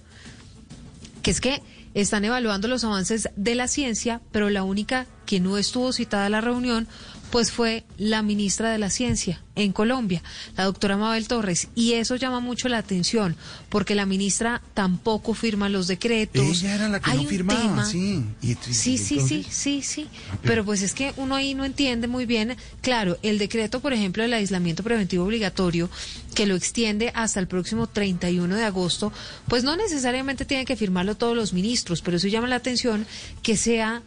[1.22, 1.62] Que es que
[1.94, 6.30] están evaluando los avances de la ciencia, pero la única que no estuvo citada a
[6.30, 6.86] la reunión
[7.30, 10.22] pues fue la ministra de la Ciencia en Colombia,
[10.56, 13.36] la doctora Mabel Torres, y eso llama mucho la atención,
[13.68, 16.42] porque la ministra tampoco firma los decretos.
[16.62, 18.24] Ella era la que Hay no firmaba, tema- sí.
[18.42, 20.06] Y- Sí, sí, sí, sí, sí.
[20.42, 22.56] Pero pues es que uno ahí no entiende muy bien.
[22.80, 25.90] Claro, el decreto, por ejemplo, del aislamiento preventivo obligatorio,
[26.34, 29.12] que lo extiende hasta el próximo 31 de agosto,
[29.48, 33.06] pues no necesariamente tienen que firmarlo todos los ministros, pero eso llama la atención
[33.42, 34.02] que sea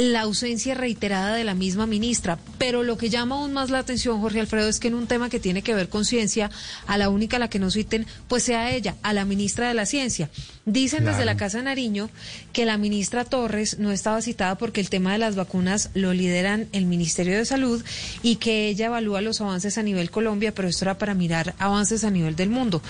[0.00, 2.38] la ausencia reiterada de la misma ministra.
[2.56, 5.28] Pero lo que llama aún más la atención, Jorge Alfredo, es que en un tema
[5.28, 6.50] que tiene que ver con ciencia,
[6.86, 9.74] a la única a la que no citen, pues sea ella, a la ministra de
[9.74, 10.30] la Ciencia.
[10.64, 12.08] Dicen desde la Casa de Nariño
[12.54, 16.68] que la ministra Torres no estaba citada porque el tema de las vacunas lo lideran
[16.72, 17.84] el Ministerio de Salud
[18.22, 22.04] y que ella evalúa los avances a nivel Colombia, pero esto era para mirar avances
[22.04, 22.80] a nivel del mundo.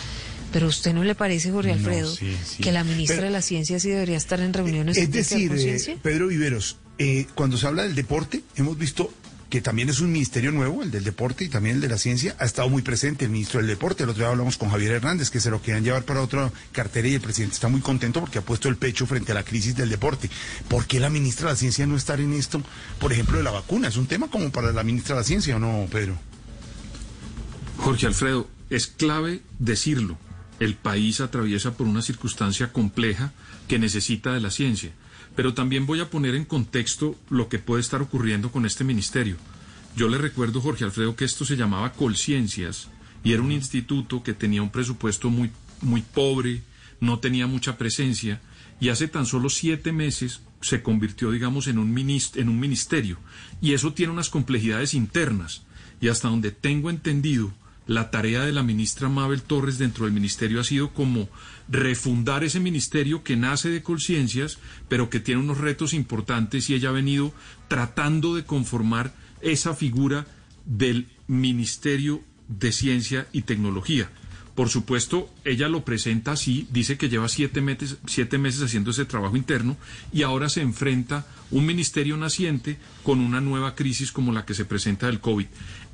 [0.53, 2.63] Pero ¿a usted no le parece, Jorge No, Alfredo, sí, sí.
[2.63, 5.59] que la ministra Pero- de la Ciencia sí debería estar en reuniones Es decir, con
[5.59, 5.99] eh?
[6.03, 9.11] Pedro Viveros, Eh, cuando se habla del deporte, hemos visto
[9.49, 12.37] que también es un ministerio nuevo, el del deporte y también el de la ciencia,
[12.39, 14.03] ha estado muy presente el ministro del deporte.
[14.03, 17.09] El otro día hablamos con Javier Hernández, que se lo querían llevar para otra cartera
[17.09, 19.75] y el presidente está muy contento porque ha puesto el pecho frente a la crisis
[19.75, 20.29] del deporte.
[20.69, 22.63] ¿Por qué la ministra de la ciencia no estar en esto?
[22.99, 23.89] Por ejemplo, de la vacuna.
[23.89, 26.19] ¿Es un tema como para la ministra de la ciencia o no, Pedro?
[27.79, 30.19] Jorge Alfredo, es clave decirlo.
[30.59, 33.33] El país atraviesa por una circunstancia compleja
[33.69, 34.93] que necesita de la ciencia.
[35.41, 39.39] Pero también voy a poner en contexto lo que puede estar ocurriendo con este ministerio.
[39.97, 42.89] Yo le recuerdo, Jorge Alfredo, que esto se llamaba Colciencias
[43.25, 45.51] y era un instituto que tenía un presupuesto muy,
[45.81, 46.61] muy pobre,
[47.01, 48.43] no tenía mucha presencia
[48.81, 53.17] y hace tan solo siete meses se convirtió, digamos, en un, en un ministerio.
[53.63, 55.63] Y eso tiene unas complejidades internas.
[56.03, 57.51] Y hasta donde tengo entendido,
[57.87, 61.31] la tarea de la ministra Mabel Torres dentro del ministerio ha sido como
[61.71, 66.91] refundar ese ministerio que nace de conciencias, pero que tiene unos retos importantes y ella
[66.91, 67.33] ha venido
[67.69, 70.27] tratando de conformar esa figura
[70.67, 74.11] del Ministerio de Ciencia y Tecnología.
[74.55, 79.05] Por supuesto, ella lo presenta así, dice que lleva siete meses, siete meses haciendo ese
[79.05, 79.77] trabajo interno
[80.13, 84.65] y ahora se enfrenta un ministerio naciente con una nueva crisis como la que se
[84.65, 85.47] presenta del COVID.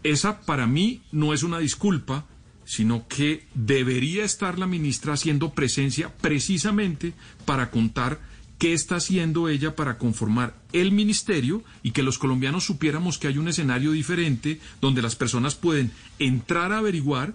[0.02, 2.26] Esa para mí no es una disculpa,
[2.66, 7.14] sino que debería estar la ministra haciendo presencia precisamente
[7.46, 8.20] para contar
[8.58, 13.38] qué está haciendo ella para conformar el ministerio y que los colombianos supiéramos que hay
[13.38, 17.34] un escenario diferente donde las personas pueden entrar a averiguar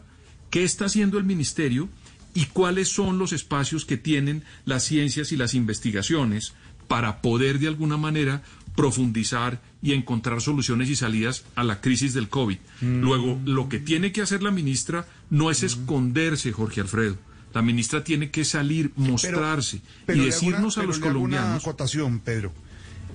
[0.49, 1.89] qué está haciendo el ministerio
[2.33, 6.53] y cuáles son los espacios que tienen las ciencias y las investigaciones
[6.87, 8.43] para poder de alguna manera
[8.76, 12.57] profundizar y encontrar soluciones y salidas a la crisis del COVID.
[12.81, 13.02] Mm.
[13.02, 17.18] Luego, lo que tiene que hacer la ministra no es esconderse, Jorge Alfredo.
[17.53, 21.64] La ministra tiene que salir, mostrarse Pero y decirnos a los pero hago Una colombianos.
[21.64, 22.53] acotación, Pedro.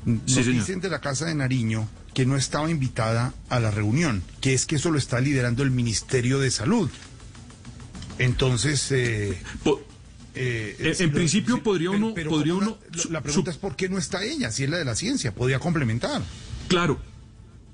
[0.05, 4.23] Nos Sí, dicen de la Casa de Nariño que no estaba invitada a la reunión,
[4.41, 6.91] que es que eso lo está liderando el Ministerio de Salud.
[8.19, 9.37] Entonces, eh,
[10.37, 12.79] eh, en- es- en lo- principio podría uno- pero podría ¿cómo uno
[13.11, 15.59] La, pregunta es por qué no está ella, si es la de la ciencia, podría
[15.59, 16.23] complementar.
[16.69, 17.01] Claro,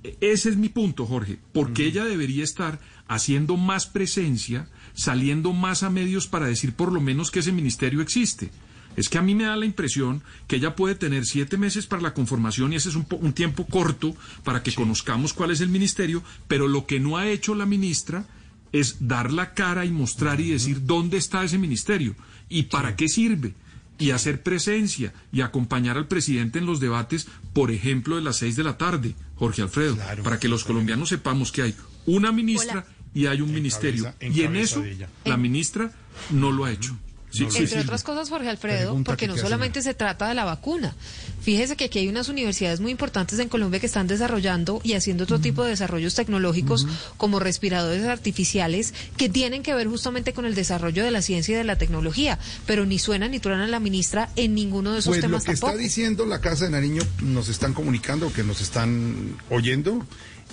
[0.05, 2.79] e- ese es mi punto, Jorge, porque ella debería estar
[3.09, 8.01] haciendo más presencia, saliendo más a medios para decir por lo menos que ese ministerio
[8.01, 8.51] existe.
[8.95, 12.03] Es que a mí me da la impresión que ella puede tener siete meses para
[12.03, 14.15] la conformación y ese es un tiempo corto
[14.45, 18.27] para que conozcamos cuál es el ministerio, pero lo que no ha hecho la ministra
[18.71, 22.15] es dar la cara y mostrar y decir dónde está ese ministerio
[22.53, 23.55] y para qué sirve
[23.99, 28.57] y hacer presencia y acompañar al presidente en los debates, por ejemplo, de las seis
[28.57, 31.75] de la tarde, Jorge Alfredo, para que los colombianos sepamos que hay
[32.07, 32.85] una ministra
[33.15, 34.13] y hay un ministerio.
[34.21, 34.85] en y en eso
[35.25, 35.93] la ministra
[36.31, 36.97] no lo ha hecho.
[37.33, 37.79] Sí, Entre sí.
[37.79, 40.95] otras cosas, Jorge Alfredo, porque que no solamente se trata de la vacuna.
[41.41, 45.25] Fíjese que aquí hay unas universidades muy importantes en Colombia que están desarrollando y haciendo
[45.25, 46.87] otro tipo de desarrollos tecnológicos
[47.17, 51.57] como respiradores artificiales que tienen que ver justamente con el desarrollo de la ciencia y
[51.57, 55.23] de la tecnología, pero ni suena ni truena la ministra en ninguno de esos Pues
[55.23, 55.71] lo temas que tampoco.
[55.73, 60.07] está diciendo la Casa de Nariño, nos están comunicando, que nos están oyendo,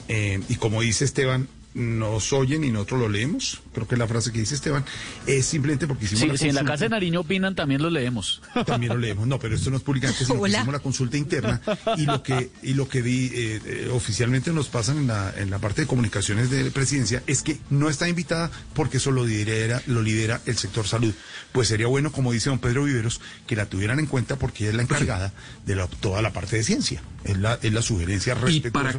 [0.08, 4.32] eh, y como dice Esteban, nos oyen y nosotros lo leemos, creo que la frase
[4.32, 4.84] que dice Esteban,
[5.28, 7.90] es simplemente porque hicimos Sí, la si en la casa de Nariño opinan, también lo
[7.92, 8.42] leemos.
[8.66, 11.62] También lo leemos, no, pero esto no es públicamente, sino que hicimos la consulta interna
[11.98, 15.50] y lo que y lo que di, eh, eh, oficialmente nos pasan en la, en
[15.52, 19.82] la parte de comunicaciones de presidencia es que no está invitada porque eso lo lidera,
[19.86, 21.14] lo lidera el sector salud.
[21.52, 24.72] Pues sería bueno, como dice don Pedro Viveros, que la tuvieran en cuenta porque ella
[24.72, 25.34] es la encargada
[25.66, 27.02] de la- toda la parte de ciencia.
[27.24, 28.36] Es la, es la sugerencia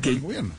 [0.00, 0.54] que- el gobierno.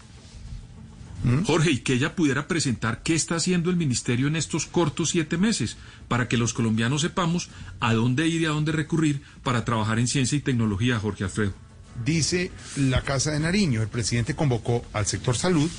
[1.46, 5.38] Jorge, y que ella pudiera presentar qué está haciendo el ministerio en estos cortos siete
[5.38, 5.78] meses,
[6.08, 7.50] para que los colombianos sepamos
[7.80, 11.54] a dónde ir y a dónde recurrir para trabajar en ciencia y tecnología, Jorge Alfredo.
[12.04, 15.70] Dice la Casa de Nariño, el presidente convocó al sector salud,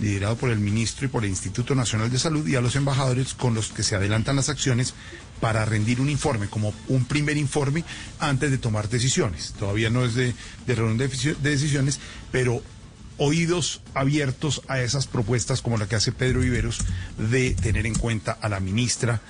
[0.00, 3.34] liderado por el ministro y por el Instituto Nacional de Salud, y a los embajadores
[3.34, 4.94] con los que se adelantan las acciones
[5.40, 7.84] para rendir un informe, como un primer informe
[8.18, 9.54] antes de tomar decisiones.
[9.58, 10.34] Todavía no es de,
[10.66, 12.00] de reunión de, decisio- de decisiones,
[12.32, 12.62] pero
[13.18, 16.78] oídos abiertos a esas propuestas como la que hace Pedro Viveros
[17.18, 19.20] de tener en cuenta a la ministra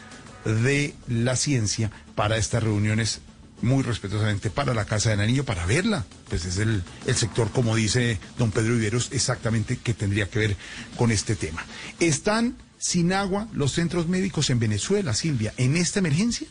[0.44, 3.20] de la Ciencia para estas reuniones
[3.60, 6.05] muy respetuosamente para la Casa de Nariño, para verla.
[6.28, 10.56] Pues es el, el sector, como dice don Pedro Viveros, exactamente que tendría que ver
[10.97, 11.65] con este tema.
[11.98, 16.47] ¿Están sin agua los centros médicos en Venezuela, Silvia, en esta emergencia?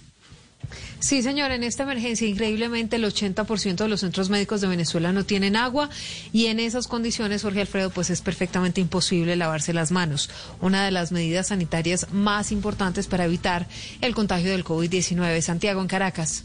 [1.00, 5.24] Sí, señora, en esta emergencia increíblemente el 80% de los centros médicos de Venezuela no
[5.24, 5.90] tienen agua
[6.34, 10.30] y en esas condiciones, Jorge Alfredo, pues es perfectamente imposible lavarse las manos.
[10.60, 13.68] Una de las medidas sanitarias más importantes para evitar
[14.02, 15.42] el contagio del COVID-19.
[15.42, 16.44] Santiago, en Caracas.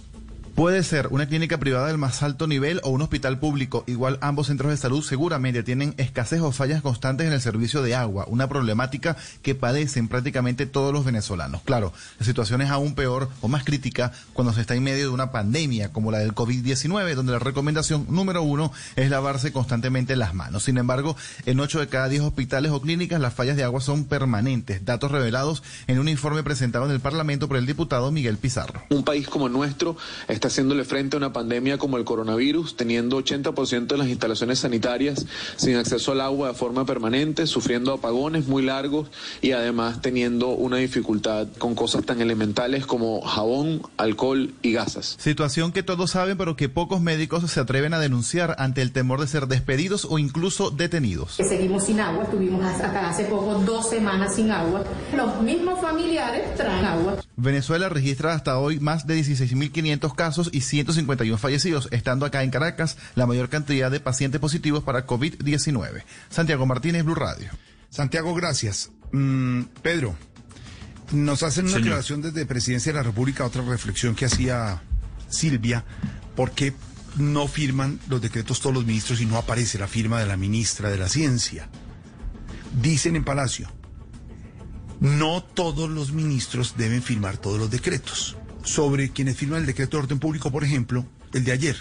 [0.54, 3.84] Puede ser una clínica privada del más alto nivel o un hospital público.
[3.86, 7.94] Igual ambos centros de salud seguramente tienen escasez o fallas constantes en el servicio de
[7.94, 11.62] agua, una problemática que padecen prácticamente todos los venezolanos.
[11.62, 15.08] Claro, la situación es aún peor o más crítica cuando se está en medio de
[15.08, 20.34] una pandemia como la del COVID-19, donde la recomendación número uno es lavarse constantemente las
[20.34, 20.64] manos.
[20.64, 21.16] Sin embargo,
[21.46, 25.10] en 8 de cada 10 hospitales o clínicas las fallas de agua son permanentes, datos
[25.10, 28.82] revelados en un informe presentado en el Parlamento por el diputado Miguel Pizarro.
[28.90, 29.96] Un país como nuestro
[30.48, 35.76] haciéndole frente a una pandemia como el coronavirus, teniendo 80% de las instalaciones sanitarias sin
[35.76, 39.10] acceso al agua de forma permanente, sufriendo apagones muy largos
[39.40, 45.16] y además teniendo una dificultad con cosas tan elementales como jabón, alcohol y gasas.
[45.18, 49.20] Situación que todos saben, pero que pocos médicos se atreven a denunciar ante el temor
[49.20, 51.36] de ser despedidos o incluso detenidos.
[51.36, 54.84] Seguimos sin agua, estuvimos acá hace poco dos semanas sin agua.
[55.16, 57.16] Los mismos familiares traen agua.
[57.36, 62.96] Venezuela registra hasta hoy más de 16.500 casos y 151 fallecidos, estando acá en Caracas
[63.14, 66.04] la mayor cantidad de pacientes positivos para COVID-19.
[66.30, 67.50] Santiago Martínez, Blue Radio.
[67.90, 68.90] Santiago, gracias.
[69.12, 70.16] Mm, Pedro,
[71.12, 71.84] nos hacen una Señor.
[71.84, 74.82] declaración desde Presidencia de la República, otra reflexión que hacía
[75.28, 75.84] Silvia,
[76.34, 76.72] ¿por qué
[77.16, 80.90] no firman los decretos todos los ministros y no aparece la firma de la ministra
[80.90, 81.68] de la Ciencia?
[82.80, 83.70] Dicen en Palacio,
[85.00, 88.36] no todos los ministros deben firmar todos los decretos.
[88.64, 91.76] Sobre quienes firman el decreto de orden público, por ejemplo, el de ayer,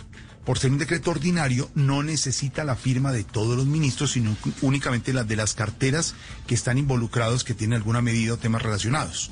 [0.45, 5.13] por ser un decreto ordinario, no necesita la firma de todos los ministros, sino únicamente
[5.13, 6.15] las de las carteras
[6.47, 9.29] que están involucrados, que tienen alguna medida o temas relacionados.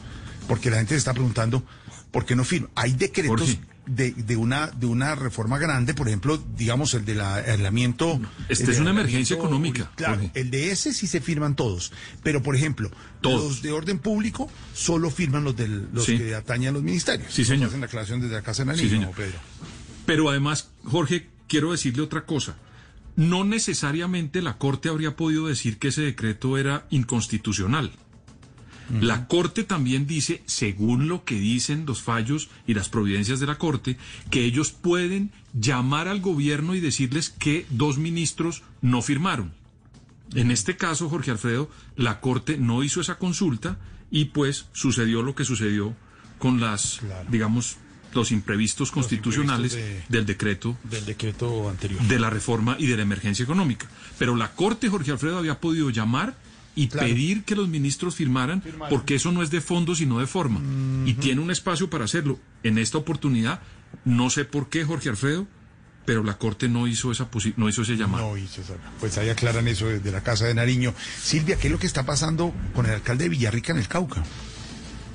[0.47, 1.63] Porque la gente se está preguntando,
[2.11, 2.69] ¿por qué no firma?
[2.76, 8.19] Hay decretos de, de una, de una reforma grande, por ejemplo, digamos, el del aislamiento.
[8.48, 10.31] Este el es una emergencia económica, Claro, Jorge.
[10.40, 11.91] el de ese sí se firman todos.
[12.22, 12.91] Pero, por ejemplo,
[13.22, 13.44] Todos.
[13.44, 16.18] los de orden público solo firman los, del, los Sí.
[16.19, 17.34] que atañen a los ministerios.
[17.34, 17.69] Sí, señor.
[17.69, 19.15] hacen la aclaración desde la Casa de Sí, Nariño, señor.
[19.15, 19.40] Pedro.
[20.06, 22.56] Pero además, Jorge, quiero decirle otra cosa.
[23.15, 27.91] No necesariamente la Corte habría podido decir que ese decreto era inconstitucional.
[29.02, 33.57] La Corte también dice, según lo que dicen los fallos y las providencias de la
[33.57, 33.98] Corte,
[34.32, 39.53] que ellos pueden llamar al gobierno y decirles que dos ministros no firmaron.
[40.34, 43.78] En este caso, Jorge Alfredo, la Corte no hizo esa consulta
[44.11, 45.95] y pues sucedió lo que sucedió
[46.38, 47.78] con las, digamos,
[48.14, 52.02] los imprevistos constitucionales imprevistos del decreto Del decreto anterior.
[52.02, 53.88] de la reforma y de la emergencia económica.
[54.18, 56.36] Pero la Corte, Jorge Alfredo, había podido llamar
[56.75, 57.07] y Claro.
[57.07, 60.61] pedir que los ministros firmaran, porque eso no es de fondo, sino de forma.
[61.05, 62.39] Y tiene un espacio para hacerlo.
[62.63, 63.59] En esta oportunidad,
[64.05, 65.47] no sé por qué, Jorge Alfredo,
[66.05, 68.29] pero la Corte no hizo, esa posi- no hizo ese llamado.
[68.31, 70.93] No hizo esa- Pues ahí aclaran eso desde la Casa de Nariño.
[71.21, 74.23] Silvia, ¿qué es lo que está pasando con el alcalde de Villarrica en el Cauca?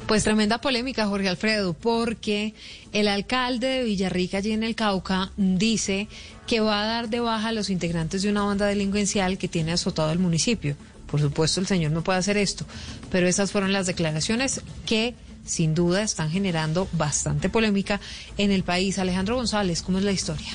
[0.06, 2.54] Pues tremenda polémica, Jorge Alfredo, porque
[2.92, 6.08] el alcalde de Villarrica, allí en el Cauca, dice
[6.46, 9.72] que va a dar de baja a los integrantes de una banda delincuencial que tiene
[9.72, 10.76] azotado el municipio.
[11.06, 12.64] Por supuesto, el señor no puede hacer esto,
[13.10, 15.14] pero esas fueron las declaraciones que
[15.44, 18.00] sin duda están generando bastante polémica
[18.38, 18.98] en el país.
[18.98, 20.48] Alejandro González, ¿cómo es la historia?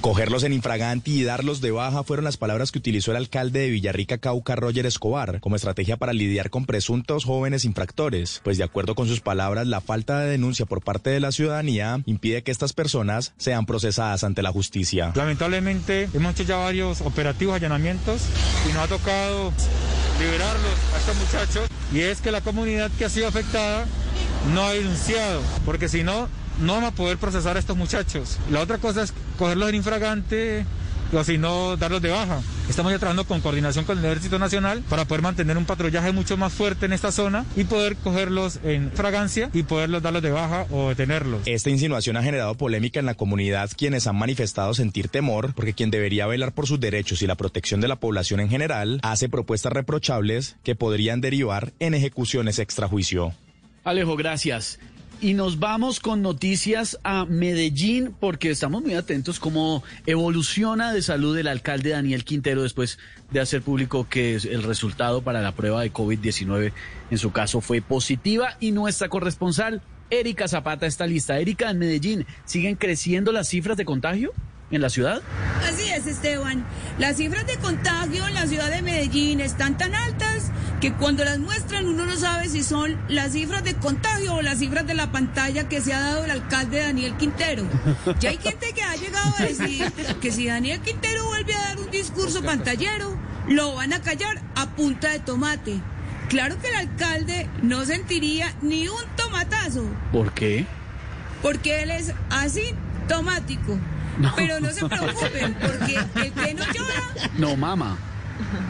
[0.00, 3.70] Cogerlos en infraganti y darlos de baja fueron las palabras que utilizó el alcalde de
[3.70, 8.40] Villarrica Cauca, Roger Escobar, como estrategia para lidiar con presuntos jóvenes infractores.
[8.44, 12.00] Pues de acuerdo con sus palabras, la falta de denuncia por parte de la ciudadanía
[12.06, 15.12] impide que estas personas sean procesadas ante la justicia.
[15.16, 18.22] Lamentablemente hemos hecho ya varios operativos, allanamientos
[18.70, 19.52] y nos ha tocado
[20.20, 23.84] liberarlos a estos muchachos y es que la comunidad que ha sido afectada
[24.54, 26.28] no ha denunciado, porque si no,
[26.60, 28.38] no vamos a poder procesar a estos muchachos.
[28.50, 30.66] La otra cosa es cogerlos en infragante
[31.12, 32.40] o si no, darlos de baja.
[32.68, 36.36] Estamos ya trabajando con coordinación con el Ejército Nacional para poder mantener un patrullaje mucho
[36.36, 40.66] más fuerte en esta zona y poder cogerlos en fragancia y poderlos darlos de baja
[40.70, 41.40] o detenerlos.
[41.46, 45.90] Esta insinuación ha generado polémica en la comunidad, quienes han manifestado sentir temor porque quien
[45.90, 49.72] debería velar por sus derechos y la protección de la población en general hace propuestas
[49.72, 53.32] reprochables que podrían derivar en ejecuciones extrajuicio.
[53.84, 54.78] Alejo, gracias.
[55.20, 61.36] Y nos vamos con noticias a Medellín porque estamos muy atentos cómo evoluciona de salud
[61.36, 63.00] el alcalde Daniel Quintero después
[63.32, 66.72] de hacer público que el resultado para la prueba de COVID-19
[67.10, 71.40] en su caso fue positiva y nuestra corresponsal Erika Zapata está lista.
[71.40, 74.32] Erika, en Medellín, ¿siguen creciendo las cifras de contagio
[74.70, 75.22] en la ciudad?
[75.66, 76.64] Así es, Esteban.
[76.98, 80.50] Las cifras de contagio en la ciudad de Medellín están tan altas
[80.80, 84.58] que cuando las muestran uno no sabe si son las cifras de contagio o las
[84.58, 87.64] cifras de la pantalla que se ha dado el alcalde Daniel Quintero.
[88.20, 89.90] Ya hay gente que ha llegado a decir
[90.20, 93.16] que si Daniel Quintero vuelve a dar un discurso pantallero,
[93.48, 95.80] lo van a callar a punta de tomate.
[96.28, 100.66] Claro que el alcalde no sentiría ni un tomatazo, ¿Por qué?
[101.42, 102.74] porque él es así
[104.26, 104.36] automático.
[104.36, 107.96] Pero no se preocupen, porque el que no llora, No, mama.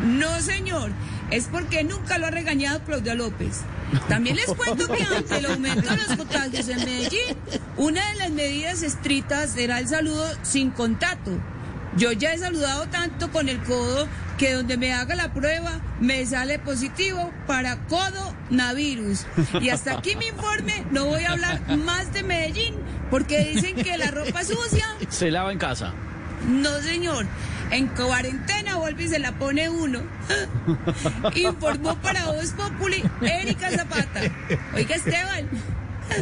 [0.05, 0.91] no señor,
[1.31, 3.61] es porque nunca lo ha regañado Claudia López.
[4.09, 7.37] También les cuento que ante el aumento de los contagios en Medellín,
[7.77, 11.31] una de las medidas estrictas era el saludo sin contacto.
[11.97, 14.07] Yo ya he saludado tanto con el codo
[14.37, 19.25] que donde me haga la prueba me sale positivo para codo navirus.
[19.61, 22.75] Y hasta aquí mi informe, no voy a hablar más de Medellín
[23.11, 25.93] porque dicen que la ropa sucia Se lava en casa.
[26.47, 27.27] no, señor.
[27.71, 30.01] En cuarentena vuelve y se la pone uno.
[31.35, 34.23] Informó para Voz Populi Erika Zapata.
[34.75, 35.49] Oiga, Esteban,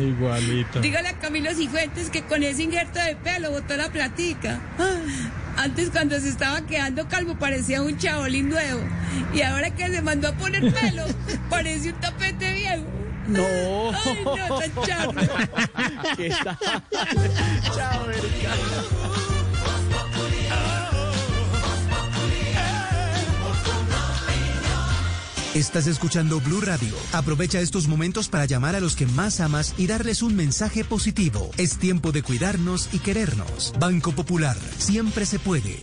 [0.01, 0.81] Igualito.
[0.83, 4.59] dígale a Camilo Cifuentes que con ese injerto de pelo botó la platica.
[5.57, 8.81] Antes cuando se estaba quedando calvo parecía un chabolín nuevo.
[9.33, 11.05] Y ahora que se mandó a poner pelo,
[11.49, 12.85] parece un tapete viejo.
[13.27, 13.93] No.
[13.93, 15.13] Ay, no, tan charro.
[16.17, 16.59] ¿Qué tal?
[17.75, 18.55] Chao, Erika.
[25.57, 26.95] Estás escuchando Blue Radio.
[27.13, 31.51] Aprovecha estos momentos para llamar a los que más amas y darles un mensaje positivo.
[31.57, 33.73] Es tiempo de cuidarnos y querernos.
[33.81, 34.59] Banco Popular.
[34.77, 35.83] Siempre se puede.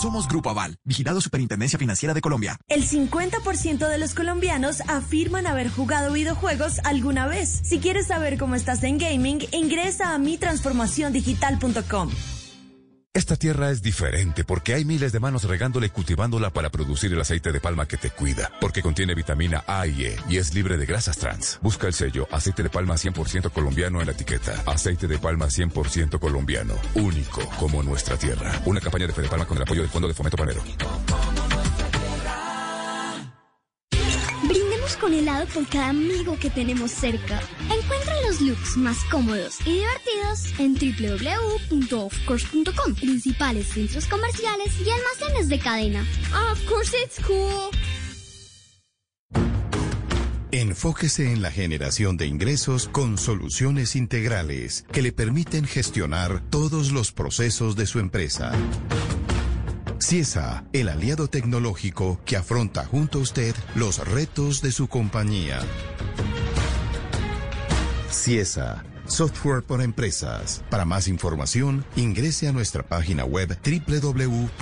[0.00, 2.56] Somos Grupo Aval, vigilado Superintendencia Financiera de Colombia.
[2.68, 7.60] El 50% de los colombianos afirman haber jugado videojuegos alguna vez.
[7.64, 12.10] Si quieres saber cómo estás en gaming, ingresa a mitransformaciondigital.com.
[13.18, 17.20] Esta tierra es diferente porque hay miles de manos regándole y cultivándola para producir el
[17.20, 20.76] aceite de palma que te cuida, porque contiene vitamina A y E y es libre
[20.76, 21.58] de grasas trans.
[21.60, 24.62] Busca el sello aceite de palma 100% colombiano en la etiqueta.
[24.66, 28.52] Aceite de palma 100% colombiano, único como nuestra tierra.
[28.66, 30.62] Una campaña de Fede Palma con el apoyo del Fondo de Fomento Panero.
[35.00, 37.40] Con helado por cada amigo que tenemos cerca.
[37.64, 45.58] Encuentra los looks más cómodos y divertidos en www.ofcourse.com, principales centros comerciales y almacenes de
[45.58, 46.04] cadena.
[46.52, 47.70] Of course it's cool.
[50.50, 57.12] Enfóquese en la generación de ingresos con soluciones integrales que le permiten gestionar todos los
[57.12, 58.52] procesos de su empresa.
[60.00, 65.60] CIESA, el aliado tecnológico que afronta junto a usted los retos de su compañía.
[68.10, 70.64] CIESA, software para empresas.
[70.70, 74.58] Para más información, ingrese a nuestra página web www.ciesa.com.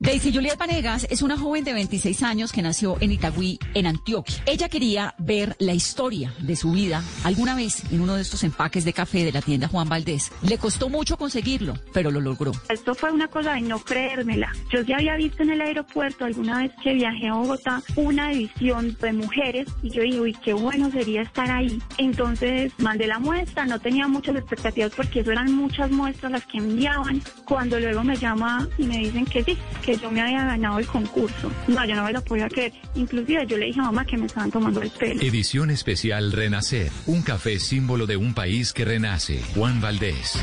[0.00, 4.36] Daisy Juliet Vanegas es una joven de 26 años que nació en Itagüí, en Antioquia.
[4.46, 8.84] Ella quería ver la historia de su vida alguna vez en uno de estos empaques
[8.84, 10.30] de café de la tienda Juan Valdés.
[10.42, 12.52] Le costó mucho conseguirlo, pero lo logró.
[12.68, 14.52] Esto fue una cosa de no creérmela.
[14.72, 18.96] Yo ya había visto en el aeropuerto alguna vez que viajé a Bogotá una edición
[19.00, 21.82] de mujeres y yo digo, uy, qué bueno sería estar ahí.
[21.96, 27.20] Entonces mandé la muestra, no tenía muchas expectativas porque eran muchas muestras las que enviaban.
[27.44, 29.58] Cuando luego me llama y me dicen que sí,
[29.96, 31.50] yo me había ganado el concurso.
[31.66, 32.72] No, yo no me lo podía creer.
[32.94, 35.20] Inclusive yo le dije a mamá que me estaban tomando el pelo.
[35.22, 39.42] Edición especial Renacer, un café símbolo de un país que renace.
[39.54, 40.38] Juan Valdés.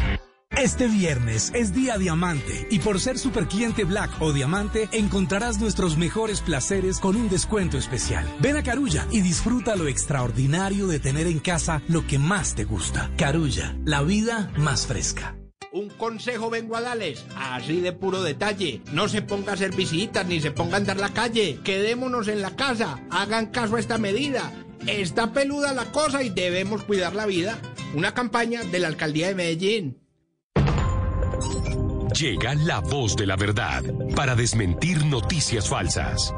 [0.58, 5.98] Este viernes es Día Diamante y por ser super cliente Black o Diamante encontrarás nuestros
[5.98, 8.26] mejores placeres con un descuento especial.
[8.40, 12.64] Ven a Carulla y disfruta lo extraordinario de tener en casa lo que más te
[12.64, 13.12] gusta.
[13.18, 15.36] Carulla, la vida más fresca.
[15.76, 18.82] Un consejo vengo a darles, así de puro detalle.
[18.94, 21.60] No se ponga a hacer visitas ni se ponga a andar la calle.
[21.66, 23.02] Quedémonos en la casa.
[23.10, 24.54] Hagan caso a esta medida.
[24.88, 27.60] Está peluda la cosa y debemos cuidar la vida.
[27.94, 29.98] Una campaña de la alcaldía de Medellín.
[32.18, 33.84] Llega la voz de la verdad
[34.16, 36.34] para desmentir noticias falsas.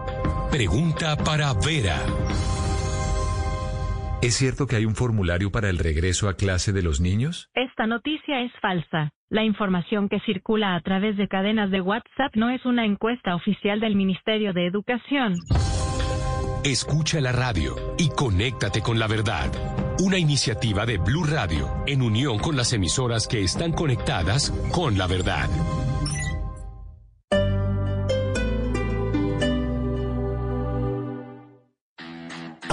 [0.49, 2.03] Pregunta para Vera.
[4.19, 7.52] ¿Es cierto que hay un formulario para el regreso a clase de los niños?
[7.53, 9.11] Esta noticia es falsa.
[9.30, 13.80] La información que circula a través de cadenas de WhatsApp no es una encuesta oficial
[13.80, 15.35] del Ministerio de Educación.
[16.64, 19.52] Escucha la radio y conéctate con la verdad.
[19.99, 25.06] Una iniciativa de Blue Radio en unión con las emisoras que están conectadas con la
[25.06, 25.48] verdad.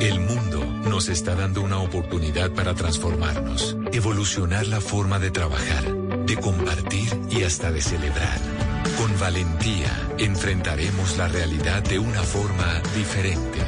[0.00, 5.84] El mundo nos está dando una oportunidad para transformarnos, evolucionar la forma de trabajar,
[6.24, 8.38] de compartir y hasta de celebrar.
[8.98, 13.60] Con valentía enfrentaremos la realidad de una forma diferente,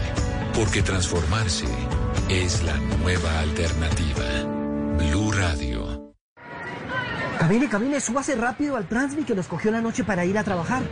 [0.54, 1.66] porque transformarse
[2.30, 4.24] es la nueva alternativa.
[4.96, 6.14] Blue Radio.
[7.38, 10.82] Camine, camine, súbase rápido al Transmi que nos cogió la noche para ir a trabajar.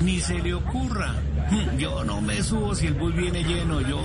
[0.00, 1.14] Ni se le ocurra.
[1.78, 3.80] Yo no me subo si el bus viene lleno.
[3.80, 4.00] Yo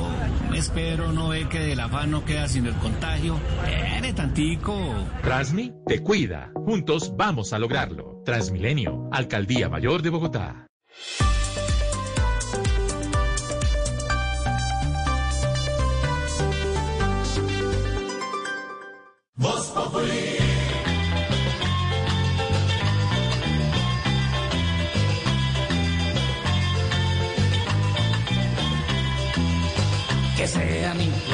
[0.49, 3.39] me espero, no ve que del afán no queda sin el contagio.
[3.65, 4.77] Espere tantico.
[5.22, 6.51] Transmi te cuida.
[6.53, 8.22] Juntos vamos a lograrlo.
[8.26, 10.67] Transmilenio, Alcaldía Mayor de Bogotá.
[19.35, 20.24] Voz Populi.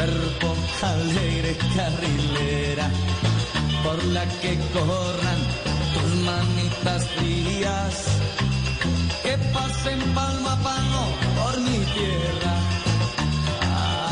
[0.01, 2.89] Cuerpo alegre carrilera,
[3.83, 5.39] por la que corran
[5.93, 7.93] tus manitas frías,
[9.23, 11.05] que pasen palmo a palmo
[11.37, 12.53] por mi tierra,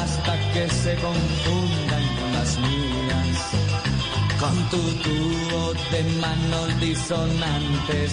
[0.01, 3.37] hasta que se confundan con las mías,
[4.39, 8.11] con tu tubo de manos disonantes.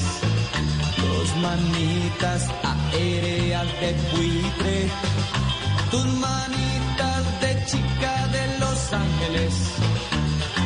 [0.96, 4.90] Tus manitas aéreas de buitre
[5.90, 6.85] tus manitas
[7.40, 9.52] de chica de Los Ángeles,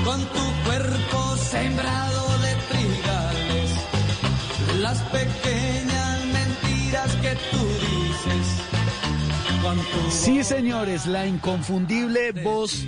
[0.04, 3.70] con tu cuerpo sembrado de trigales,
[4.80, 8.70] las pequeñas mentiras que tú dices.
[10.08, 12.84] Sí, señores, la inconfundible voz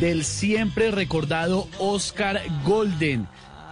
[0.00, 3.26] del siempre recordado Oscar Golden.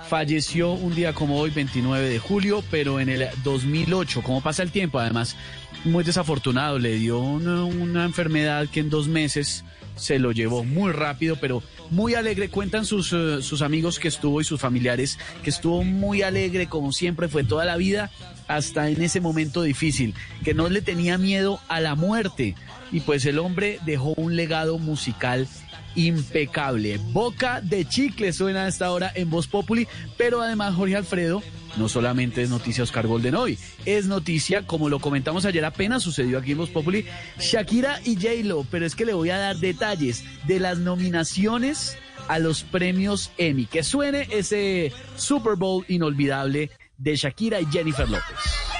[0.08, 4.70] Falleció un día como hoy, 29 de julio, pero en el 2008, como pasa el
[4.70, 5.36] tiempo, además,
[5.84, 9.64] muy desafortunado, le dio una, una, enfermedad que en dos meses
[9.96, 12.48] se lo llevó muy rápido, pero muy alegre.
[12.48, 16.92] Cuentan sus, uh, sus amigos que estuvo y sus familiares que estuvo muy alegre, como
[16.92, 18.10] siempre fue toda la vida,
[18.48, 22.54] hasta en ese momento difícil, que no le tenía miedo a la muerte.
[22.90, 25.48] Y pues el hombre dejó un legado musical
[25.94, 26.98] impecable.
[27.12, 29.86] Boca de chicle suena a esta hora en Voz Populi,
[30.16, 31.42] pero además Jorge Alfredo
[31.76, 36.38] no solamente es noticia Oscar Golden hoy, es noticia, como lo comentamos ayer, apenas sucedió
[36.38, 37.06] aquí en Voz Populi,
[37.38, 41.96] Shakira y J-Lo, pero es que le voy a dar detalles de las nominaciones
[42.28, 43.66] a los premios Emmy.
[43.66, 48.73] Que suene ese Super Bowl inolvidable de Shakira y Jennifer López.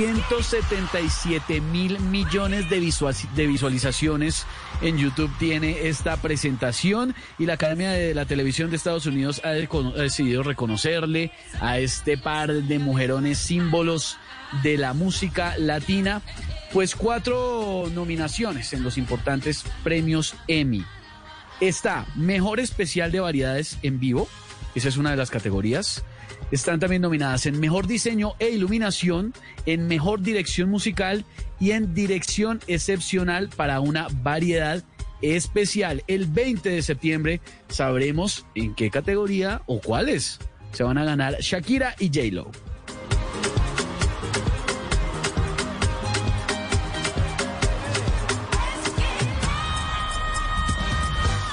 [0.00, 2.80] ...177 mil millones de,
[3.34, 4.46] de, visualizaciones
[4.80, 9.50] en YouTube tiene esta presentación y la Academia de la Televisión de Estados Unidos ha,
[9.50, 14.16] ha decidido reconocerle a este par de mujerones símbolos
[14.62, 16.22] de la música latina,
[16.72, 20.82] pues cuatro nominaciones en los importantes premios Emmy.
[21.60, 24.28] Está Mejor Especial de Variedades en Vivo,
[24.74, 26.04] esa es una de las categorías.
[26.50, 29.32] Están también nominadas en Mejor Diseño e Iluminación,
[29.66, 31.24] en Mejor Dirección Musical
[31.60, 34.82] y en Dirección Excepcional para una variedad
[35.22, 36.02] especial.
[36.06, 40.38] El 20 de septiembre sabremos en qué categoría o cuáles
[40.72, 42.50] se van a ganar Shakira y J-Lo.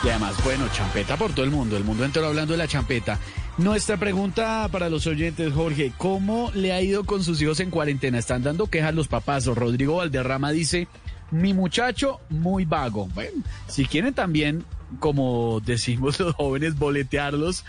[0.04, 3.20] Y además, bueno, champeta por todo el mundo, el mundo entero hablando de la champeta.
[3.58, 8.20] Nuestra pregunta para los oyentes, Jorge, ¿cómo le ha ido con sus hijos en cuarentena?
[8.20, 9.48] ¿Están dando quejas los papás?
[9.48, 10.88] Rodrigo Valderrama dice,
[11.32, 13.08] mi muchacho muy vago.
[13.16, 14.64] Bueno, si quieren también,
[15.00, 17.66] como decimos los jóvenes, boletearlos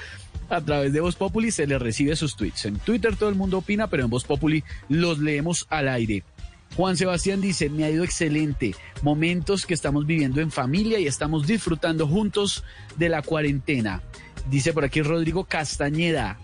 [0.51, 2.67] a través de Voz Populi, se les recibe sus tweets.
[2.67, 6.23] En Twitter todo el mundo opina, pero en Voz Populi los leemos al aire.
[6.77, 8.75] Juan Sebastián dice, me ha ido excelente.
[9.03, 12.63] Momentos que estamos viviendo en familia y estamos disfrutando juntos
[12.97, 14.03] de la cuarentena.
[14.51, 16.39] Dice por aquí Rodrigo Castañeda,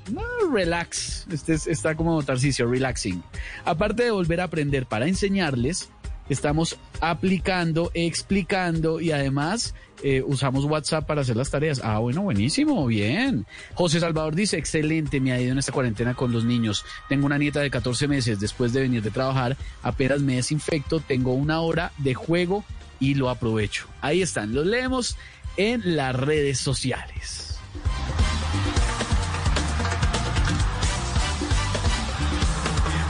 [0.52, 3.22] relax, este es, está como Tarcicio, relaxing.
[3.64, 5.88] Aparte de volver a aprender para enseñarles,
[6.28, 11.80] estamos aplicando, explicando y además eh, usamos WhatsApp para hacer las tareas.
[11.82, 13.46] Ah, bueno, buenísimo, bien.
[13.72, 16.84] José Salvador dice, excelente, me ha ido en esta cuarentena con los niños.
[17.08, 21.32] Tengo una nieta de 14 meses, después de venir de trabajar, apenas me desinfecto, tengo
[21.32, 22.64] una hora de juego
[23.00, 23.86] y lo aprovecho.
[24.02, 25.16] Ahí están, los leemos
[25.56, 27.53] en las redes sociales.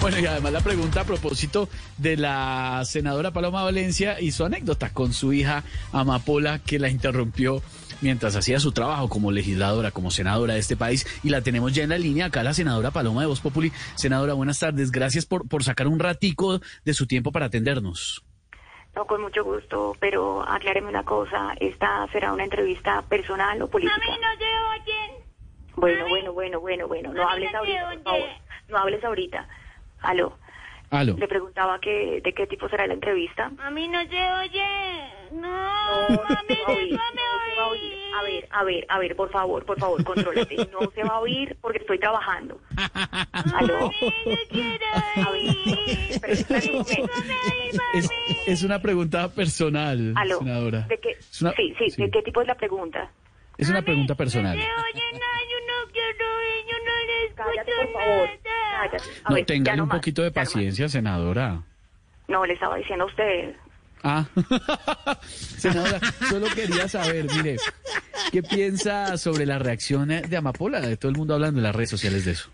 [0.04, 1.66] Bueno, y además la pregunta a propósito
[1.96, 7.62] de la senadora Paloma Valencia y su anécdota con su hija Amapola que la interrumpió
[8.02, 11.06] mientras hacía su trabajo como legisladora, como senadora de este país.
[11.22, 13.72] Y la tenemos ya en la línea acá, la senadora Paloma de Voz Populi.
[13.94, 14.90] Senadora, buenas tardes.
[14.90, 18.22] Gracias por, por sacar un ratico de su tiempo para atendernos.
[18.94, 21.54] No, con mucho gusto, pero acláreme una cosa.
[21.58, 23.96] ¿Esta será una entrevista personal o política?
[23.96, 25.16] A mí no se oyen.
[25.76, 27.12] Bueno, bueno, bueno, bueno, bueno.
[27.12, 28.28] No hables ahorita, por favor.
[28.68, 29.48] No hables ahorita.
[30.02, 30.38] Aló.
[30.90, 31.16] Aló.
[31.18, 33.50] Le preguntaba que, de qué tipo será la entrevista.
[33.58, 35.13] A mí no se oye.
[35.34, 37.92] No, No, a mí se va a oír, no va a oír.
[38.16, 40.56] A ver, a ver, a ver, por favor, por favor, contrólate.
[40.72, 42.60] No se va a oír porque estoy trabajando.
[43.54, 43.90] Aló.
[45.16, 46.84] A ver, pero.
[47.94, 48.08] Es,
[48.46, 50.38] es una pregunta personal, Aló.
[50.38, 50.80] senadora.
[50.82, 51.10] ¿De qué?
[51.10, 53.10] Es una- sí, sí, ¿de qué tipo es la pregunta?
[53.56, 54.56] Es una pregunta personal.
[54.56, 58.28] Oye, no, yo no quiero ir, yo no le escucho Cállate, por favor.
[58.72, 58.96] Cállate.
[59.24, 61.60] A No, ver, téngale no un más, poquito de paciencia, senadora.
[62.26, 63.54] No, le estaba diciendo a usted.
[64.06, 64.26] Ah,
[65.56, 65.98] senadora,
[66.28, 67.56] solo quería saber, mire,
[68.30, 70.80] ¿qué piensa sobre la reacción de Amapola?
[70.80, 72.50] De todo el mundo hablando en las redes sociales de eso.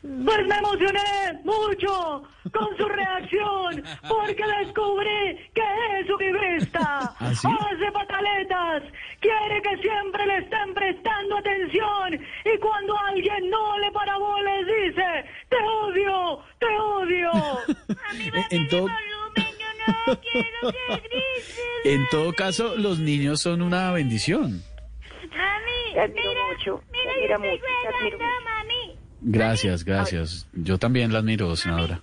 [0.00, 5.62] Pues me emocioné mucho con su reacción porque descubrí que
[6.00, 7.12] es uribista.
[7.18, 7.48] ¿Ah, sí?
[7.48, 8.82] Hace pataletas,
[9.20, 15.24] quiere que siempre le estén prestando atención y cuando alguien no le para bolas dice,
[15.48, 17.32] te odio, te odio.
[18.50, 18.88] En, en todo,
[21.84, 24.62] en todo caso, los niños son una bendición.
[25.92, 26.82] Te admiro mucho.
[26.92, 27.64] Te admiro mucho.
[27.82, 28.26] Te admiro mucho.
[29.20, 30.46] Gracias, gracias.
[30.52, 32.02] Yo también la admiro, senadora.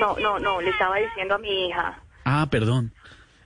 [0.00, 2.02] No, no, no, le estaba diciendo a mi hija.
[2.24, 2.92] Ah, perdón.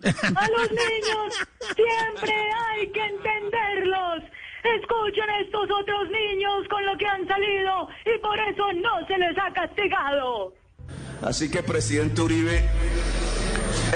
[0.03, 4.23] A los niños siempre hay que entenderlos.
[4.63, 9.19] Escuchen a estos otros niños con lo que han salido y por eso no se
[9.19, 10.55] les ha castigado.
[11.23, 12.63] Así que, presidente Uribe,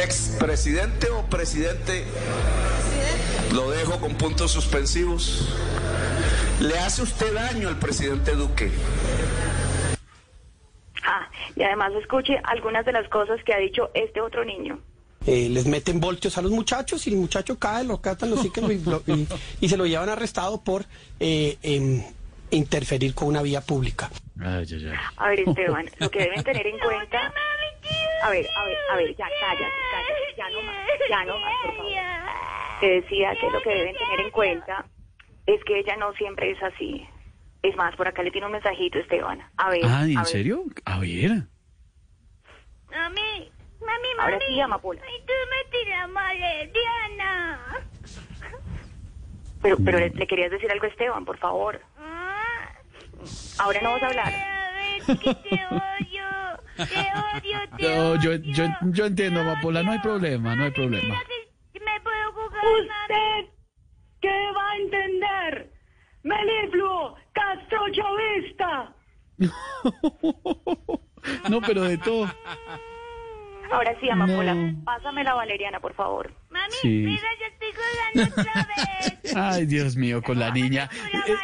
[0.02, 2.04] expresidente o presidente,
[3.52, 5.48] lo dejo con puntos suspensivos.
[6.60, 8.70] ¿Le hace usted daño al presidente Duque?
[11.06, 14.78] Ah, y además escuche algunas de las cosas que ha dicho este otro niño.
[15.26, 18.70] Eh, les meten voltios a los muchachos y el muchacho cae, lo catan los ciclos
[18.70, 19.26] y, lo- y-
[19.60, 20.84] y se lo llevan arrestado por
[21.18, 21.56] eh,
[22.56, 24.10] interferir con una vía pública.
[24.40, 24.96] Ay, ay, ay.
[25.16, 27.32] A ver, Esteban, lo que deben tener en cuenta...
[28.22, 30.76] A ver, a ver, a ver, ya cállate, cállate, ya no más,
[31.10, 31.92] ya no más, por favor.
[32.80, 34.86] Te decía que lo que deben tener en cuenta
[35.46, 37.06] es que ella no siempre es así.
[37.62, 39.42] Es más, por acá le tiene un mensajito, Esteban.
[39.58, 40.26] A ver, Ah, a ¿en ver.
[40.26, 40.64] serio?
[40.86, 41.30] A ver.
[42.90, 43.50] Mami,
[43.80, 44.20] mami, mami.
[44.20, 45.02] Ahora sí, Amapola.
[45.04, 47.60] Ay, tú me tiras mal, eh, Diana.
[49.62, 51.80] Pero, pero le, le querías decir algo a Esteban, por favor.
[53.58, 54.32] Ahora no vas a hablar.
[55.06, 56.28] Que te odio,
[56.76, 61.14] te odio, te No, yo, yo, yo entiendo, Amapola, no hay problema, no hay problema.
[61.74, 63.50] Me puedo jugar, ¿Usted
[64.20, 65.72] qué va a entender?
[66.22, 68.94] Melifluo, castrochovista.
[71.48, 72.30] No, pero de todo.
[73.72, 74.84] Ahora sí, Amapola, No.
[74.84, 76.32] pásame la valeriana, por favor.
[76.80, 76.88] Sí.
[76.88, 78.66] Mira, yo estoy jugando otra
[79.22, 79.36] vez.
[79.36, 80.88] Ay, Dios mío, con la niña.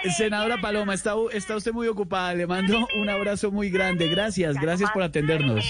[0.04, 2.34] Eh, senadora Paloma, está, está usted muy ocupada.
[2.34, 4.08] Le mando un abrazo muy grande.
[4.08, 5.64] Gracias, gracias por atendernos.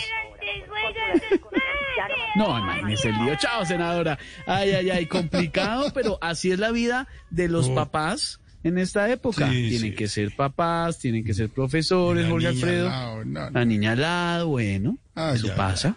[2.36, 3.34] No, imagínese el lío.
[3.36, 4.18] Chao, senadora.
[4.46, 9.48] Ay, ay, ay, complicado, pero así es la vida de los papás en esta época.
[9.48, 12.86] Sí, tienen sí, que ser papás, tienen que ser profesores, Jorge niña Alfredo.
[12.88, 15.96] al lado, no, La niña al lado, bueno, Ay, eso pasa.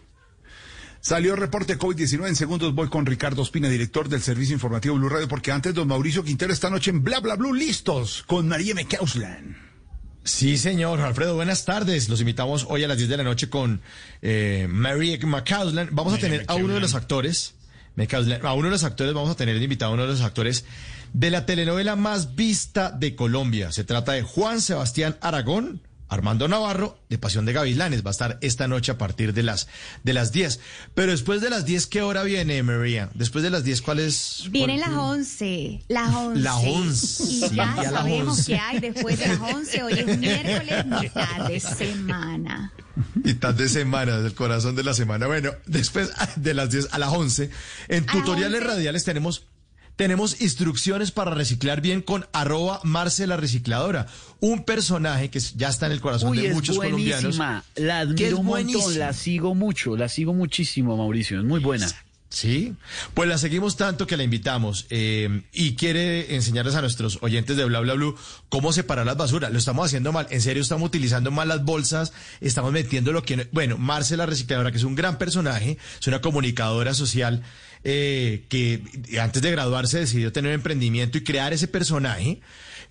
[1.04, 2.30] Salió el reporte COVID-19.
[2.30, 5.90] En segundos voy con Ricardo Espina, director del Servicio Informativo Blue Radio, porque antes don
[5.90, 9.58] Mauricio Quintero esta noche en Bla Bla Blue listos con María Mecauslan.
[10.24, 11.02] Sí, señor.
[11.02, 12.08] Alfredo, buenas tardes.
[12.08, 13.82] Los invitamos hoy a las 10 de la noche con
[14.22, 15.90] eh, Mary McCausland.
[15.92, 17.56] Vamos a tener a uno de los actores,
[17.98, 20.64] McCausland, a uno de los actores, vamos a tener invitado a uno de los actores
[21.12, 23.74] de la telenovela más vista de Colombia.
[23.74, 25.82] Se trata de Juan Sebastián Aragón,
[26.14, 28.04] Armando Navarro de Pasión de Gavilanes.
[28.06, 29.68] Va a estar esta noche a partir de las,
[30.04, 30.60] de las 10.
[30.94, 33.10] Pero después de las 10, ¿qué hora viene, María?
[33.14, 34.46] Después de las 10, ¿cuál es?
[34.50, 36.42] Vienen las 11, las 11.
[36.42, 37.24] La 11.
[37.24, 38.52] Y ya las sabemos 11.
[38.52, 39.84] qué hay después de las 11.
[39.84, 42.74] Hoy es miércoles, mitad de semana.
[43.16, 45.26] Mitad de semana, del corazón de la semana.
[45.28, 47.50] Bueno, después de las 10 a las 11,
[47.88, 48.68] en A las tutoriales 11.
[48.74, 49.48] radiales tenemos,
[49.96, 54.08] tenemos instrucciones para reciclar bien con arroba Marcela Recicladora,
[54.40, 57.38] un personaje que ya está en el corazón Uy, de es muchos colombianos.
[57.76, 59.06] La admiro un montón, buenísima.
[59.06, 61.40] la sigo mucho, la sigo muchísimo, Mauricio.
[61.40, 61.88] Es muy buena.
[62.30, 62.74] Sí,
[63.14, 67.64] pues la seguimos tanto que la invitamos eh, y quiere enseñarles a nuestros oyentes de
[67.66, 68.16] Bla Bla Blue
[68.50, 69.52] cómo separar las basuras.
[69.52, 72.12] Lo estamos haciendo mal, en serio estamos utilizando mal las bolsas,
[72.42, 73.38] estamos metiendo lo que...
[73.38, 77.44] no- Bueno, Marcela Recicladora, que es un gran personaje, es una comunicadora social
[77.84, 78.84] eh, que
[79.22, 82.40] antes de graduarse decidió tener emprendimiento y crear ese personaje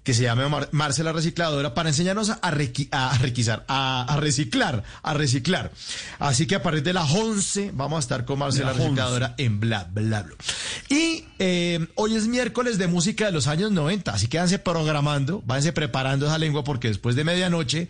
[0.02, 4.82] que se llama Mar- Marcela Recicladora para enseñarnos a, requi- a requisar, a, a reciclar,
[5.04, 5.70] a reciclar.
[6.18, 8.88] Así que a partir de las 11 vamos a estar con Marcela De las 11.
[8.88, 10.34] Recicladora en Bla Bla Bla.
[10.88, 15.40] Y eh, hoy es miércoles de música de los años 90, así que váyanse programando,
[15.46, 17.88] váyanse preparando esa lengua porque después de medianoche,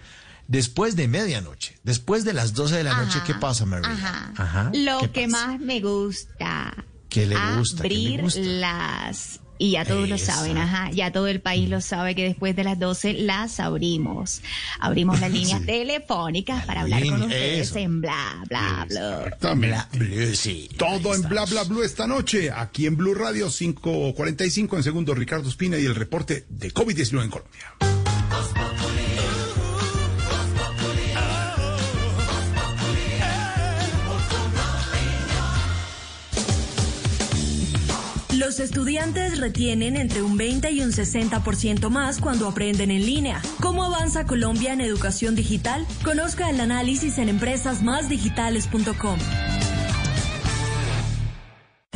[0.48, 3.84] después de medianoche, después de las 12 de la noche, ¿qué pasa, Mary?
[3.86, 4.32] Ajá.
[4.36, 5.46] Ajá, Lo ¿qué que pasa?
[5.46, 6.74] más me gusta.
[7.12, 7.82] ¿Qué le gusta?
[7.82, 8.40] ¿Qué le Abrir gusta?
[8.40, 9.38] las.
[9.58, 10.90] Y ya todos lo saben, ajá.
[10.90, 14.40] Ya todo el país lo sabe que después de las 12 las abrimos.
[14.80, 15.66] Abrimos las líneas Sí.
[15.66, 17.78] telefónicas para hablar con ustedes eso.
[17.78, 19.24] en bla, bla, bla.
[19.26, 19.98] Exactamente.
[19.98, 20.68] Blue, sí.
[20.76, 21.44] Todo Ahí en Bla.
[21.44, 25.94] Bla Blue esta noche, aquí en Blue Radio 545 en segundo Ricardo Espina y el
[25.94, 27.74] reporte de COVID-19 en Colombia.
[38.52, 43.40] Los estudiantes retienen entre un 20 y un 60% más cuando aprenden en línea.
[43.62, 45.86] ¿Cómo avanza Colombia en educación digital?
[46.04, 49.18] Conozca el análisis en empresasmásdigitales.com.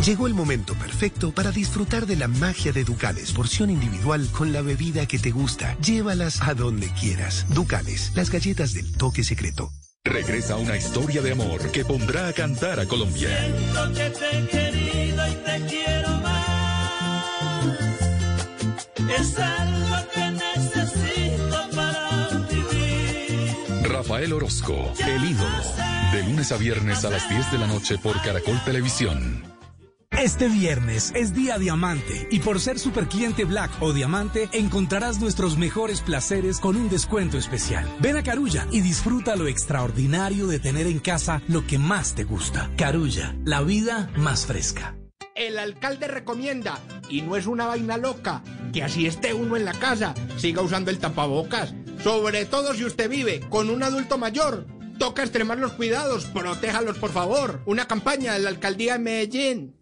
[0.02, 4.62] Llegó el momento perfecto para disfrutar de la magia de Ducales, porción individual con la
[4.62, 5.76] bebida que te gusta.
[5.80, 7.44] Llévalas a donde quieras.
[7.50, 9.70] Ducales, las galletas del toque secreto.
[10.06, 13.28] Regresa una historia de amor que pondrá a cantar a Colombia.
[13.28, 15.95] Siento que te he querido y te quiero
[19.10, 23.90] Es algo que necesito para vivir.
[23.90, 25.62] Rafael Orozco, el ídolo.
[26.12, 29.42] De lunes a viernes a las 10 de la noche por Caracol Televisión.
[30.12, 35.58] Este viernes es Día Diamante y por ser super cliente Black o Diamante encontrarás nuestros
[35.58, 37.86] mejores placeres con un descuento especial.
[38.00, 42.24] Ven a Carulla y disfruta lo extraordinario de tener en casa lo que más te
[42.24, 42.70] gusta.
[42.78, 44.96] Carulla, la vida más fresca.
[45.36, 46.78] El alcalde recomienda,
[47.10, 48.42] y no es una vaina loca,
[48.72, 51.74] que así esté uno en la casa, siga usando el tapabocas.
[52.02, 54.66] Sobre todo si usted vive con un adulto mayor.
[54.98, 57.60] Toca extremar los cuidados, protéjalos por favor.
[57.66, 59.76] Una campaña de la alcaldía de Medellín.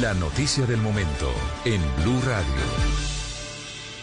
[0.00, 1.32] La noticia del momento
[1.64, 3.11] en Blue Radio.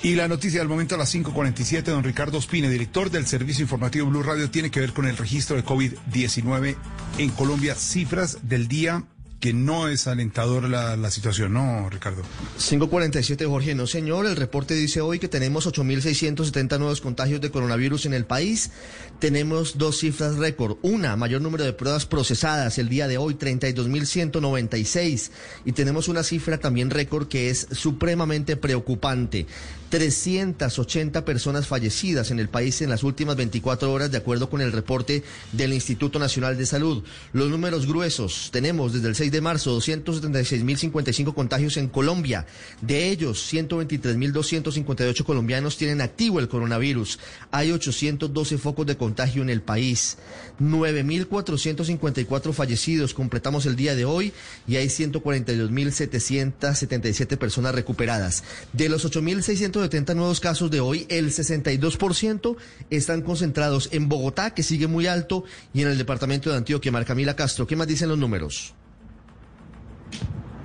[0.01, 4.07] Y la noticia del momento a las 5.47, don Ricardo Ospina, director del Servicio Informativo
[4.07, 6.77] Blue Radio, tiene que ver con el registro de COVID-19
[7.17, 7.75] en Colombia.
[7.75, 9.03] Cifras del día
[9.39, 12.23] que no es alentador la, la situación, ¿no, Ricardo?
[12.57, 13.73] 547, Jorge.
[13.73, 14.25] No, señor.
[14.25, 18.71] El reporte dice hoy que tenemos 8.670 nuevos contagios de coronavirus en el país.
[19.19, 20.77] Tenemos dos cifras récord.
[20.81, 25.31] Una, mayor número de pruebas procesadas el día de hoy, 32.196.
[25.63, 29.45] Y tenemos una cifra también récord que es supremamente preocupante.
[29.89, 34.71] 380 personas fallecidas en el país en las últimas 24 horas, de acuerdo con el
[34.71, 37.03] reporte del Instituto Nacional de Salud.
[37.33, 42.45] Los números gruesos, tenemos desde el 6 de marzo 276.055 contagios en Colombia.
[42.81, 47.19] De ellos, 123.258 colombianos tienen activo el coronavirus.
[47.51, 50.17] Hay 812 focos de contagio en el país.
[50.59, 54.31] 9.454 fallecidos completamos el día de hoy
[54.67, 58.43] y hay 142.777 personas recuperadas.
[58.73, 62.55] De los 8.670 nuevos casos de hoy, el 62%
[62.89, 66.91] están concentrados en Bogotá, que sigue muy alto, y en el departamento de Antioquia.
[66.91, 68.73] Marcamila Castro, ¿qué más dicen los números?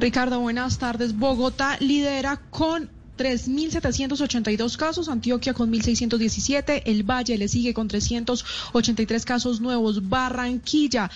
[0.00, 1.16] Ricardo, buenas tardes.
[1.16, 9.60] Bogotá lidera con 3.782 casos, Antioquia con 1.617, el Valle le sigue con 383 casos
[9.60, 11.10] nuevos, Barranquilla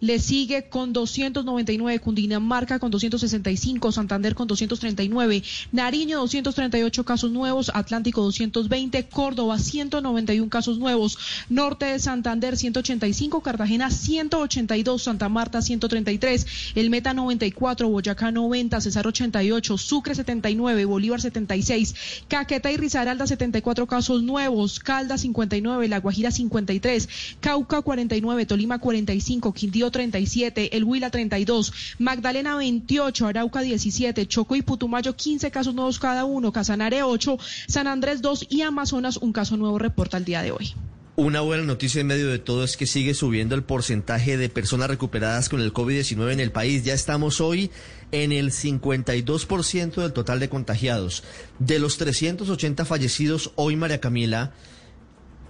[0.00, 5.42] Le sigue con 299 Cundinamarca con 265, Santander con 239,
[5.72, 11.18] Nariño 238 casos nuevos, Atlántico 220, Córdoba 191 casos nuevos,
[11.48, 16.46] Norte de Santander 185, Cartagena 182, Santa Marta 133,
[16.76, 23.88] El Meta 94, Boyacá 90, Cesar 88, Sucre 79, Bolívar 76, Caquetá y Risaralda 74
[23.88, 27.08] casos nuevos, Calda 59, La Guajira 53,
[27.40, 34.62] Cauca 49, Tolima 45, Quindío 37, El Huila 32, Magdalena 28, Arauca 17, Choco y
[34.62, 39.56] Putumayo 15 casos nuevos cada uno, Casanare 8, San Andrés 2 y Amazonas un caso
[39.56, 40.74] nuevo reporta el día de hoy.
[41.18, 44.88] Una buena noticia en medio de todo es que sigue subiendo el porcentaje de personas
[44.88, 46.84] recuperadas con el COVID-19 en el país.
[46.84, 47.72] Ya estamos hoy
[48.12, 51.24] en el 52% del total de contagiados.
[51.58, 54.52] De los 380 fallecidos hoy, María Camila,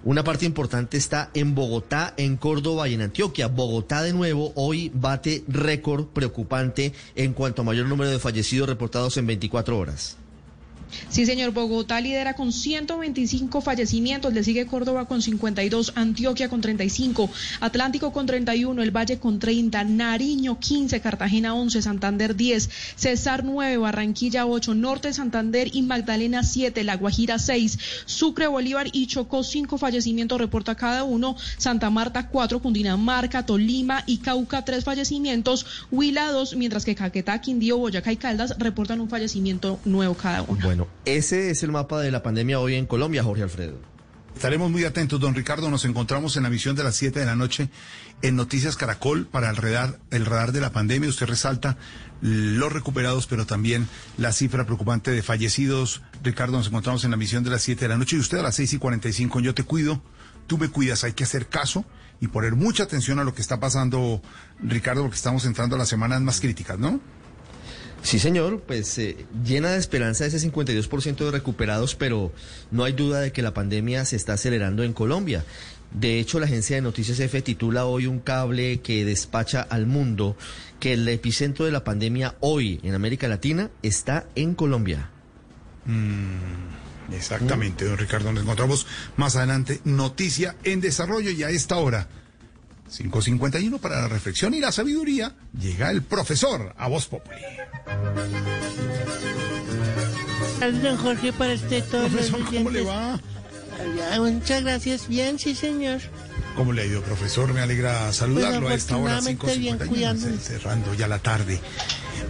[0.03, 3.47] una parte importante está en Bogotá, en Córdoba y en Antioquia.
[3.47, 9.17] Bogotá de nuevo hoy bate récord preocupante en cuanto a mayor número de fallecidos reportados
[9.17, 10.17] en 24 horas.
[11.09, 11.51] Sí, señor.
[11.51, 17.29] Bogotá lidera con 125 fallecimientos, le sigue Córdoba con 52, Antioquia con 35,
[17.59, 23.77] Atlántico con 31, El Valle con 30, Nariño 15, Cartagena 11, Santander 10, Cesar 9,
[23.77, 29.77] Barranquilla 8, Norte Santander y Magdalena 7, La Guajira 6, Sucre, Bolívar y Chocó 5
[29.77, 36.55] fallecimientos reporta cada uno, Santa Marta 4, Cundinamarca, Tolima y Cauca 3 fallecimientos, Huila 2,
[36.55, 40.78] mientras que Caquetá, Quindío, Boyacá y Caldas reportan un fallecimiento nuevo cada uno.
[41.05, 43.79] Ese es el mapa de la pandemia hoy en Colombia, Jorge Alfredo.
[44.35, 45.69] Estaremos muy atentos, don Ricardo.
[45.69, 47.69] Nos encontramos en la misión de las 7 de la noche
[48.21, 51.09] en Noticias Caracol para el radar, el radar de la pandemia.
[51.09, 51.77] Usted resalta
[52.21, 53.87] los recuperados, pero también
[54.17, 56.03] la cifra preocupante de fallecidos.
[56.23, 58.43] Ricardo, nos encontramos en la misión de las 7 de la noche y usted a
[58.43, 59.41] las 6 y 45.
[59.41, 60.01] Yo te cuido,
[60.47, 61.03] tú me cuidas.
[61.03, 61.83] Hay que hacer caso
[62.21, 64.21] y poner mucha atención a lo que está pasando,
[64.61, 67.01] Ricardo, porque estamos entrando a las semanas más críticas, ¿no?
[68.01, 72.31] Sí, señor, pues eh, llena de esperanza ese 52% de recuperados, pero
[72.71, 75.43] no hay duda de que la pandemia se está acelerando en Colombia.
[75.91, 80.37] De hecho, la agencia de noticias F titula hoy un cable que despacha al mundo
[80.79, 85.09] que el epicentro de la pandemia hoy en América Latina está en Colombia.
[85.85, 88.31] Mm, exactamente, don Ricardo.
[88.31, 88.85] Nos encontramos
[89.17, 89.81] más adelante.
[89.83, 92.07] Noticia en desarrollo y a esta hora.
[92.89, 95.35] 5.51 para la reflexión y la sabiduría.
[95.59, 97.37] Llega el profesor a Voz Populi.
[100.83, 103.13] Don Jorge, para usted todos Profesor, ¿cómo le va?
[104.11, 105.07] Ah, Muchas gracias.
[105.07, 106.01] Bien, sí, señor.
[106.55, 107.53] ¿Cómo le ha ido, profesor?
[107.53, 110.43] Me alegra saludarlo Pues, a esta hora, afortunadamente, bien, 5.51, cuidándonos.
[110.43, 111.61] cerrando ya la tarde.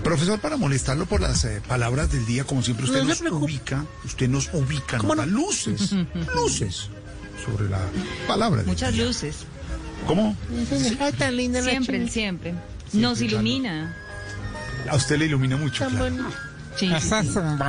[0.04, 3.86] Profesor, para molestarlo por las eh, palabras del día, como siempre, usted No nos ubica,
[4.06, 5.40] usted nos ubica, ¿Cómo nos da no?
[5.40, 5.92] luces,
[6.36, 6.90] luces
[7.44, 7.80] sobre la
[8.28, 9.06] palabra del Muchas día.
[9.06, 9.38] luces.
[10.08, 10.36] ¿Cómo?
[11.00, 12.12] Ay, tan linda la Siempre, china.
[12.12, 12.54] siempre.
[12.94, 13.96] Nos ilumina.
[14.90, 16.16] A usted le ilumina mucho, Tan claro.
[16.76, 17.30] Sí, sí, Esa sí.
[17.30, 17.60] es un.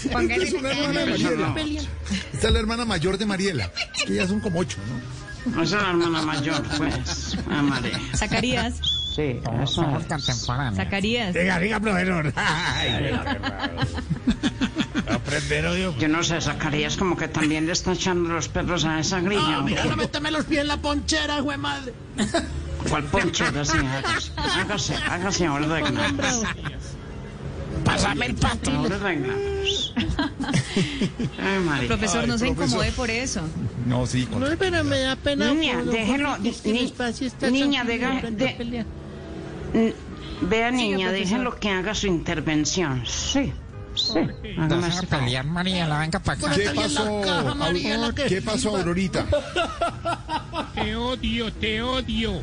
[0.00, 1.54] Esta es una hermana de Mariela.
[2.32, 3.70] Esta es la hermana mayor de Mariela.
[4.06, 5.62] Que ya son como ocho, ¿no?
[5.62, 8.00] Esa es la hermana mayor, pues, María.
[8.16, 8.74] Zacarías.
[9.14, 10.06] Sí, eso es.
[10.06, 10.76] contemporáneos.
[10.76, 11.32] Zacarías.
[11.34, 12.32] Diga, diga, profesor.
[15.98, 19.60] Yo no sé, Zacarías como que también le está echando los perros a esa grilla.
[19.60, 19.76] ¿o qué?
[19.88, 21.92] no méteme los pies en la ponchera, güey madre.
[22.88, 23.64] ¿Cuál ponchera?
[23.64, 26.42] Sí, hágase, hágase, hágase ordenados.
[27.84, 28.80] Pásame el pato.
[28.80, 29.94] Ordenados.
[31.38, 31.86] Ay.
[31.86, 33.42] Profesor, no Ay, se incomode por eso.
[33.86, 35.52] No, sí, con- No, pero me da pena.
[35.52, 36.52] Niña, déjelo, ni-
[37.50, 38.84] niña, deja- de-
[40.42, 43.04] Vea, niña, déjelo que haga su intervención.
[43.06, 43.52] Sí,
[43.94, 44.18] sí.
[44.58, 45.44] Hágame ese favor.
[45.44, 46.54] Mariela, venga para acá.
[46.54, 47.04] ¿Qué pasó?
[47.22, 49.26] Au- ¿Qué pasó, Aurorita?
[50.74, 52.42] Te odio, te odio.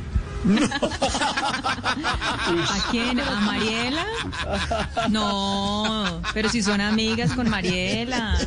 [2.57, 3.19] ¿A quién?
[3.19, 4.05] ¿A Mariela?
[5.09, 8.37] No, pero si son amigas con Mariela.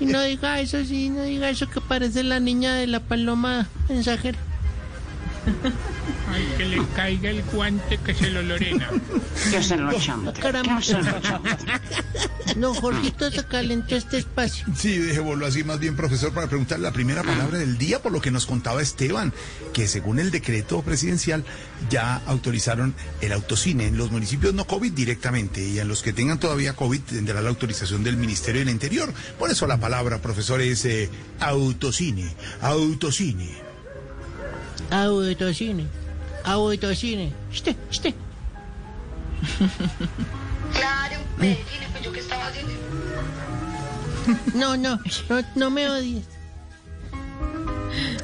[0.00, 3.68] Y no diga eso, sí, no diga eso que parece la niña de la paloma
[3.88, 4.38] mensajera.
[6.28, 8.88] Ay, que le caiga el guante que se lo lorena.
[9.50, 10.40] Que se lo chante.
[10.40, 10.78] Caramba.
[10.78, 11.50] Que se lo chante.
[12.56, 14.66] No, Jorgito se calentó este espacio.
[14.76, 18.20] Sí, dejémoslo así más bien, profesor, para preguntarle la primera palabra del día, por lo
[18.20, 19.32] que nos contaba Esteban,
[19.72, 21.44] que según el decreto presidencial
[21.88, 26.40] ya autorizaron el autocine en los municipios no COVID directamente y en los que tengan
[26.40, 29.12] todavía COVID tendrá la autorización del Ministerio del Interior.
[29.38, 31.08] Por eso la palabra, profesor, es eh,
[31.38, 33.69] autocine, autocine.
[34.90, 35.86] Autocine.
[36.44, 37.32] Autocine.
[37.52, 38.14] Este, este.
[40.72, 42.72] Claro, Medellín, pues yo qué estaba haciendo.
[44.54, 46.26] No, no, no, no me odies.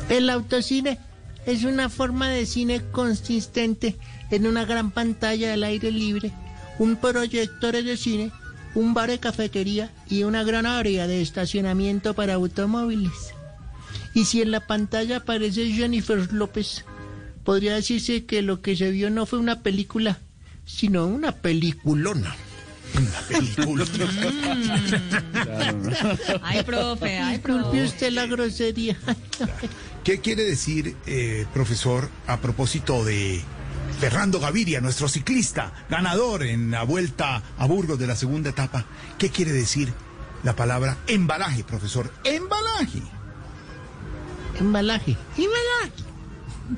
[0.08, 0.98] El autocine
[1.46, 3.96] es una forma de cine consistente
[4.30, 6.32] en una gran pantalla al aire libre,
[6.78, 8.30] un proyector de cine,
[8.74, 13.35] un bar de cafetería y una gran área de estacionamiento para automóviles.
[14.16, 16.86] Y si en la pantalla aparece Jennifer López,
[17.44, 20.20] podría decirse que lo que se vio no fue una película,
[20.64, 22.34] sino una peliculona.
[26.42, 27.84] Ay, profe, ay, Disculpe profe.
[27.84, 28.96] usted la grosería.
[30.04, 33.42] ¿Qué quiere decir, eh, profesor, a propósito de
[34.00, 38.86] Fernando Gaviria, nuestro ciclista, ganador en la vuelta a Burgos de la segunda etapa?
[39.18, 39.92] ¿Qué quiere decir
[40.42, 42.10] la palabra embalaje, profesor?
[42.24, 43.02] Embalaje.
[44.58, 45.16] Embalaje.
[45.36, 46.02] Embalaje.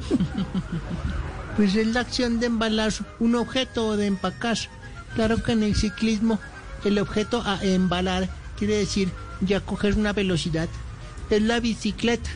[1.56, 4.56] Pues es la acción de embalar un objeto o de empacar.
[5.16, 6.38] Claro que en el ciclismo
[6.84, 9.10] el objeto a embalar quiere decir
[9.40, 10.68] ya coger una velocidad.
[11.30, 12.30] Es la bicicleta.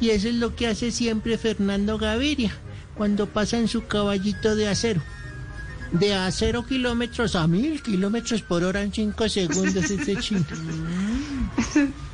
[0.00, 2.52] Y eso es lo que hace siempre Fernando Gaviria
[2.94, 5.02] cuando pasa en su caballito de acero.
[5.90, 10.44] De a cero kilómetros a mil kilómetros por hora en cinco segundos ese chino.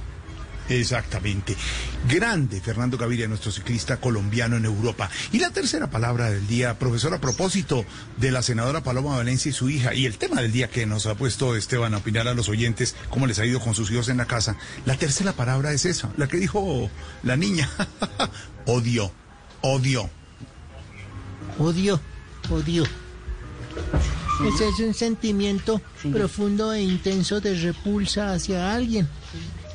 [0.68, 1.56] Exactamente.
[2.08, 5.10] Grande Fernando Gaviria, nuestro ciclista colombiano en Europa.
[5.32, 7.84] Y la tercera palabra del día, profesor, a propósito
[8.16, 11.06] de la senadora Paloma Valencia y su hija, y el tema del día que nos
[11.06, 14.08] ha puesto Esteban a opinar a los oyentes, cómo les ha ido con sus hijos
[14.08, 14.56] en la casa.
[14.86, 16.90] La tercera palabra es esa, la que dijo
[17.22, 17.68] la niña.
[18.66, 19.12] odio,
[19.60, 20.08] odio.
[21.58, 22.00] Odio,
[22.50, 22.84] odio.
[24.42, 25.80] Ese es un sentimiento
[26.12, 29.08] profundo e intenso de repulsa hacia alguien.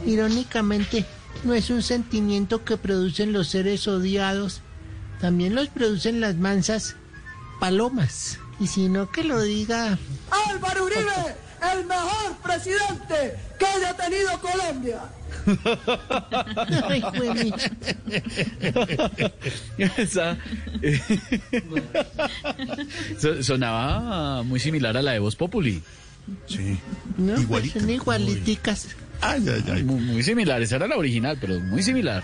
[0.05, 1.05] Irónicamente,
[1.43, 4.61] no es un sentimiento que producen los seres odiados,
[5.21, 6.95] también los producen las mansas
[7.59, 8.39] palomas.
[8.59, 9.97] Y si no que lo diga
[10.49, 11.35] Álvaro Uribe,
[11.73, 15.01] el mejor presidente que haya tenido Colombia.
[16.89, 17.03] Ay.
[19.97, 20.37] Esa,
[20.81, 20.99] eh,
[23.19, 25.81] so- sonaba muy similar a la de Voz Populi.
[26.47, 26.77] Sí.
[27.17, 28.87] No, pues son igualiticas.
[29.21, 29.83] Ay, ay, ay.
[29.83, 32.23] Muy, muy similar, esa era la original, pero muy similar.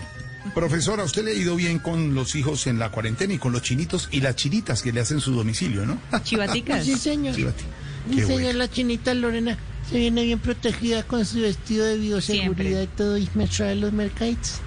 [0.54, 3.52] Profesora, ¿a usted le ha ido bien con los hijos en la cuarentena y con
[3.52, 5.98] los chinitos y las chinitas que le hacen su domicilio, ¿no?
[6.22, 6.84] Chivaticas.
[6.84, 7.34] Sí, señor.
[7.34, 7.64] Chivati.
[8.10, 8.52] Sí, señor, bueno.
[8.60, 9.58] la chinita Lorena
[9.90, 13.92] se viene bien protegida con su vestido de bioseguridad y todo y me trae los
[13.92, 14.60] mercaditos.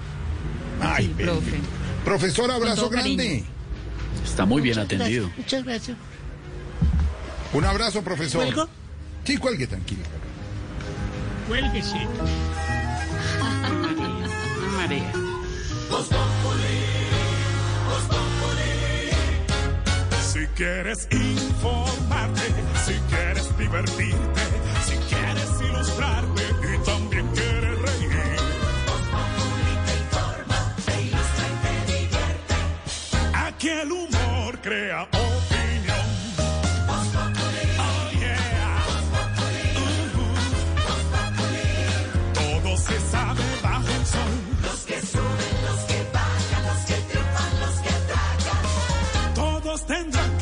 [0.82, 1.58] Ay, Sí, profe.
[2.04, 3.16] Profesor, abrazo cariño.
[3.22, 3.44] grande.
[4.24, 5.24] Está muy bien Muchas atendido.
[5.26, 5.96] gracias, muchas gracias.
[7.52, 8.44] Un abrazo, profesor.
[8.44, 8.68] ¿Cuelgo?
[9.24, 10.02] Sí, cuelgue, tranquilo.
[11.50, 11.98] Cuélguese.
[14.76, 15.12] María.
[20.22, 22.42] Si quieres informarte,
[22.86, 24.42] si quieres divertirte,
[24.86, 28.10] si quieres ilustrarte y también quieres reír.
[33.34, 35.59] Aquí el humor crea opinión.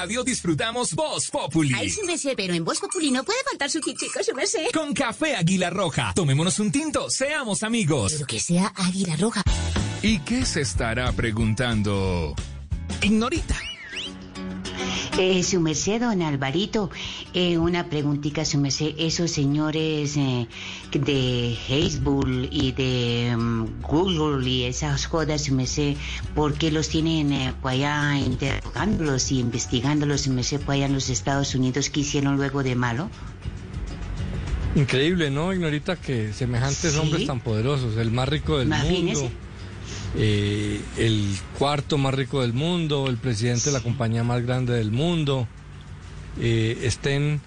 [0.00, 1.74] Radio disfrutamos Voz Populi.
[1.74, 4.46] Ay, sí me sé, pero en Voz Populi no puede faltar su chico, sí me
[4.46, 4.68] sé.
[4.72, 6.12] Con café Águila Roja.
[6.14, 8.12] Tomémonos un tinto, seamos amigos.
[8.12, 9.42] Pero que sea Águila Roja.
[10.00, 12.36] ¿Y qué se estará preguntando?
[13.02, 13.56] Ignorita.
[15.18, 16.90] Eh, su merced, don Alvarito,
[17.34, 18.94] eh, una preguntita, su merced.
[18.98, 20.46] Esos señores eh,
[20.92, 25.96] de Facebook y de mm, Google y esas jodas, su merced,
[26.34, 30.94] ¿por qué los tienen eh, por allá interrogándolos y investigándolos, su merced, por allá en
[30.94, 31.90] los Estados Unidos?
[31.90, 33.10] ¿Qué hicieron luego de malo?
[34.76, 35.96] Increíble, ¿no, Ignorita?
[35.96, 36.98] Que semejantes Sí.
[36.98, 39.22] hombres tan poderosos, el más rico del Imagínese.
[39.22, 39.36] mundo,
[40.16, 44.90] eh, el cuarto más rico del mundo, el presidente de la compañía más grande del
[44.90, 45.46] mundo,
[46.40, 47.40] eh, estén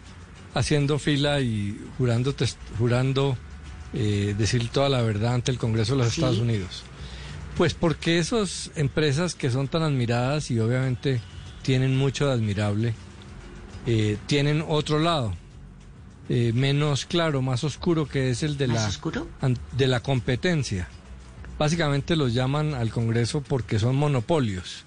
[0.53, 2.33] haciendo fila y jurando,
[2.77, 3.37] jurando
[3.93, 6.21] eh, decir toda la verdad ante el Congreso de los Sí.
[6.21, 6.83] Estados Unidos.
[7.57, 11.21] Pues porque esas empresas que son tan admiradas y obviamente
[11.63, 12.93] tienen mucho de admirable,
[13.85, 15.33] eh, tienen otro lado,
[16.29, 20.87] eh, menos claro, más oscuro, que es el de ¿Más la, an- de la competencia.
[21.61, 24.83] Básicamente los llaman al Congreso porque son monopolios.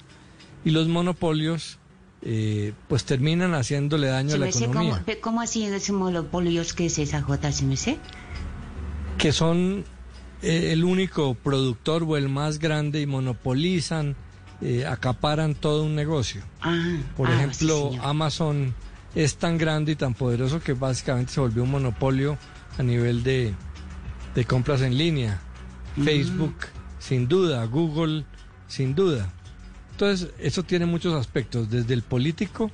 [0.64, 1.78] Y los monopolios
[2.22, 5.04] eh, pues terminan haciéndole daño a la economía.
[5.04, 7.98] cómo, ¿Cómo así esos monopolios que es esa J, se me sé?
[9.18, 9.84] que son
[10.42, 14.16] eh, el único productor o el más grande y monopolizan,
[14.60, 16.42] eh, acaparan todo un negocio.
[17.16, 18.00] Por ah, ejemplo, sí.
[18.02, 18.74] Amazon
[19.14, 22.36] es tan grande y tan poderoso que básicamente se volvió un monopolio
[22.76, 23.54] a nivel de,
[24.34, 25.40] de compras en línea.
[26.02, 26.54] Facebook,
[26.98, 28.24] sin duda, Google,
[28.68, 29.30] sin duda.
[29.92, 31.70] Entonces, eso tiene muchos aspectos.
[31.70, 32.70] Desde el político,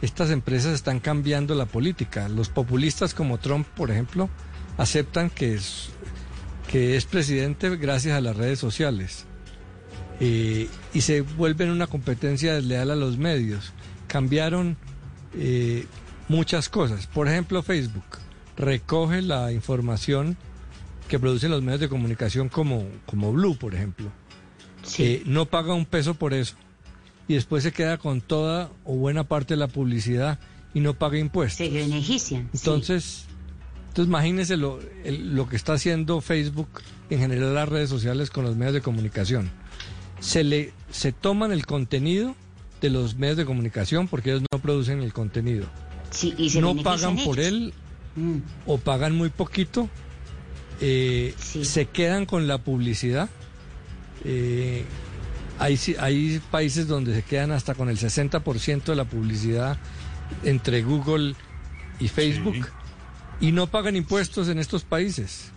[0.00, 2.28] estas empresas están cambiando la política.
[2.28, 4.30] Los populistas como Trump, por ejemplo,
[4.78, 5.90] aceptan que es,
[6.70, 9.26] que es presidente gracias a las redes sociales.
[10.20, 13.72] Eh, y se vuelven una competencia desleal a los medios.
[14.06, 14.76] Cambiaron
[15.34, 15.86] eh,
[16.28, 17.06] muchas cosas.
[17.06, 18.04] Por ejemplo, Facebook
[18.56, 20.36] recoge la información
[21.08, 24.10] que producen los medios de comunicación como, como Blue, por ejemplo.
[24.98, 26.56] Eh, no paga un peso por eso.
[27.28, 30.38] Y después se queda con toda o buena parte de la publicidad
[30.74, 31.66] y no paga impuestos.
[31.66, 32.42] Se benefician.
[32.52, 32.58] sí.
[32.58, 33.24] Entonces,
[33.88, 36.68] entonces imagínense lo, el- lo que está haciendo Facebook,
[37.10, 39.50] en general las redes sociales con los medios de comunicación.
[40.20, 42.34] Se le se toman el contenido
[42.80, 45.66] de los medios de comunicación porque ellos no producen el contenido.
[46.10, 47.72] Sí, y se no pagan por él
[48.16, 48.38] Mm.
[48.66, 49.88] o pagan muy poquito.
[50.80, 53.28] Eh, Se quedan con la publicidad.
[54.24, 54.84] Eh,
[55.58, 59.78] hay, hay países donde se quedan hasta con el 60% de la publicidad
[60.42, 61.34] entre Google
[62.00, 62.66] y Facebook
[63.40, 65.52] y no pagan impuestos en estos países.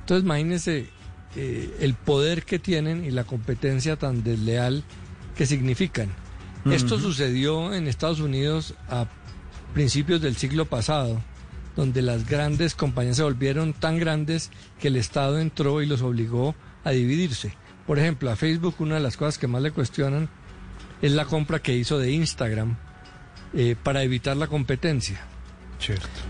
[0.00, 0.86] Entonces imagínense
[1.34, 4.84] eh, el poder que tienen y la competencia tan desleal
[5.36, 6.08] que significan.
[6.70, 7.04] Esto Ujú.
[7.04, 9.06] sucedió en Estados Unidos a
[9.74, 11.20] principios del siglo pasado,
[11.76, 14.50] donde las grandes compañías se volvieron tan grandes
[14.80, 16.54] que el Estado entró y los obligó
[16.84, 17.52] a dividirse.
[17.86, 20.28] Por ejemplo, a Facebook una de las cosas que más le cuestionan
[21.02, 22.76] es la compra que hizo de Instagram
[23.54, 25.20] eh, para evitar la competencia.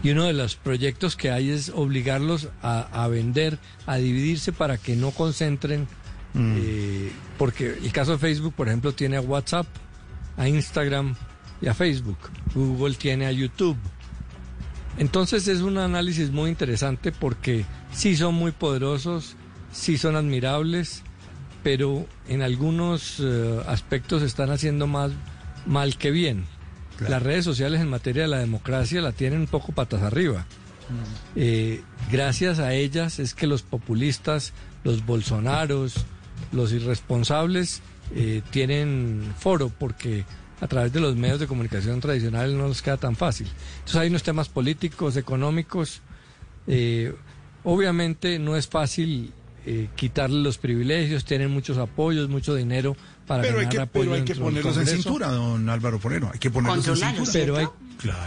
[0.02, 4.76] Y uno de los proyectos que hay es obligarlos a, a vender, a dividirse para
[4.76, 5.86] que no concentren,
[6.34, 9.66] eh, porque el caso de Facebook, por ejemplo, tiene a WhatsApp,
[10.36, 11.14] a Instagram
[11.62, 12.18] y a Facebook.
[12.54, 13.78] Google tiene a YouTube.
[14.98, 19.36] Entonces es un análisis muy interesante porque sí son muy poderosos,
[19.72, 21.02] sí son admirables,
[21.62, 25.12] pero en algunos eh, aspectos están haciendo más
[25.66, 26.44] mal que bien.
[27.00, 30.46] Las redes sociales en materia de la democracia la tienen un poco patas arriba.
[31.34, 34.52] Eh, gracias a ellas es que los populistas,
[34.84, 36.06] los bolsonaros,
[36.52, 37.82] los irresponsables
[38.14, 40.24] eh, tienen foro porque
[40.60, 43.46] a través de los medios de comunicación tradicionales no les queda tan fácil.
[43.78, 46.00] Entonces hay unos temas políticos, económicos.
[46.66, 47.14] eh,
[47.64, 49.32] obviamente no es fácil
[49.66, 52.96] eh, quitarle los privilegios, tienen muchos apoyos, mucho dinero
[53.26, 56.30] para Pero hay ganar que, apoyo pero hay que ponerlos en cintura, don Álvaro Forero.
[56.32, 57.32] Hay que ponerlos en cintura.
[57.32, 57.66] Pero hay,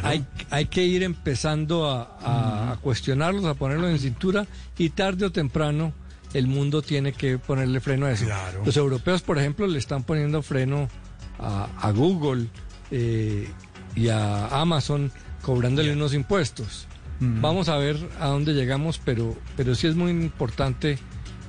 [0.03, 4.45] hay, hay que ir empezando a, a- a cuestionarlos, a ponerlos en cintura
[4.77, 5.93] y tarde o temprano
[6.33, 8.25] el mundo tiene que ponerle freno a eso.
[8.65, 10.89] Los europeos, por ejemplo, le están poniendo freno
[11.39, 12.47] a, a Google
[12.91, 13.47] eh,
[13.95, 15.11] y a Amazon
[15.41, 16.87] cobrándole unos impuestos.
[17.21, 20.97] Vamos a ver a dónde llegamos, pero, pero sí es muy importante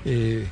[0.04, 0.48] eh,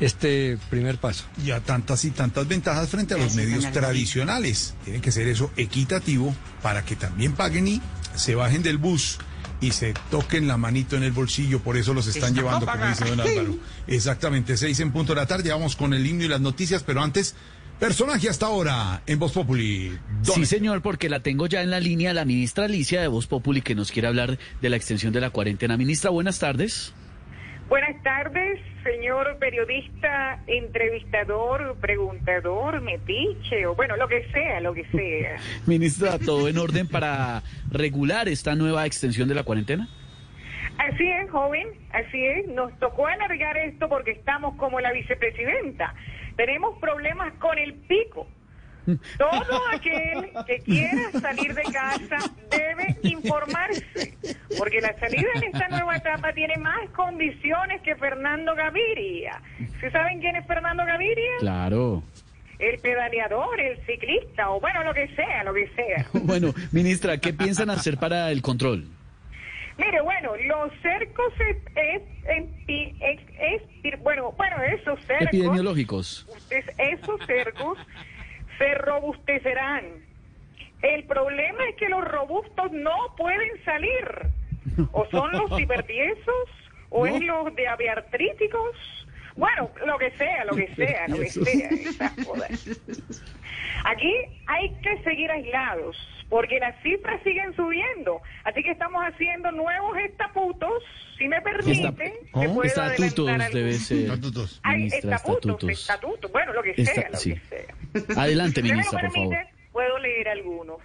[0.00, 1.24] este primer paso.
[1.44, 4.74] Y a tantas y tantas ventajas frente a los medios tradicionales.
[4.84, 7.82] Tiene que ser eso equitativo para que también paguen y
[8.14, 9.18] se bajen del bus
[9.60, 11.60] y se toquen la manito en el bolsillo.
[11.60, 13.56] Por eso los están Está llevando, como dice don Álvaro.
[13.86, 15.50] Exactamente, seis en punto de la tarde.
[15.50, 17.34] Vamos con el himno y las noticias, pero antes,
[17.82, 19.98] personaje hasta ahora en Voz Populi.
[20.22, 23.26] Don Sí, señor, porque la tengo ya en la línea, la ministra Alicia de Voz
[23.26, 25.76] Populi, que nos quiere hablar de la extensión de la cuarentena.
[25.76, 26.94] Ministra, buenas tardes.
[27.68, 35.38] Buenas tardes, señor periodista, entrevistador, preguntador, metiche, o bueno, lo que sea, lo que sea.
[35.66, 39.88] Ministra, ¿todo en orden para regular esta nueva extensión de la cuarentena?
[40.78, 42.46] Así es, joven, así es.
[42.48, 45.94] Nos tocó alargar esto porque estamos como la vicepresidenta.
[46.36, 48.26] Tenemos problemas con el pico.
[49.18, 52.18] Todo aquel que quiera salir de casa
[52.50, 54.18] debe informarse,
[54.58, 59.40] porque la salida en esta nueva etapa tiene más condiciones que Fernando Gaviria.
[59.58, 61.30] ¿Sí saben quién es Fernando Gaviria?
[61.38, 62.02] Claro.
[62.58, 66.06] El pedaleador, el ciclista, o bueno, lo que sea, lo que sea.
[66.24, 68.88] Bueno, ministra, ¿qué piensan hacer para el control?
[69.78, 76.26] Mire, bueno, los cercos es, es, empi- es- es- bueno, bueno, esos cercos, Epidemiológicos.
[76.50, 77.78] es- esos cercos
[78.58, 79.84] se robustecerán.
[80.82, 84.26] El problema es que los robustos no pueden salir.
[84.92, 86.48] O son los cibertiesos,
[86.90, 88.76] o es los diabeartríticos,
[89.36, 91.68] Bueno, lo que sea, lo que sea, lo que sea.
[91.70, 92.46] esa joda.
[93.84, 94.12] Aquí
[94.46, 95.96] hay que seguir aislados
[96.32, 98.22] porque las cifras siguen subiendo.
[98.44, 100.82] Así que estamos haciendo nuevos estatutos,
[101.18, 101.92] si me permite.
[101.92, 104.10] te puedo Estatutos adelantar debe ser.
[104.62, 105.70] Hay Ministra, estatutos, estatutos.
[105.70, 107.34] estatutos, bueno, lo que Esta- sea, lo sí.
[107.34, 108.22] que sea.
[108.22, 109.36] Adelante, Si me lo ministra, por favor.
[109.72, 110.78] puedo leer algunos.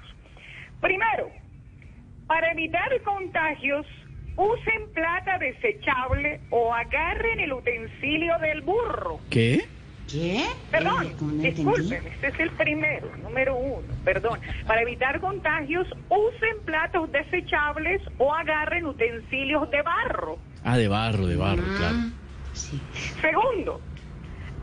[0.81, 1.31] Primero,
[2.27, 3.85] para evitar contagios,
[4.35, 9.21] usen plata desechable o agarren el utensilio del burro.
[9.29, 9.65] ¿Qué?
[10.07, 10.45] ¿Qué?
[10.71, 14.39] Perdón, no disculpen, este es el primero, número uno, perdón.
[14.65, 20.37] Para evitar contagios, usen platos desechables o agarren utensilios de barro.
[20.63, 21.97] Ah, de barro, de barro, claro.
[23.21, 23.81] Segundo,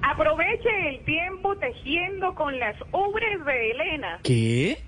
[0.03, 4.21] aproveche el tiempo tejiendo con las ubres de Elena.
[4.23, 4.83] ¿Qué?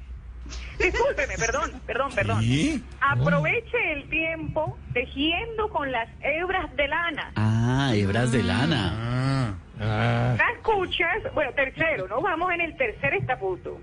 [0.79, 2.41] Discúlpeme, perdón, perdón, perdón.
[2.41, 2.81] ¿Qué?
[3.01, 7.33] Aproveche el tiempo tejiendo con las hebras de lana.
[7.37, 8.93] Ah, hebras de lana.
[8.95, 9.66] Ah.
[9.79, 12.21] Las cuchas, bueno, tercero, ¿no?
[12.21, 13.79] Vamos en el tercer estatuto.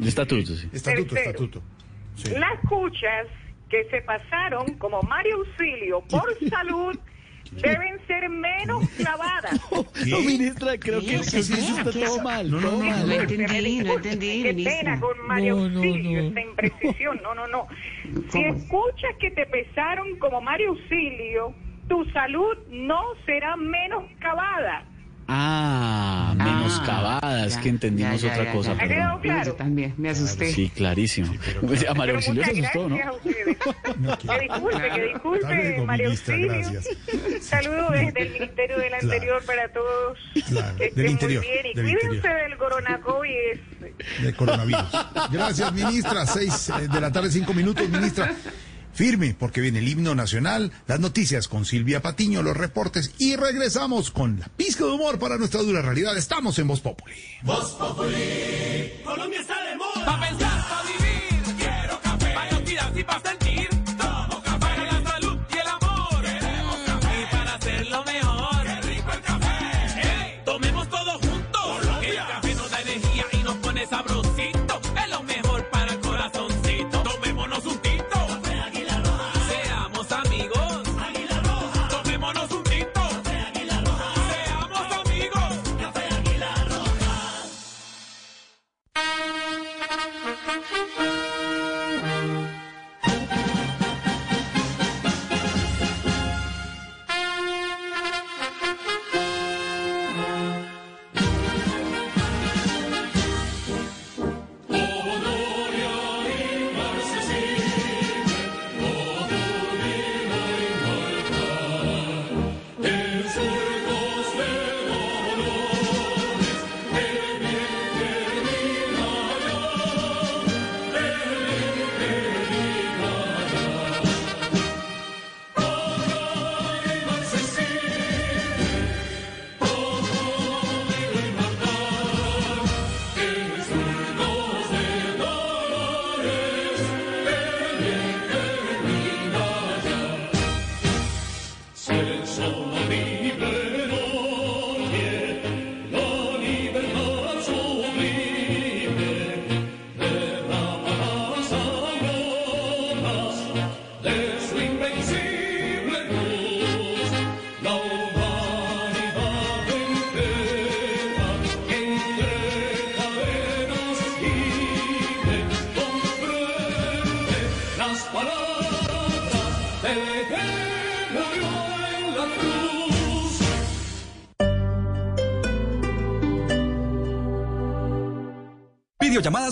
[0.00, 0.68] Estatuto, sí.
[0.72, 1.30] Estatuto, Tercero.
[1.30, 1.62] estatuto.
[2.16, 2.30] Sí.
[2.38, 3.26] Las cuchas
[3.68, 6.98] que se pasaron como Mario Auxilio por salud
[7.52, 9.60] deben ser menos clavadas.
[10.06, 12.50] No, ministra, creo que, que eso está todo mal.
[12.50, 13.06] todo mal.
[13.06, 16.28] No entendí, no entendí, Qué pena con Mario No, no, Auxilio, no.
[16.28, 17.20] esta imprecisión.
[17.22, 17.66] No, no, no.
[18.30, 21.54] Si escuchas que te pesaron como Mario Auxilio,
[21.88, 24.84] tu salud no será menos cavada.
[25.28, 28.74] Ah, menoscabadas, que entendimos ya, ya, otra ya, cosa.
[28.76, 28.84] ya.
[28.84, 29.20] ¿Ha quedado perdón.
[29.22, 29.44] claro?
[29.44, 30.52] Yo también me asusté.
[30.52, 31.32] Sí, clarísimo.
[31.88, 32.96] A María Pero Auxilio se asustó, ¿no?
[34.18, 36.52] Que disculpe, que disculpe, María ministra, Auxilio.
[36.52, 36.88] gracias.
[37.40, 39.02] Saludos desde el Ministerio del Claro.
[39.12, 40.18] Anterior para todos.
[40.48, 42.42] Claro, Que del estén interior, muy bien y del cuídense interior.
[42.42, 43.60] del coronavirus.
[44.22, 45.06] de coronavirus.
[45.30, 46.26] Gracias, ministra.
[46.26, 48.32] Seis eh, de la tarde, cinco minutos, ministra.
[48.92, 54.10] Firme, porque viene el himno nacional, las noticias con Silvia Patiño, los reportes y regresamos
[54.10, 56.16] con la pizca de humor para nuestra dura realidad.
[56.16, 57.14] Estamos en Voz Populi.
[59.04, 60.61] Colombia está de moda.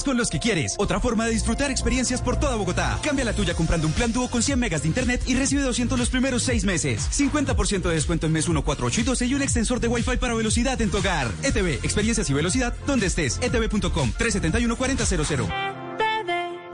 [0.04, 0.76] Con los que quieres.
[0.78, 2.98] Otra forma de disfrutar experiencias por toda Bogotá.
[3.02, 5.98] Cambia la tuya comprando un plan dúo con 100 megas de internet y recibe 200
[5.98, 7.08] los primeros 6 meses.
[7.10, 10.16] 50% de descuento en mes 1, 4, 8 y 12 y un extensor de Wi-Fi
[10.16, 11.30] para velocidad en tu hogar.
[11.42, 13.38] ETV, experiencias y velocidad donde estés.
[13.42, 15.69] Etv.com 371 4000.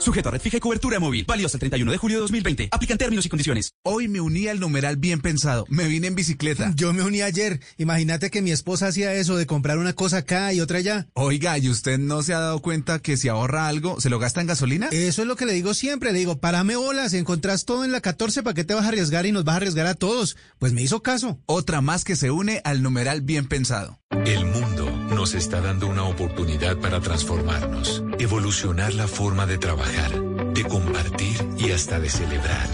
[0.06, 1.24] Sujeto a red fija y cobertura móvil.
[1.26, 2.68] Válido hasta el 31 de julio de 2020.
[2.70, 3.72] Aplican términos y condiciones.
[3.82, 5.66] Hoy me uní al numeral bien pensado.
[5.68, 6.72] Me vine en bicicleta.
[6.76, 7.58] Yo me uní ayer.
[7.76, 11.08] Imagínate que mi esposa hacía eso de comprar una cosa acá y otra allá.
[11.14, 14.40] Oiga, ¿y usted no se ha dado cuenta que si ahorra algo, se lo gasta
[14.40, 14.90] en gasolina?
[14.92, 16.12] Eso es lo que le digo siempre.
[16.12, 19.26] Le digo, parame bolas, encontrás todo en la 14, ¿para qué te vas a arriesgar
[19.26, 20.36] y nos vas a arriesgar a todos?
[20.60, 21.40] Pues me hizo caso.
[21.46, 23.98] Otra más que se une al numeral bien pensado.
[24.24, 30.10] El mundo nos está dando una oportunidad para transformarnos, evolucionar la forma de trabajar,
[30.52, 32.66] de compartir y hasta de celebrar.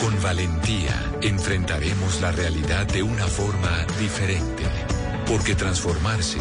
[0.00, 4.64] Con valentía enfrentaremos la realidad de una forma diferente,
[5.26, 6.40] porque transformarse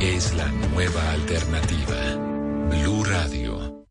[0.00, 1.96] es la nueva alternativa.
[2.70, 3.84] Blue Radio.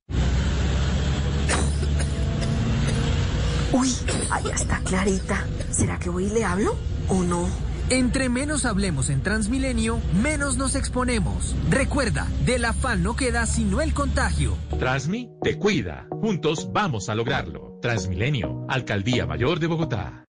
[3.71, 3.93] Uy,
[4.29, 5.45] allá está Clarita.
[5.71, 6.75] ¿Será que voy y le hablo
[7.09, 7.66] o no?
[7.89, 11.55] Entre menos hablemos en Transmilenio, menos nos exponemos.
[11.69, 14.57] Recuerda, del afán no queda sino el contagio.
[14.77, 16.05] Transmi te cuida.
[16.11, 17.80] Juntos vamos a lograrlo.
[17.81, 20.26] Transmilenio, Alcaldía Mayor de Bogotá.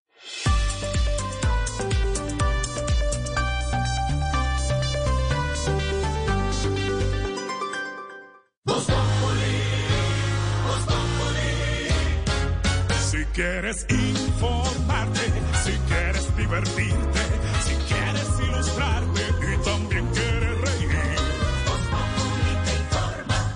[13.11, 15.21] Si quieres informarte,
[15.65, 17.18] si quieres divertirte,
[18.79, 20.89] y también quieres reír.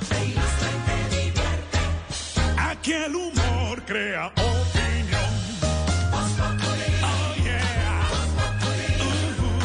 [0.09, 1.79] te ilustra y te divierte.
[2.59, 5.33] Aquí el humor crea opinión.
[7.05, 8.09] Oh, yeah.
[9.01, 9.59] Uh-huh.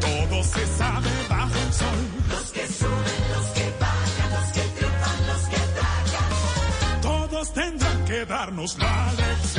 [0.00, 2.00] Todo se sabe bajo el sol.
[2.30, 7.00] Los que suben, los que bajan, los que triunfan, los que tragan.
[7.00, 9.53] Todos tendrán que darnos la lección.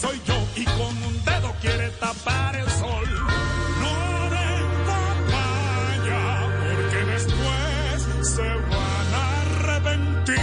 [0.00, 3.04] Soy yo y con un dedo quiere tapar el sol.
[3.80, 6.22] No den papaya,
[6.58, 10.40] porque después se van a arrepentir.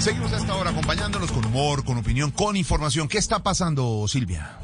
[0.00, 3.08] Seguimos a esta hora acompañándonos con humor, con opinión, con información.
[3.08, 4.58] ¿Qué está pasando, Silvia?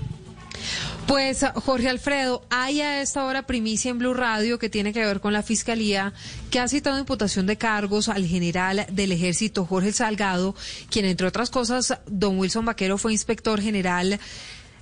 [1.10, 5.18] Pues Jorge Alfredo, hay a esta hora primicia en Blue Radio que tiene que ver
[5.18, 6.12] con la Fiscalía
[6.52, 10.54] que ha citado imputación de cargos al general del ejército Jorge Salgado,
[10.88, 14.20] quien entre otras cosas, don Wilson Vaquero fue inspector general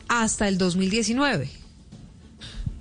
[0.06, 1.48] hasta el 2019.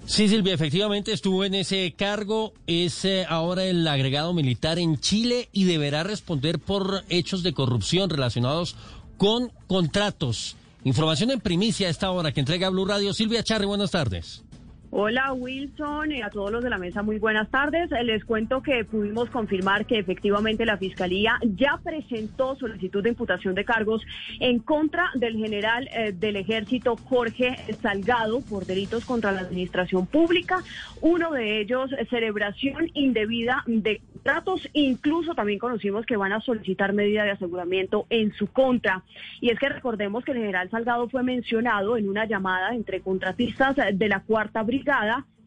[0.06, 5.48] Sí, Silvia, efectivamente estuvo en ese cargo, es eh, ahora el agregado militar en Chile
[5.54, 8.76] y deberá responder por hechos de corrupción relacionados
[9.18, 10.58] con contratos.
[10.84, 13.14] Información en primicia a esta hora que entrega Blue Radio.
[13.14, 14.44] Silvia Charri, buenas tardes.
[14.90, 17.92] Hola Wilson y a todos los de la mesa muy buenas tardes.
[18.06, 23.66] Les cuento que pudimos confirmar que efectivamente la Fiscalía ya presentó solicitud de imputación de
[23.66, 24.02] cargos
[24.40, 30.64] en contra del general eh, del ejército Jorge Salgado por delitos contra la administración pública.
[31.02, 34.70] Uno de ellos, celebración indebida de contratos.
[34.72, 39.04] Incluso también conocimos que van a solicitar medida de aseguramiento en su contra.
[39.42, 43.76] Y es que recordemos que el general Salgado fue mencionado en una llamada entre contratistas
[43.76, 44.77] de la Cuarta Brigada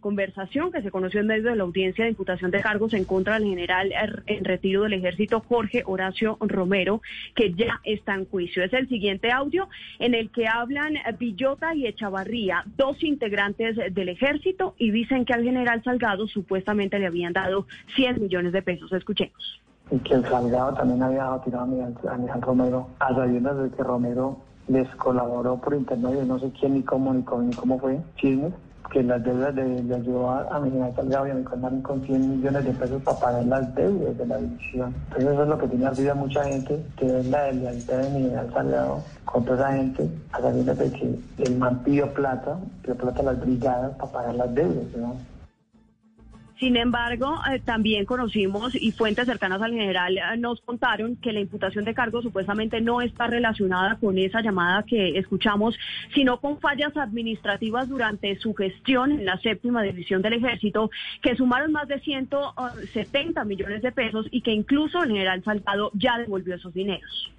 [0.01, 3.35] conversación que se conoció en medio de la audiencia de imputación de cargos en contra
[3.35, 3.93] del general
[4.27, 7.03] en retiro del ejército Jorge Horacio Romero,
[7.35, 8.65] que ya está en juicio.
[8.65, 14.75] Es el siguiente audio en el que hablan Villota y Echavarría, dos integrantes del ejército,
[14.79, 18.93] y dicen que al general Salgado supuestamente le habían dado 100 millones de pesos.
[18.93, 19.61] Escuchemos.
[19.91, 21.95] Y que el Salgado también había tirado a Miguel
[22.41, 24.39] Romero, a sabiendas de que Romero
[24.69, 28.53] les colaboró por internet, no sé quién ni cómo ni cómo, ni cómo fue, chismes
[28.91, 32.65] que las deudas de, le ayudó a, a Salgado y a Marín con 100 millones
[32.65, 34.95] de pesos para pagar las deudas de la división.
[35.09, 38.23] Entonces eso es lo que tiene ardida mucha gente, que es la lealtad de mi
[38.23, 42.97] general Salgado con toda esa gente, a sabiendas de que el man pidió plata, pidió
[42.97, 45.15] plata a las brigadas para pagar las deudas, ¿no?
[46.61, 51.41] Sin embargo, eh, también conocimos y fuentes cercanas al general eh, nos contaron que la
[51.41, 55.75] imputación de cargos supuestamente no está relacionada con esa llamada que escuchamos,
[56.15, 60.91] sino con fallas administrativas durante su gestión en la séptima división del ejército,
[61.23, 66.19] que sumaron más de 170 millones de pesos y que incluso el general Salgado ya
[66.19, 67.31] devolvió esos dineros.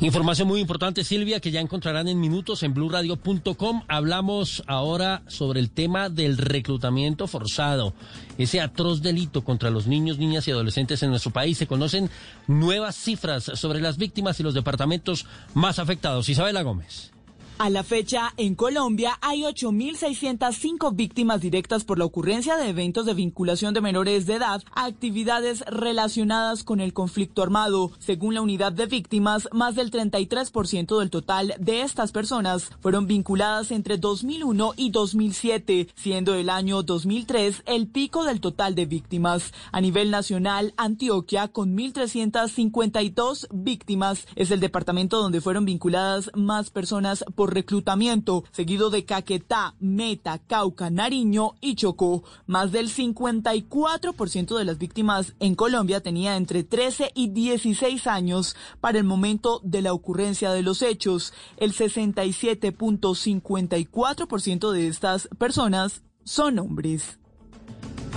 [0.00, 3.82] Información muy importante, Silvia, que ya encontrarán en minutos en blurradio.com.
[3.88, 7.94] Hablamos ahora sobre el tema del reclutamiento forzado,
[8.38, 11.58] ese atroz delito contra los niños, niñas y adolescentes en nuestro país.
[11.58, 12.10] Se conocen
[12.46, 16.28] nuevas cifras sobre las víctimas y los departamentos más afectados.
[16.28, 17.15] Isabela Gómez.
[17.58, 23.14] A la fecha, en Colombia hay 8.605 víctimas directas por la ocurrencia de eventos de
[23.14, 27.92] vinculación de menores de edad a actividades relacionadas con el conflicto armado.
[27.98, 33.70] Según la unidad de víctimas, más del 33% del total de estas personas fueron vinculadas
[33.70, 39.54] entre 2001 y 2007, siendo el año 2003 el pico del total de víctimas.
[39.72, 47.24] A nivel nacional, Antioquia, con 1.352 víctimas, es el departamento donde fueron vinculadas más personas
[47.34, 52.22] por reclutamiento, seguido de Caquetá, Meta, Cauca, Nariño y Chocó.
[52.46, 58.98] Más del 54% de las víctimas en Colombia tenía entre 13 y 16 años para
[58.98, 61.34] el momento de la ocurrencia de los hechos.
[61.56, 67.18] El 67.54% de estas personas son hombres.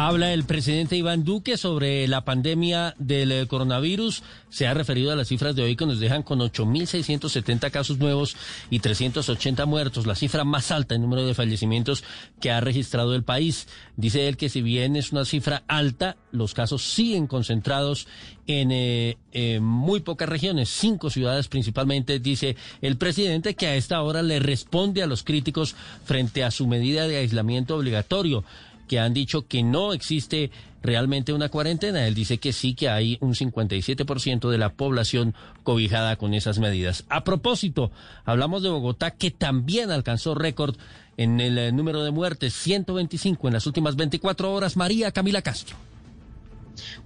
[0.02, 4.24] Habla el presidente Iván Duque sobre la pandemia del eh, coronavirus.
[4.48, 8.38] Se ha referido a las cifras de hoy que nos dejan con 8.670 casos nuevos
[8.70, 12.06] y 380 muertos, la cifra más alta en número de fallecimientos
[12.40, 13.68] que ha registrado el país.
[13.98, 18.08] Dice él que si bien es una cifra alta, los casos siguen concentrados
[18.48, 24.22] en eh, muy pocas regiones, cinco ciudades principalmente, dice el presidente, que a esta hora
[24.24, 28.46] le responde a los críticos frente a su medida de aislamiento obligatorio
[28.90, 30.52] que han dicho que no existe
[30.82, 32.08] realmente una cuarentena.
[32.08, 37.06] Él dice que sí, que hay un 57% de la población cobijada con esas medidas.
[37.08, 37.92] A propósito,
[38.26, 40.76] hablamos de Bogotá, que también alcanzó récord
[41.18, 44.76] en el eh, número de muertes, 125 en las últimas 24 horas.
[44.76, 45.78] María Camila Castro.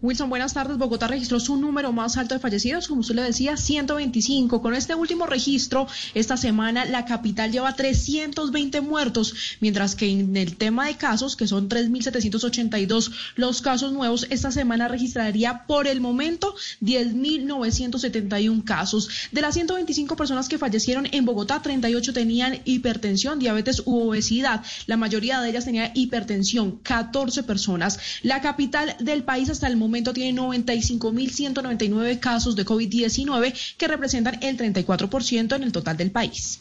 [0.01, 0.77] Wilson, buenas tardes.
[0.77, 4.61] Bogotá registró su número más alto de fallecidos, como usted le decía, 125.
[4.61, 10.55] Con este último registro, esta semana la capital lleva 320 muertos, mientras que en el
[10.57, 16.55] tema de casos, que son 3.782 los casos nuevos, esta semana registraría por el momento
[16.81, 19.09] 10.971 casos.
[19.31, 24.63] De las 125 personas que fallecieron en Bogotá, 38 tenían hipertensión, diabetes u obesidad.
[24.87, 27.99] La mayoría de ellas tenía hipertensión, 14 personas.
[28.21, 34.57] La capital del país hasta el momento tiene 95.199 casos de COVID-19 que representan el
[34.57, 36.59] 34% en el total del país.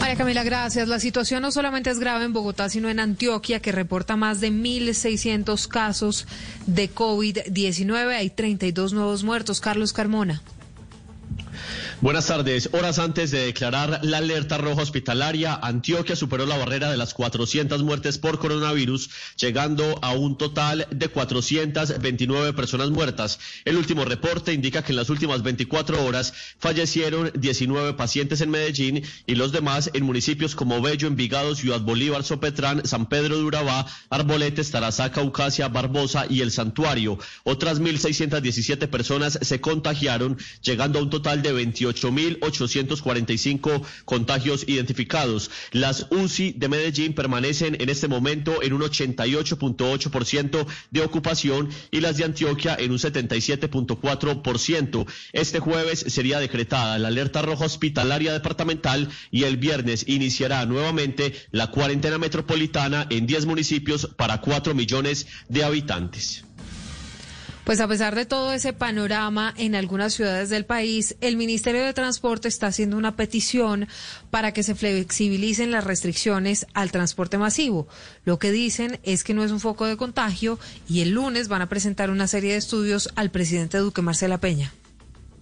[0.00, 0.88] María Camila, gracias.
[0.88, 4.50] La situación no solamente es grave en Bogotá, sino en Antioquia, que reporta más de
[4.50, 6.26] 1.600 casos
[6.66, 8.14] de COVID-19.
[8.14, 9.60] Hay 32 nuevos muertos.
[9.60, 10.40] Carlos Carmona.
[12.00, 12.70] Buenas tardes.
[12.74, 17.82] Horas antes de declarar la alerta roja hospitalaria, Antioquia superó la barrera de las 400
[17.82, 23.40] muertes por coronavirus, llegando a un total de 429 personas muertas.
[23.64, 29.02] El último reporte indica que en las últimas 24 horas fallecieron 19 pacientes en Medellín
[29.26, 33.86] y los demás en municipios como Bello, Envigado, Ciudad Bolívar, Sopetrán, San Pedro de Urabá,
[34.08, 37.18] Arboletes, Tarazá, Caucasia, Barbosa y El Santuario.
[37.42, 45.50] Otras 1.617 personas se contagiaron, llegando a un total de 28 8.845 contagios identificados.
[45.72, 52.16] Las UCI de Medellín permanecen en este momento en un 88.8% de ocupación y las
[52.16, 55.06] de Antioquia en un 77.4%.
[55.32, 61.68] Este jueves sería decretada la alerta roja hospitalaria departamental y el viernes iniciará nuevamente la
[61.68, 66.47] cuarentena metropolitana en 10 municipios para 4 millones de habitantes.
[67.68, 71.92] Pues a pesar de todo ese panorama en algunas ciudades del país, el Ministerio de
[71.92, 73.88] Transporte está haciendo una petición
[74.30, 77.86] para que se flexibilicen las restricciones al transporte masivo.
[78.24, 80.58] Lo que dicen es que no es un foco de contagio
[80.88, 84.72] y el lunes van a presentar una serie de estudios al presidente Duque Marcela Peña.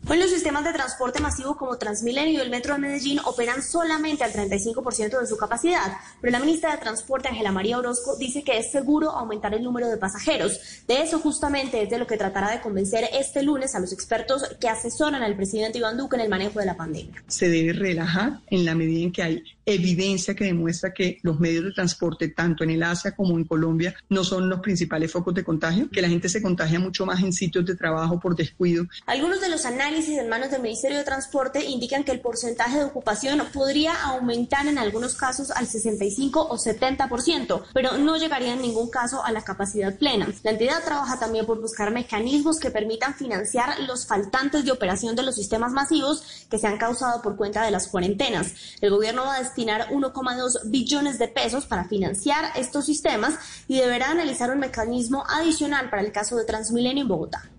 [0.09, 4.23] Hoy los sistemas de transporte masivo como Transmilenio y el Metro de Medellín operan solamente
[4.23, 8.57] al 35% de su capacidad, pero la ministra de Transporte, Ángela María Orozco, dice que
[8.57, 10.61] es seguro aumentar el número de pasajeros.
[10.87, 14.45] De eso justamente es de lo que tratará de convencer este lunes a los expertos
[14.61, 17.25] que asesoran al presidente Iván Duque en el manejo de la pandemia.
[17.27, 21.65] Se debe relajar en la medida en que hay evidencia que demuestra que los medios
[21.65, 25.45] de transporte, tanto en el Asia como en Colombia, no son los principales focos de
[25.45, 28.87] contagio, que la gente se contagia mucho más en sitios de trabajo por descuido.
[29.07, 32.85] Algunos de los análisis en manos del Ministerio de Transporte indican que el porcentaje de
[32.85, 38.89] ocupación podría aumentar en algunos casos al 65 o 70%, pero no llegaría en ningún
[38.89, 40.29] caso a la capacidad plena.
[40.45, 45.25] La entidad trabaja también por buscar mecanismos que permitan financiar los faltantes de operación de
[45.25, 48.55] los sistemas masivos que se han causado por cuenta de las cuarentenas.
[48.81, 54.11] El gobierno va a destinar 1,2 billones de pesos para financiar estos sistemas y deberá
[54.11, 57.51] analizar un mecanismo adicional para el caso de Transmilenio en Bogotá.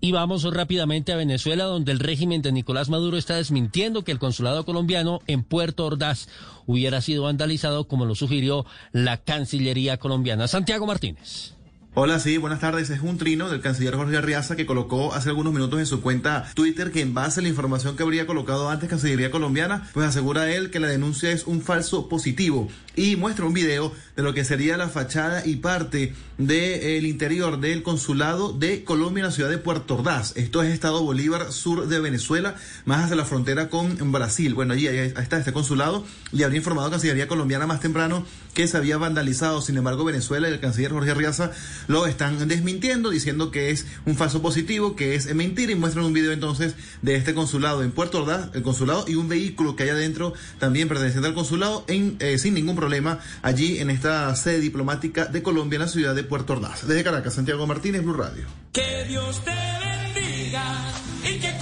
[0.00, 4.18] Y vamos rápidamente a Venezuela, donde el régimen de Nicolás Maduro está desmintiendo que el
[4.18, 6.28] consulado colombiano en Puerto Ordaz
[6.66, 10.48] hubiera sido vandalizado como lo sugirió la Cancillería colombiana.
[10.48, 11.57] Santiago Martínez.
[11.94, 12.90] Hola, sí, buenas tardes.
[12.90, 16.48] Es un trino del canciller Jorge Arriaza que colocó hace algunos minutos en su cuenta
[16.54, 20.52] Twitter que en base a la información que habría colocado antes Cancillería colombiana, pues asegura
[20.52, 24.44] él que la denuncia es un falso positivo y muestra un video de lo que
[24.44, 29.58] sería la fachada y parte del interior del consulado de Colombia en la ciudad de
[29.58, 30.36] Puerto Ordaz.
[30.36, 32.54] Esto es Estado Bolívar, sur de Venezuela,
[32.84, 34.54] más hacia la frontera con Brasil.
[34.54, 38.98] Bueno, allí está este consulado y habría informado Cancillería colombiana más temprano que se había
[38.98, 39.60] vandalizado.
[39.62, 41.52] Sin embargo, Venezuela y el canciller Jorge Arriaza
[41.86, 46.12] lo están desmintiendo, diciendo que es un falso positivo, que es mentira, y muestran un
[46.12, 49.90] video entonces de este consulado en Puerto Ordaz, el consulado y un vehículo que hay
[49.90, 55.26] adentro también perteneciente al consulado, en, eh, sin ningún problema, allí en esta sede diplomática
[55.26, 56.86] de Colombia, en la ciudad de Puerto Ordaz.
[56.86, 58.44] Desde Caracas, Santiago Martínez, Blue Radio.
[58.72, 60.84] Que Dios te bendiga
[61.24, 61.58] y que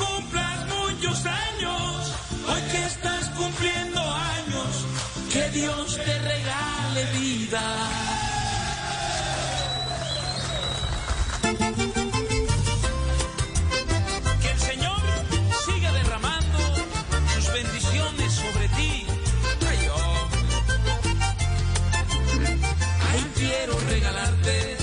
[5.36, 7.62] Que Dios te regale vida.
[14.40, 15.02] Que el Señor
[15.66, 16.58] siga derramando
[17.34, 19.06] sus bendiciones sobre ti.
[19.68, 20.28] Ay, oh.
[23.10, 24.76] Ay quiero regalarte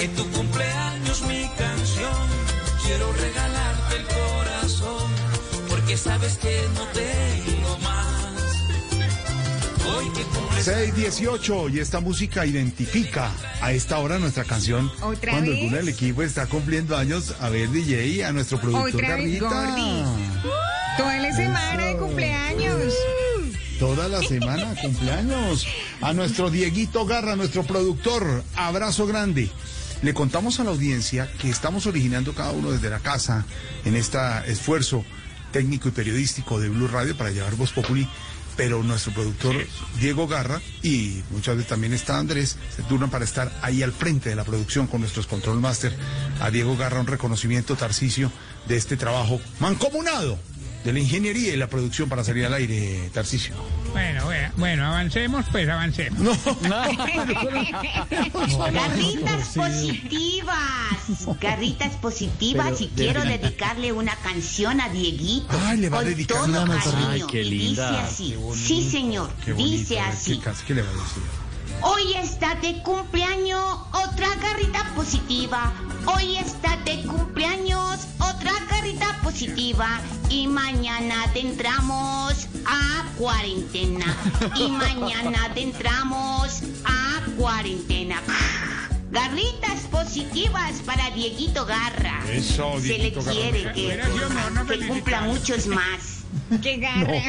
[0.00, 2.28] en tu cumpleaños mi canción.
[2.82, 5.10] Quiero regalarte el corazón,
[5.68, 7.35] porque sabes que no te
[10.66, 13.30] 618 y esta música identifica
[13.60, 14.90] a esta hora nuestra canción.
[15.00, 15.60] ¿Otra cuando vez?
[15.60, 19.38] alguno del equipo está cumpliendo años, a ver DJ, a nuestro productor Otra vez.
[19.38, 22.92] Toda la semana de cumpleaños.
[23.78, 25.68] Toda la semana, cumpleaños.
[26.00, 29.48] A nuestro Dieguito Garra, nuestro productor, abrazo grande.
[30.02, 33.46] Le contamos a la audiencia que estamos originando cada uno desde la casa
[33.84, 34.18] en este
[34.48, 35.04] esfuerzo
[35.52, 38.08] técnico y periodístico de Blue Radio para llevar Voz Populi,
[38.56, 39.54] pero nuestro productor
[40.00, 44.30] Diego Garra y muchas veces también está Andrés, se turnan para estar ahí al frente
[44.30, 45.96] de la producción con nuestros control master.
[46.40, 48.30] A Diego Garra un reconocimiento, Tarcicio,
[48.66, 50.38] de este trabajo mancomunado
[50.86, 53.54] de la ingeniería y la producción para salir al aire, Tarcicio.
[53.92, 56.20] Bueno, bueno, bueno, avancemos, pues avancemos.
[56.20, 56.32] No.
[58.72, 60.56] Garritas positivas,
[61.40, 65.58] garritas positivas Pero, y quiero dedicarle una canción a Dieguito.
[65.66, 66.82] Ay, le va a con dedicar todo una cariño.
[66.84, 67.10] canción.
[67.10, 67.90] Ay, qué linda.
[67.90, 68.66] Dice así, Qué bonito.
[68.68, 69.70] sí señor, Qué bonito.
[69.78, 70.38] dice así.
[70.38, 71.22] ¿Qué, qué le va a decir?
[71.82, 73.62] Hoy está de cumpleaños
[73.92, 75.72] otra garrita positiva.
[76.06, 80.00] Hoy está de cumpleaños otra garrita positiva.
[80.28, 84.16] Y mañana entramos a cuarentena.
[84.56, 88.20] Y mañana entramos a cuarentena.
[89.10, 92.22] Garritas positivas para Dieguito Garra.
[92.30, 93.32] Eso, Se le Garra.
[93.72, 94.02] quiere
[94.52, 96.15] no que cumpla muchos más.
[96.62, 97.22] ¡Qué garra!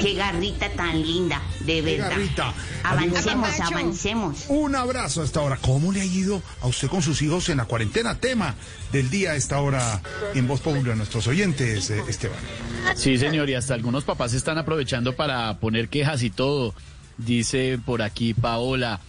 [0.00, 2.10] Qué garrita tan linda, de Qué verdad.
[2.10, 2.52] garrita.
[2.84, 4.44] Avancemos, avancemos.
[4.48, 5.56] Un abrazo a esta hora.
[5.56, 8.16] ¿Cómo le ha ido a usted con sus hijos en la cuarentena?
[8.18, 8.54] Tema
[8.92, 10.00] del día a esta hora
[10.34, 12.38] en Voz Populi a nuestros oyentes, eh, Esteban.
[12.96, 16.74] Sí, señor, y hasta algunos papás están aprovechando para poner quejas y todo.
[17.18, 19.00] Dice por aquí Paola.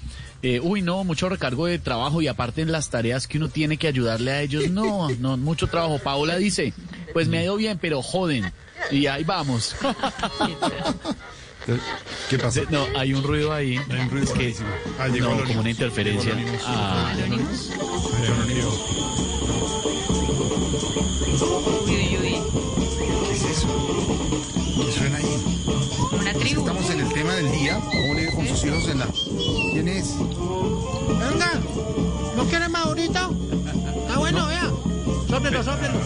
[0.43, 3.77] Eh, uy, no, mucho recargo de trabajo y aparte en las tareas que uno tiene
[3.77, 5.99] que ayudarle a ellos, no, no, mucho trabajo.
[5.99, 6.73] Paola dice,
[7.13, 8.51] pues me ha ido bien, pero joden.
[8.91, 9.73] Y ahí vamos.
[12.29, 12.61] ¿Qué pasa?
[12.69, 13.79] No, hay un ruido ahí.
[13.89, 14.55] Hay un ruido Es que-.
[14.99, 16.35] Ah, llegó no, como una interferencia.
[16.35, 16.51] Llegó
[23.25, 24.42] ¿Qué es eso?
[26.43, 26.61] Tribu.
[26.61, 27.79] Estamos en el tema del día.
[27.79, 29.07] ¿Cómo le con sus hijos en la...
[29.71, 30.15] ¿Quién es?
[30.17, 31.53] Venga,
[32.35, 33.29] ¿no quiere Maurito?
[34.01, 34.71] Está bueno, vea.
[35.29, 35.99] Sóplelo, sóplelo.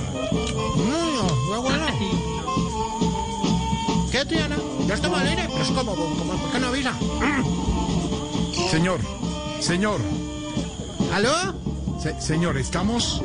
[0.89, 1.85] No, está bueno.
[4.11, 4.57] ¿Qué, Triana?
[4.87, 6.93] Ya estamos al aire, pero es como, como, ¿por qué no avisa?
[8.71, 8.99] Señor,
[9.59, 9.99] señor.
[11.13, 11.53] ¿Aló?
[12.01, 13.21] Se- señor, estamos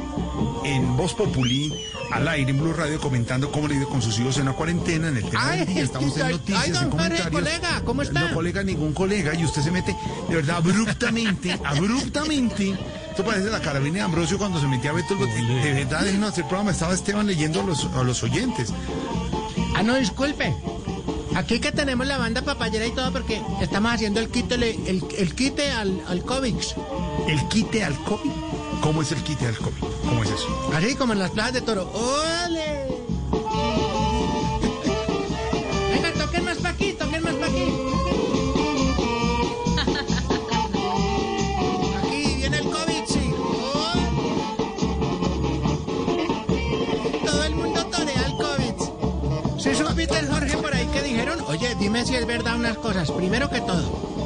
[0.64, 1.72] en Voz Populi,
[2.10, 4.52] al aire en Blue Radio, comentando cómo le ha ido con sus hijos en la
[4.52, 5.82] cuarentena, en el tema Ay, día.
[5.82, 7.40] Estamos en noticias, ay, don en Jorge, comentarios.
[7.42, 8.20] colega, ¿cómo está?
[8.28, 9.94] No, colega, ningún colega, y usted se mete,
[10.28, 12.74] de verdad, abruptamente, abruptamente.
[13.10, 16.30] Esto parece la carabina de Ambrosio cuando se metía a Beto el De verdad, déjenos
[16.30, 16.70] hacer programa.
[16.70, 18.72] Estaba Esteban leyendo a los, a los oyentes.
[19.76, 20.54] Ah, no, disculpe.
[21.34, 25.04] Aquí que tenemos la banda papayera y todo porque estamos haciendo el quite, el, el,
[25.18, 26.54] el quite al, al COVID.
[27.28, 28.30] ¿El quite al COVID?
[28.82, 29.78] ¿Cómo es el quite al COVID?
[30.04, 30.70] ¿Cómo es eso?
[30.74, 31.88] Así como en las plazas de toro.
[31.94, 32.88] ¡Órale!
[35.92, 37.72] Venga, toquen más pa' aquí, toquen más pa' aquí.
[42.02, 43.34] Aquí viene el COVID, sí.
[47.24, 49.60] Todo el mundo torea el COVID.
[49.60, 51.40] ¿Sí supiste el Jorge por ahí que dijeron?
[51.46, 53.12] Oye, dime si es verdad unas cosas.
[53.12, 54.21] Primero que todo.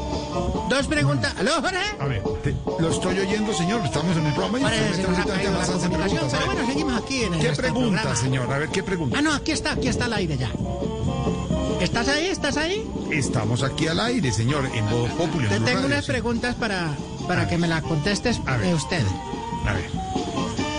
[0.69, 1.35] Dos preguntas.
[1.39, 1.79] ¿Aló, Jorge?
[2.01, 3.81] A ver, te- lo estoy oyendo, señor.
[3.85, 5.65] Estamos en el programa y Parece usted que mete se nos ha ahorita caído la
[5.65, 6.35] temas, hace comunicación, preguntas.
[6.35, 8.17] A pero ver, bueno, seguimos aquí en el ¿Qué nuestro pregunta, programa.
[8.21, 8.53] señor?
[8.53, 9.19] A ver, ¿qué pregunta?
[9.19, 10.51] Ah, no, aquí está, aquí está al aire ya.
[11.81, 12.27] ¿Estás ahí?
[12.27, 12.87] ¿Estás ahí?
[13.11, 15.45] Estamos aquí al aire, señor, en Voz Populi.
[15.47, 16.89] en Te tengo unas preguntas para,
[17.29, 19.03] para que me las contestes eh, usted.
[19.67, 19.91] A ver.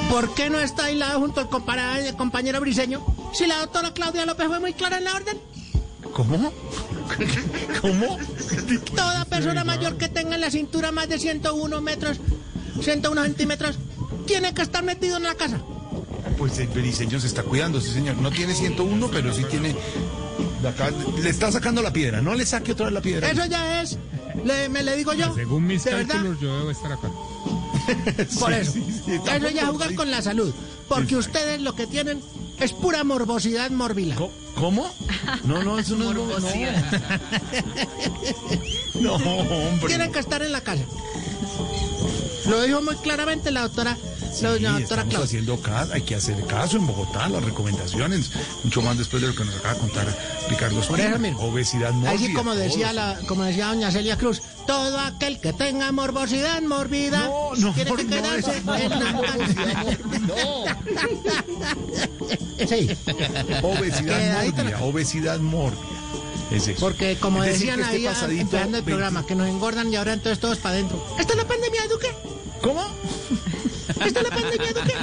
[0.09, 3.05] ¿Por qué no está aislado junto al compara- el compañero Briseño?
[3.33, 5.37] Si la doctora Claudia López fue muy clara en la orden.
[6.17, 6.51] ¿Cómo?
[7.81, 8.17] ¿Cómo?
[8.95, 12.17] Toda persona mayor que tenga en la cintura más de 101 metros,
[12.81, 13.77] 101 centímetros,
[14.25, 15.59] tiene que estar metido en la casa.
[16.39, 18.17] Pues el Beliceño se está cuidando, sí, señor.
[18.17, 19.75] No tiene 101, pero sí tiene.
[20.67, 20.89] acá-
[21.21, 22.19] le está sacando la piedra.
[22.21, 23.29] No le saque otra vez la piedra.
[23.29, 23.97] Eso ya es,
[24.43, 25.33] le, me le digo yo.
[25.35, 26.15] Según mis ¿De verdad?
[26.15, 27.09] cálculos, yo debo estar acá.
[28.39, 28.71] Por Sí, eso.
[28.73, 30.51] sí, sí, eso ya jugar con la salud.
[30.89, 32.21] Porque ustedes lo que tienen
[32.59, 34.15] es pura morbosidad mórbila.
[34.55, 34.91] ¿Cómo?
[35.43, 37.01] No, no, eso no es morbosidad.
[38.95, 39.87] No, hombre.
[39.87, 40.83] Tienen que estar en la casa.
[42.49, 43.95] Lo dijo muy claramente la doctora,
[44.41, 45.19] la doctora estamos Claudia.
[45.19, 48.31] haciendo caso, hay que hacer caso en Bogotá, las recomendaciones,
[48.63, 50.17] mucho más después de lo que nos acaba de contar
[50.49, 51.37] Ricardo Por Espina.
[51.37, 52.11] Obesidad mórbida.
[52.11, 57.19] Así como decía la, como decía doña Celia Cruz, todo aquel que tenga morbosidad mórbida
[57.27, 59.11] No, no, tiene que no, quedarse no, en la
[60.27, 60.65] no,
[62.67, 62.89] Sí.
[63.63, 65.81] Obesidad mórbida, obesidad mórbida.
[66.51, 66.79] Es eso.
[66.79, 69.91] Porque como Es decir, decían este ahí pasadito empezando el 20 programa, que nos engordan
[69.91, 71.03] y ahora entonces todos para adentro.
[71.19, 72.07] ¿Esta es la pandemia de Duque?
[72.61, 72.85] ¿Cómo?
[73.87, 74.93] ¿Esta es la pandemia de Duque?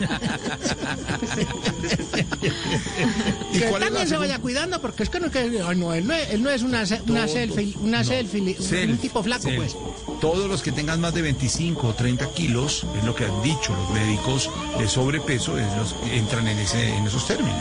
[3.52, 6.30] ¿Y que también se vaya cuidando porque es que no, que, no, él, no es,
[6.30, 8.04] él no es una, una selfie, una No.
[8.04, 9.58] selfie, un Selfie, tipo flaco selfie.
[9.58, 9.76] pues.
[10.20, 13.74] Todos los que tengan más de 25 o 30 kilos, es lo que han dicho
[13.74, 17.58] los médicos de sobrepeso, es los entran en, ese, en esos términos.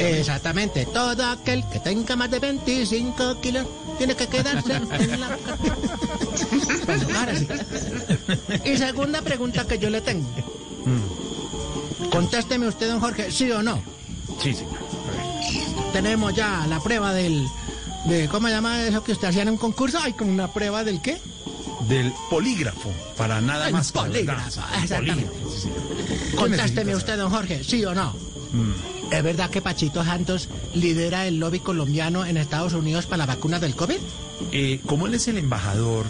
[0.00, 3.66] Exactamente, todo aquel que tenga más de 25 kilos
[3.96, 5.38] tiene que quedarse en la...
[6.86, 7.48] Bueno, ahora sí.
[8.64, 10.28] Y segunda pregunta que yo le tengo.
[12.10, 13.82] Contésteme usted, don Jorge, ¿sí o no?
[14.42, 14.76] Sí, señor.
[15.92, 17.46] Tenemos ya la prueba del...
[18.06, 19.98] De, ¿Cómo se llama eso que usted hacía en un concurso?
[19.98, 21.18] Hay como una prueba del qué?
[21.88, 23.90] Del polígrafo, para nada El más.
[23.92, 24.82] polígrafo, verdad.
[24.84, 25.26] exactamente.
[25.26, 26.36] Polígrafo, sí.
[26.36, 28.12] Contésteme usted, don Jorge, ¿sí o no?
[28.52, 28.72] Mm.
[29.10, 33.58] ¿Es verdad que Pachito Santos lidera el lobby colombiano en Estados Unidos para la vacuna
[33.60, 33.98] del COVID?
[34.52, 36.06] Eh, como él es el embajador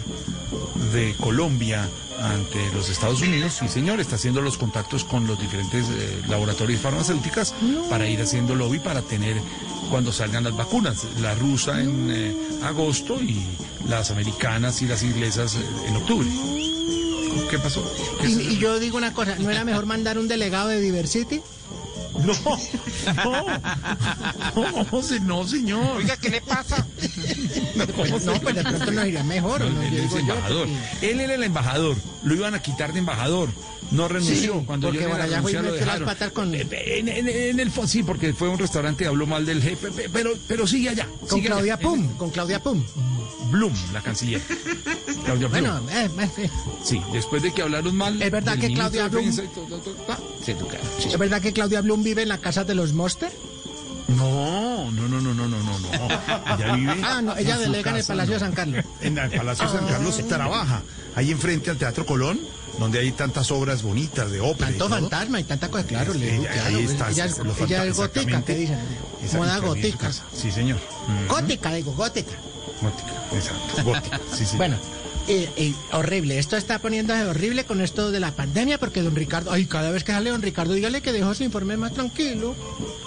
[0.93, 1.87] de Colombia
[2.19, 6.81] ante los Estados Unidos, sí señor, está haciendo los contactos con los diferentes eh, laboratorios
[6.81, 7.53] farmacéuticas
[7.89, 9.37] para ir haciendo lobby para tener
[9.89, 13.45] cuando salgan las vacunas, la rusa en eh, agosto y
[13.87, 16.27] las americanas y las inglesas eh, en octubre.
[17.49, 17.83] ¿Qué pasó?
[18.19, 21.41] ¿Qué Y, y yo digo una cosa, ¿no era mejor mandar un delegado de Diversity?
[22.17, 22.33] No,
[24.55, 25.97] no, no, se- no, señor.
[25.97, 26.85] Oiga, ¿qué le pasa?
[27.95, 29.61] ¿Cómo no, se- pues de pronto nos iría mejor.
[29.61, 30.11] Él es
[31.19, 31.95] era el embajador.
[32.23, 33.49] Lo iban a quitar de embajador.
[33.91, 34.59] No renunció.
[34.59, 36.05] Sí, Cuando porque yo y lo las dejaron.
[36.07, 39.45] patas con- En, en- en el sí, porque fue a un restaurante y habló mal
[39.45, 39.91] del jefe.
[39.91, 41.07] pe- Pero, pero sigue allá.
[41.21, 41.83] Con sigue Claudia allá.
[41.83, 42.83] Pum, con Claudia Pum.
[43.51, 44.41] Blum, la canciller.
[45.27, 45.61] Claudia Blum.
[45.61, 46.49] Bueno, eh, eh, eh,
[46.83, 48.21] Sí, después de que hablaron mal.
[48.21, 50.85] ¿Es verdad que Claudia Blum- todo, todo, ah, se educaron.
[50.99, 51.09] Sí.
[51.09, 53.31] ¿es verdad que Claudia Blum vive en la casa de los Monster?
[54.07, 56.55] No, no, no, no, no, no, no.
[56.55, 56.95] Ella vive.
[57.03, 58.39] Ah, no, ella delega en el Palacio de.
[58.39, 58.85] San Carlos.
[59.01, 60.81] En el Palacio de San Carlos trabaja.
[61.15, 62.39] Ahí enfrente al Teatro Colón,
[62.79, 64.67] donde hay tantas obras bonitas de ópera.
[64.69, 66.13] Tanto fantasma y tanta cosa, claro.
[66.13, 68.79] Sí, le digo, ella- claro, ahí está, ella, es- ella es gótica, que dicen.
[69.35, 70.11] Moda gótica.
[70.33, 70.79] Sí, señor.
[71.27, 72.31] Gótica, digo, gótica.
[72.81, 73.83] Gótica, exacto.
[73.83, 74.55] Gótica, sí, sí.
[74.55, 74.77] Bueno,
[75.27, 76.39] eh, eh, horrible.
[76.39, 80.03] Esto está poniéndose horrible con esto de la pandemia porque don Ricardo, ay, cada vez
[80.03, 82.55] que sale don Ricardo, dígale que dejó su informe más tranquilo.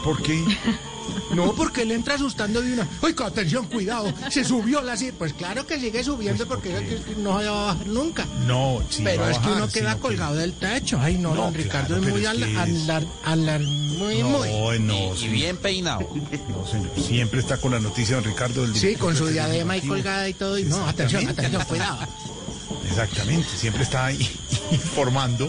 [0.04, 0.42] ¿Por qué?
[1.34, 2.88] No, porque le entra asustando de una.
[3.02, 4.12] ¡Ay, atención, cuidado!
[4.30, 5.12] Se subió la sí.
[5.16, 8.26] Pues claro que sigue subiendo porque es que no se va a bajar nunca.
[8.46, 9.02] No, sí.
[9.04, 10.98] pero es que bajar, uno queda que- colgado del techo.
[11.00, 14.48] Ay, no, No, don Ricardo claro, es muy al, es- alar- alar- muy, muy.
[14.48, 15.14] No, no.
[15.16, 16.00] Y bien peinado.
[16.48, 16.90] No, señor.
[17.00, 20.34] Siempre está con la noticia don Ricardo del Sí, con su diadema ahí colgada y
[20.34, 20.58] todo.
[20.58, 21.98] Y no, atención, atención, cuidado.
[22.88, 24.18] Exactamente, siempre está ahí
[24.72, 25.48] informando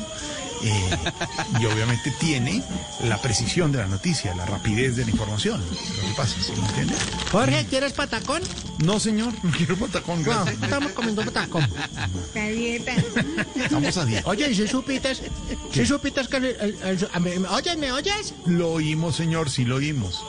[0.64, 0.98] eh,
[1.60, 2.64] y obviamente tiene
[3.04, 5.62] la precisión de la noticia, la rapidez de la información.
[5.62, 6.96] Lo que pasa, ¿sí me entiende?
[7.32, 8.42] Jorge, ¿quieres patacón?
[8.84, 11.68] No, señor, no quiero patacón, No, estamos comiendo patacón.
[12.34, 12.94] La dieta.
[13.56, 14.30] Estamos a dieta.
[14.30, 15.22] Oye, ¿y si supites?
[15.74, 16.38] Si supites que...
[16.38, 18.34] el- el- el- a mí- Oye, ¿me oyes?
[18.46, 20.24] Lo oímos, señor, sí lo oímos.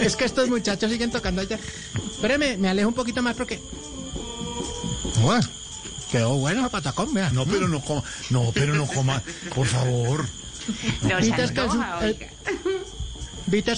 [0.00, 1.58] Es que estos muchachos siguen tocando allá.
[2.12, 3.60] Espérame, me alejo un poquito más porque...
[5.22, 5.46] Bueno,
[6.10, 7.30] quedó bueno el patacón, vea.
[7.30, 9.22] No, pero no coma, no, pero no coma,
[9.54, 10.26] por favor.
[11.10, 11.80] ¿Viste que el, su-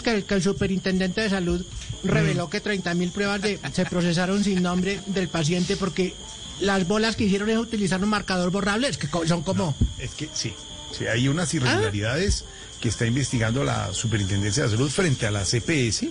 [0.03, 1.65] que el, que el superintendente de salud
[2.05, 6.15] reveló que 30.000 pruebas de, se procesaron sin nombre del paciente porque
[6.61, 8.89] las bolas que hicieron es utilizar un marcador borrable?
[8.89, 9.75] Es que co- son como...
[9.99, 10.53] Es que sí,
[10.97, 12.45] sí, hay unas irregularidades
[12.81, 16.09] que está investigando la Superintendencia de Salud frente a la CPS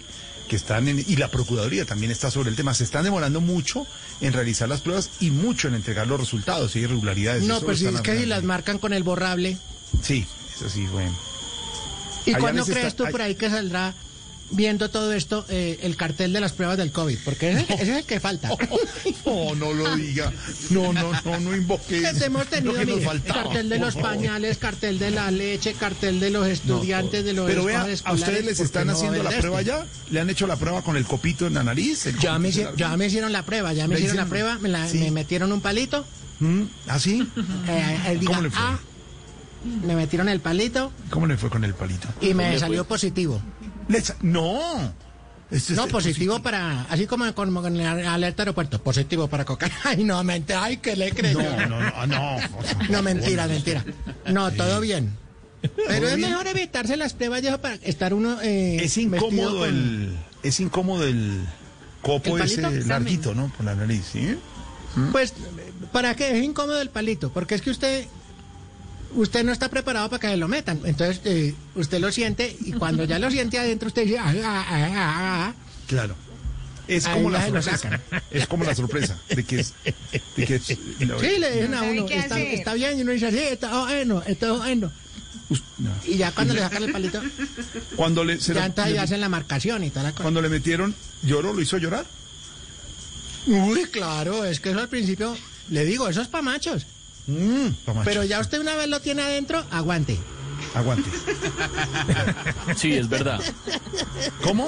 [0.51, 2.73] que están en, y la Procuraduría también está sobre el tema.
[2.73, 3.87] Se están demorando mucho
[4.19, 6.75] en realizar las pruebas y mucho en entregar los resultados.
[6.75, 7.43] Hay irregularidades.
[7.43, 9.57] No, pues sí, están es que si las marcan con el borrable.
[10.01, 11.15] Sí, eso sí, bueno.
[12.25, 13.93] ¿Y cuándo crees está- tú por ahí que saldrá
[14.51, 17.17] viendo todo esto eh, el cartel de las pruebas del COVID?
[17.25, 18.49] Porque ese, ese es el que falta.
[19.25, 20.31] No, no lo diga.
[20.71, 23.95] No, no, no, no invoque Pues hemos tenido que nos mire, faltaba, cartel de los
[23.95, 28.11] pañales, cartel de la leche, cartel de los estudiantes, de los Pero vea, escolares ¿a
[28.13, 29.71] ustedes les ¿por qué están no haciendo la prueba este?
[29.71, 29.85] ya?
[30.09, 32.05] ¿Le han hecho la prueba con el copito en la nariz?
[32.07, 34.57] ¿El Ya me, la- ya me hicieron la prueba, ya me ¿Le hicieron la prueba,
[34.59, 34.97] me, la- Sí.
[34.99, 36.05] me metieron un palito.
[36.39, 36.63] ¿Mm?
[36.87, 37.25] ¿Ah, sí?
[37.67, 38.59] eh, diga, ¿Cómo le fue?
[38.61, 38.79] "Ah",
[39.85, 42.07] me metieron el palito ¿Cómo le fue con el palito?
[42.19, 43.41] y me salió positivo.
[44.01, 44.93] Sa- No.
[45.49, 49.75] Este no, positivo para, así como con, con alerta aeropuerto, positivo para cocaína.
[49.83, 51.41] Ay, no, mentira, ay, que le creyó.
[51.41, 52.37] No, no, no, no.
[52.89, 53.83] No, mentira, mentira.
[54.27, 55.11] No, todo bien.
[55.89, 56.29] Pero es bien?
[56.29, 58.39] mejor evitarse las pruebas, viejo, para estar uno.
[58.41, 61.41] Eh, Es incómodo con- el, es incómodo el
[62.01, 63.49] copo ¿El ese larguito, ¿no?
[63.55, 64.37] Por la nariz, ¿sí?
[65.11, 65.33] Pues,
[65.91, 66.37] ¿para qué?
[66.37, 68.05] Es incómodo el palito, porque es que usted.
[69.13, 70.79] Usted no está preparado para que lo metan.
[70.85, 74.17] Entonces, eh, usted lo siente y cuando ya lo siente adentro, usted dice.
[74.19, 75.53] "Ah, ah, ah, ah, ah".
[75.87, 76.15] Claro.
[76.87, 77.99] Es como la sorpresa.
[78.31, 79.73] Es como la sorpresa de que es.
[80.35, 80.77] De que es Sí,
[81.39, 84.91] le dicen a uno, está, bien, y uno dice, sí, está bueno, está bueno.
[86.05, 87.21] Y ya cuando le sacan el palito,
[87.95, 90.23] Cuando le, se ya entonces hacen la marcación y toda la cosa.
[90.23, 92.05] cuando le metieron, lloró, lo hizo llorar.
[93.47, 95.35] Uy, claro, es que eso al principio,
[95.69, 96.85] le digo, eso es para machos.
[97.27, 98.03] Machos.
[98.05, 100.17] Pero ya usted una vez lo tiene adentro, aguante.
[100.75, 101.09] Aguante.
[102.77, 103.41] Sí, es verdad.
[104.43, 104.67] ¿Cómo?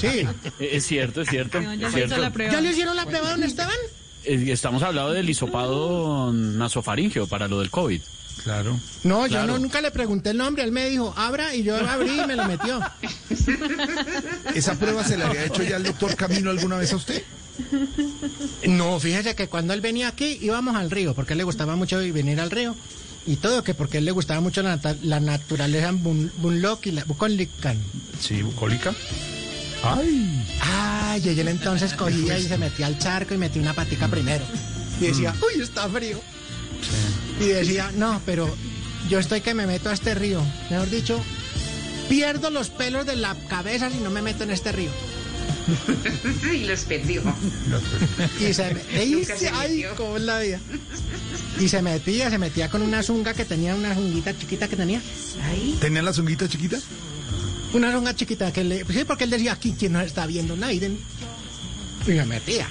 [0.00, 0.06] Sí.
[0.06, 0.28] Eh,
[0.72, 1.60] Es cierto, es cierto.
[1.60, 2.14] ya es cierto.
[2.14, 2.52] hizo la prueba.
[2.52, 3.76] ¿Ya le hicieron la prueba, don Esteban?
[4.24, 8.00] Eh, Estamos hablando del hisopado nasofaringeo para lo del COVID.
[8.44, 8.78] Claro.
[9.02, 12.20] No, yo no, nunca le pregunté el nombre, él me dijo, abra, y yo abrí
[12.20, 12.80] y me lo metió.
[14.54, 17.22] ¿Esa prueba se la había hecho ya el doctor Camino alguna vez a usted?
[18.66, 21.76] No, fíjese que cuando él venía aquí íbamos al río, porque a él le gustaba
[21.76, 22.74] mucho venir al río.
[23.26, 26.86] Y todo, que porque a él le gustaba mucho la, nata- la naturaleza bun, bunlock
[26.86, 27.74] y la bucólica.
[28.20, 28.94] Sí, bucólica.
[29.82, 30.46] Ay.
[30.60, 34.44] Ay, y él entonces cogía y se metía al charco y metía una patica primero.
[35.00, 35.42] Y decía, Mm.
[35.56, 36.20] uy, está frío.
[37.40, 38.48] Y decía, no, pero
[39.10, 40.40] yo estoy que me meto a este río.
[40.70, 41.20] Mejor dicho,
[42.08, 44.90] pierdo los pelos de la cabeza si no me meto en este río.
[46.52, 47.22] y los perdió.
[48.40, 50.60] Y se, me- ¡Ey, Nunca se ay, cómo la vida.
[51.58, 55.00] Y se metía, se metía con una zunga que tenía, una zunguita chiquita que tenía.
[55.80, 56.78] ¿Tenía la zunguita chiquita?
[57.72, 58.84] Una zunga chiquita que le...
[58.84, 60.98] Sí, porque él decía, aquí quien no está viendo Naiden.
[62.06, 62.68] Y me metía.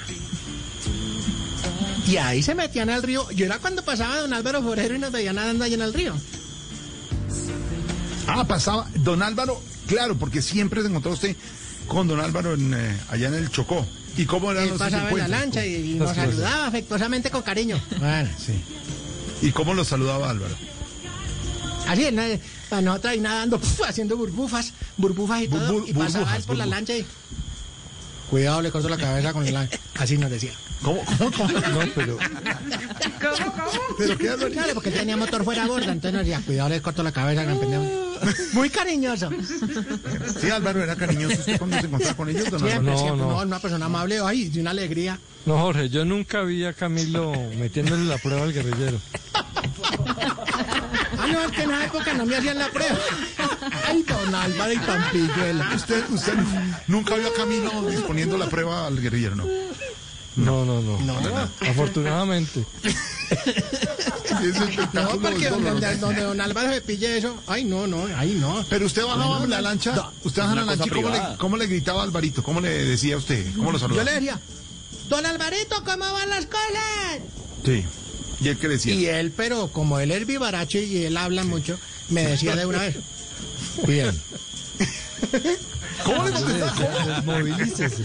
[2.07, 3.29] Y ahí se metían al río.
[3.31, 6.15] Yo era cuando pasaba don Álvaro Forero y nos veía nadando ahí en el río.
[8.27, 8.87] Ah, pasaba.
[8.95, 11.35] Don Álvaro, claro, porque siempre se encontró usted
[11.87, 13.85] con don Álvaro en, eh, allá en el Chocó.
[14.17, 16.25] ¿Y cómo eran Él los pasaba en la lancha y, y nos cosas.
[16.25, 17.79] saludaba afectuosamente con cariño.
[17.99, 18.53] Bueno, Sí.
[19.41, 20.55] ¿Y cómo lo saludaba Álvaro?
[21.87, 22.23] así, ¿no?
[22.69, 25.85] para nosotros ahí nadando, puf, haciendo burbufas, burbufas y todo.
[25.87, 27.05] Y pasaba burbujas, él por la lancha y...
[28.29, 29.55] Cuidado, le corto la cabeza con el...
[29.97, 30.51] Así nos decía.
[30.81, 31.03] ¿Cómo?
[31.17, 31.31] ¿Cómo?
[31.31, 31.51] cómo?
[31.51, 32.17] No, pero.
[32.17, 33.95] ¿Cómo, cómo?
[33.97, 34.51] ¿Pero qué?
[34.51, 37.43] Claro, porque él tenía motor fuera borda, entonces nos decía, cuidado, le corto la cabeza,
[37.43, 37.83] gran pendejo.
[38.53, 39.29] Muy cariñoso.
[40.39, 42.97] Sí, Álvaro era cariñoso usted cuando se encontraba con ellos, don Siempre, Álvaro.
[42.97, 43.21] siempre.
[43.25, 43.31] no.
[43.31, 45.19] No, una persona amable, ay, de una alegría.
[45.45, 48.99] No, Jorge, yo nunca vi a Camilo metiéndole la prueba al guerrillero.
[51.25, 52.97] Ah, no, es que en esa época no me hacían la prueba.
[53.87, 55.71] Ay, don Álvaro y Pampilluela.
[55.75, 56.33] Usted, usted
[56.87, 59.45] nunca vio a Camilo disponiendo la prueba al guerrillero, ¿no?
[60.35, 60.99] No, no, no.
[60.99, 61.49] No, no.
[61.69, 62.65] Afortunadamente.
[64.43, 64.59] Ese
[64.93, 68.63] No, porque donde, donde- donde don Álvaro se pille eso, ay, no, no, ay, no.
[68.69, 71.67] Pero usted bajaba No, la lancha, No, usted bajaba la lancha ¿cómo le, cómo le
[71.67, 72.43] gritaba a Alvarito?
[72.43, 73.45] ¿Cómo le decía usted?
[73.55, 74.03] ¿Cómo lo Yo saludaba?
[74.03, 74.39] le decía,
[75.09, 77.21] don Alvarito, ¿cómo van las cosas?
[77.65, 77.85] Sí.
[78.45, 78.93] ¿Y él qué decía?
[78.93, 82.77] Y él, pero como él es vivaracho y él habla mucho, me decía de una
[82.77, 82.95] vez,
[83.87, 84.21] bien.
[86.03, 86.75] ¿Cómo le contestaba?
[86.75, 87.15] ¿Cómo?
[87.15, 88.03] Desmovilícese.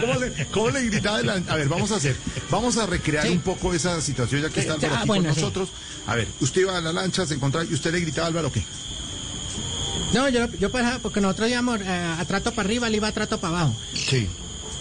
[0.00, 1.22] ¿Cómo le, cómo le gritaba?
[1.22, 2.16] la- A ver, vamos a hacer,
[2.50, 3.32] vamos a recrear Sí.
[3.32, 5.40] un poco esa situación ya que está Álvaro ah, aquí bueno, con sí.
[5.40, 5.68] nosotros.
[6.06, 8.52] A ver, usted iba a la lancha, se encontraba y usted le gritaba a Álvaro
[8.52, 8.62] qué?
[10.12, 11.86] No, yo, yo pasaba, porque nosotros íbamos eh,
[12.18, 13.76] a trato para arriba, él iba a trato para abajo.
[13.94, 14.28] Sí.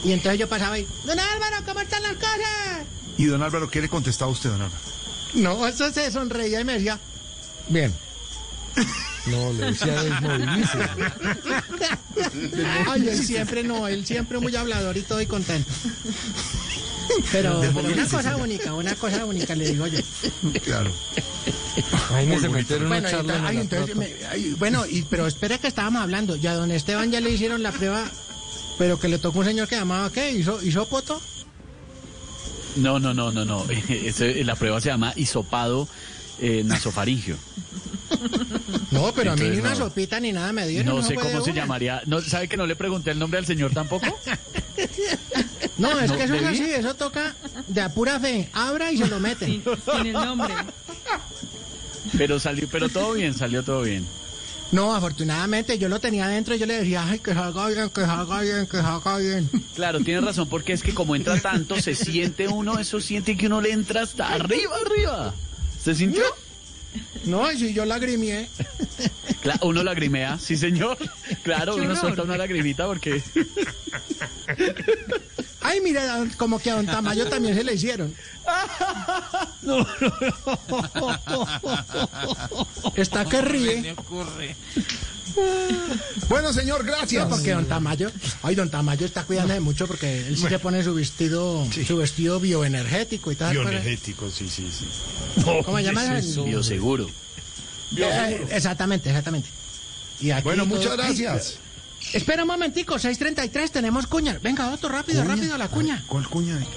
[0.04, 2.86] Y entonces yo pasaba ahí, don Álvaro, ¿cómo están las cosas?
[3.18, 4.82] ¿Y don Álvaro qué le contestaba a usted, don Álvaro?
[5.34, 7.00] No, eso se sonreía y me decía,
[7.70, 7.94] bien.
[9.26, 10.90] No, le decía desmovilícese.
[12.88, 15.70] Ay, él siempre no, él siempre muy hablador y todo y contento.
[17.32, 20.00] Pero, pero una cosa única, una cosa única le digo yo.
[20.64, 20.92] Claro.
[22.12, 24.00] Ahí me se metieron una Bueno, charla entonces, en ay, entonces trata.
[24.00, 26.36] me- ay, bueno, y, pero espera que estábamos hablando.
[26.36, 28.06] Ya a don Esteban ya le hicieron la prueba,
[28.78, 30.32] pero que le tocó un señor que llamaba, ¿qué?
[30.32, 31.22] ¿Hizo, hizo poto?
[32.78, 33.66] No, no, no, no, no.
[33.90, 35.88] Ese- la prueba se llama hisopado
[36.40, 37.36] eh, nasofaringio.
[38.92, 39.76] No, pero a mí ni una no.
[39.76, 40.96] sopita ni nada me dieron.
[40.96, 41.62] No sé cómo se una.
[41.62, 42.02] llamaría.
[42.06, 44.06] No, ¿Sabe que no le pregunté el nombre al señor tampoco?
[45.78, 47.36] No, es No, que eso es así, eso toca
[47.68, 48.50] de a pura fe.
[48.54, 49.64] Abra y se lo meten.
[49.64, 50.54] Sin el nombre.
[52.18, 54.06] Pero salió, pero todo bien, salió todo bien.
[54.72, 58.02] No, afortunadamente yo lo tenía adentro y yo le decía, ay, que salga bien, que
[58.02, 59.50] salga bien, que salga bien.
[59.76, 63.48] Claro, tiene razón, porque es que como entra tanto, se siente uno, eso siente que
[63.48, 65.34] uno le entra hasta arriba, arriba.
[65.82, 66.24] ¿Se sintió?
[67.26, 68.50] No, y si yo lagrimié.
[69.44, 70.98] Cla- uno lagrimea, sí señor.
[71.44, 73.22] Claro, uno suelta una lagrimita porque...
[75.62, 78.14] Ay, mira, como que a don Tamayo también se le hicieron.
[79.64, 79.86] No, no,
[82.96, 83.96] Está que ríe.
[86.30, 87.24] Bueno, señor, gracias.
[87.24, 88.10] No, porque don Tamayo,
[88.44, 92.40] ay, don Tamayo está cuidándose mucho porque él sí se pone su vestido, su vestido
[92.40, 93.52] bioenergético y tal.
[93.54, 94.86] Bioenergético, sí, sí, sí.
[95.66, 96.08] ¿Cómo se llama?
[96.08, 96.44] ¿qué es eso?
[96.46, 97.10] Bioseguro.
[97.98, 99.50] Eh, exactamente, exactamente.
[100.20, 101.60] Y aquí Bueno, todo- muchas Ay, gracias.
[102.14, 104.40] Espera un momentico, 6.33, tenemos cuña.
[104.42, 105.36] Venga, otro, rápido, Cuña.
[105.36, 106.04] rápido, la cuña.
[106.08, 106.60] ¿Cuál cuña?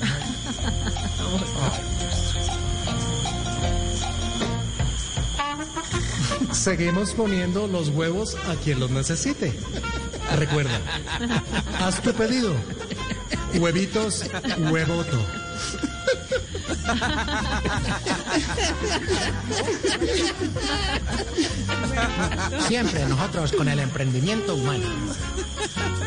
[6.52, 9.52] Seguimos poniendo los huevos a quien los necesite.
[10.36, 10.80] Recuerda,
[11.80, 12.52] haz tu pedido.
[13.54, 14.24] Huevitos,
[14.70, 15.18] huevoto.
[22.68, 24.84] Siempre nosotros con el emprendimiento humano.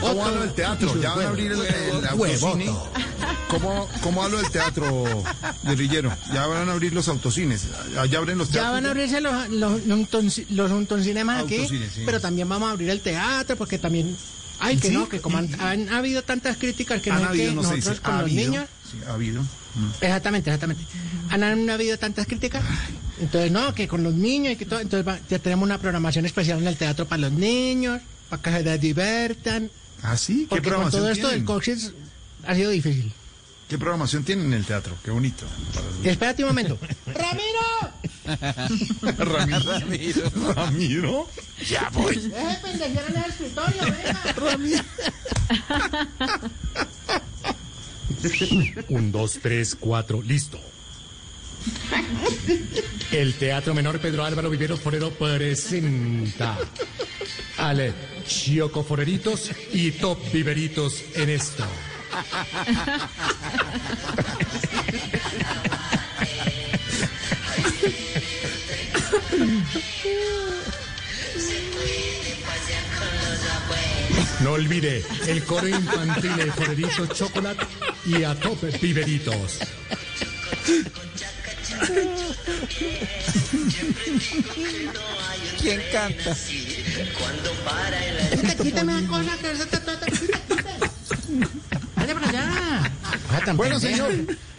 [0.01, 0.99] ¿Cómo hablo del teatro?
[1.01, 2.71] ¿Ya van a abrir el, el autocine?
[3.47, 5.23] ¿Cómo, ¿Cómo hablo del teatro
[5.63, 6.11] guerrillero?
[6.33, 7.67] ¿Ya van a abrir los autocines?
[8.09, 8.65] ¿Ya abren los teatros?
[8.65, 12.01] Ya van a abrirse los, los, los, aquí, Autocines, sí.
[12.05, 14.15] pero también vamos a abrir el teatro porque también...
[14.59, 14.93] Ay, que ¿Sí?
[14.93, 17.99] no, que como han, han habido tantas críticas que Han no habido, que no nosotros
[17.99, 18.65] con ha los niños...
[19.07, 19.41] Ha habido.
[19.41, 19.89] Mm.
[20.01, 20.83] Exactamente, exactamente.
[21.29, 22.63] Han, han habido tantas críticas.
[23.19, 24.79] Entonces, no, que con los niños y que todo.
[24.79, 28.63] Entonces, va- ya tenemos una programación especial en el teatro para los niños, para que
[28.63, 29.69] se diviertan.
[30.01, 30.41] ¿Ah, sí?
[30.41, 31.91] ¿Qué Porque con programación todo esto del coxis
[32.45, 33.11] ha sido difícil.
[33.69, 34.95] ¿Qué programación tienen en el teatro?
[35.03, 35.45] Qué bonito.
[36.03, 36.77] Espérate un momento.
[37.07, 37.63] ¡Ramiro!
[39.17, 40.53] Ramiro.
[40.53, 41.29] Ramiro.
[41.67, 42.15] Ya voy.
[42.15, 44.83] Deje pendejear en el escritorio, venga.
[48.89, 50.59] Un, dos, tres, cuatro, listo.
[53.11, 56.57] El Teatro Menor Pedro Álvaro Viveros Forero presenta
[57.57, 57.93] Ale
[58.25, 61.63] Chioco Foreritos y Top Viveritos en esto.
[74.43, 77.65] No olvide el coro infantil de Foreritos Chocolate
[78.05, 79.59] y a Top Viveritos.
[85.61, 86.35] ¿Quién canta?
[88.61, 89.99] Quítame la cosa que se trata.
[91.95, 92.91] Vaya para allá.
[93.53, 94.11] Bueno, señor,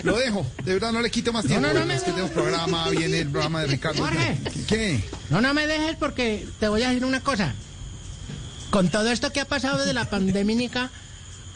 [0.02, 0.46] lo dejo.
[0.64, 1.66] De verdad, no le quito más No, tiempo.
[1.68, 4.02] no, no, es me- que tenemos programa, viene el programa de Ricardo.
[4.02, 4.38] Jorge.
[4.68, 5.00] ¿Qué?
[5.30, 7.54] No, no me dejes porque te voy a decir una cosa.
[8.74, 10.90] Con todo esto que ha pasado desde la pandemia,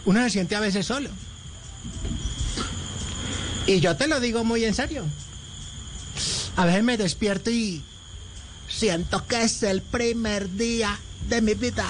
[0.05, 1.11] uno se siente a veces solo.
[3.67, 5.05] Y yo te lo digo muy en serio.
[6.55, 7.83] A veces me despierto y
[8.69, 10.97] siento que es el primer día
[11.29, 11.85] de mi vida.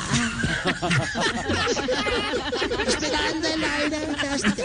[2.86, 4.64] Esperando el aire de este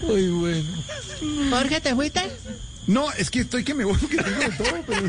[0.00, 0.70] Muy bueno.
[1.50, 2.22] Jorge, ¿te fuiste?
[2.86, 5.02] No, es que estoy que me voy porque tengo de todo, pero...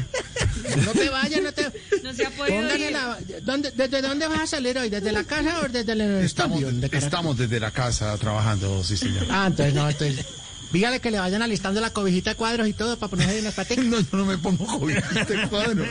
[0.84, 1.72] No te vayas, no te...
[2.04, 2.92] No se ha podido Póngale ir.
[2.92, 4.90] la- ¿dónde- ¿Desde dónde vas a salir hoy?
[4.90, 8.98] ¿Desde la casa o desde el Estamos, estudio de estamos desde la casa trabajando, sí,
[8.98, 9.28] señor.
[9.30, 10.26] Ah, entonces no, entonces...
[10.72, 13.54] Dígale que le vayan alistando la cobijita de cuadros y todo para ponerse ahí unas
[13.54, 13.86] paticas.
[13.86, 15.86] No, yo no me pongo cobijita de cuadro.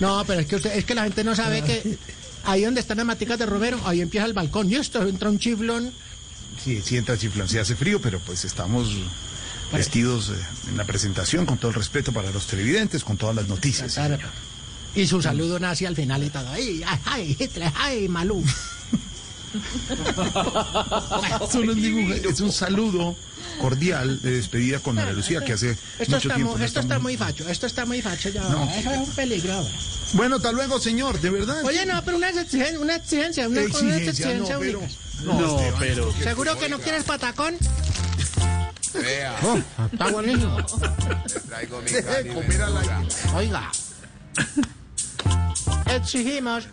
[0.00, 1.96] No, pero es que, usted, es que la gente no sabe que
[2.44, 4.70] ahí donde están las maticas de Romero, ahí empieza el balcón.
[4.70, 5.92] Y esto entra un chiflón.
[6.62, 8.94] Sí, sí entra chiflón, sí hace frío, pero pues estamos
[9.72, 10.34] vestidos eh,
[10.70, 13.94] en la presentación con todo el respeto para los televidentes, con todas las noticias.
[13.94, 14.18] Claro.
[14.94, 16.48] Y su saludo nace al final y todo.
[16.50, 18.44] ¡Ay, ay, Hitler, ay, Malú!
[19.54, 19.62] Eso
[21.64, 23.16] no es ningún- es un saludo
[23.60, 26.56] cordial de despedida con María Lucía que hace Esto, mucho está, tiempo.
[26.56, 28.42] muy, esto está muy facho, esto está muy facho ya.
[28.48, 28.64] No.
[28.70, 29.52] Eso es un peligro.
[29.52, 29.70] ahora.
[30.14, 31.62] Bueno, hasta luego, señor, de verdad.
[31.64, 34.94] Oye, no, pero una exigencia, una exigencia, una, una Exigencia, exigencia no, pero- única.
[35.24, 37.54] No, Esteban, ¿Seguro que no quieres patacón?
[38.94, 39.36] Vea.
[39.92, 40.56] Está buenísimo.
[41.48, 42.36] Traigo mi aire.
[43.34, 43.70] Oiga.
[45.86, 46.68] Exigimos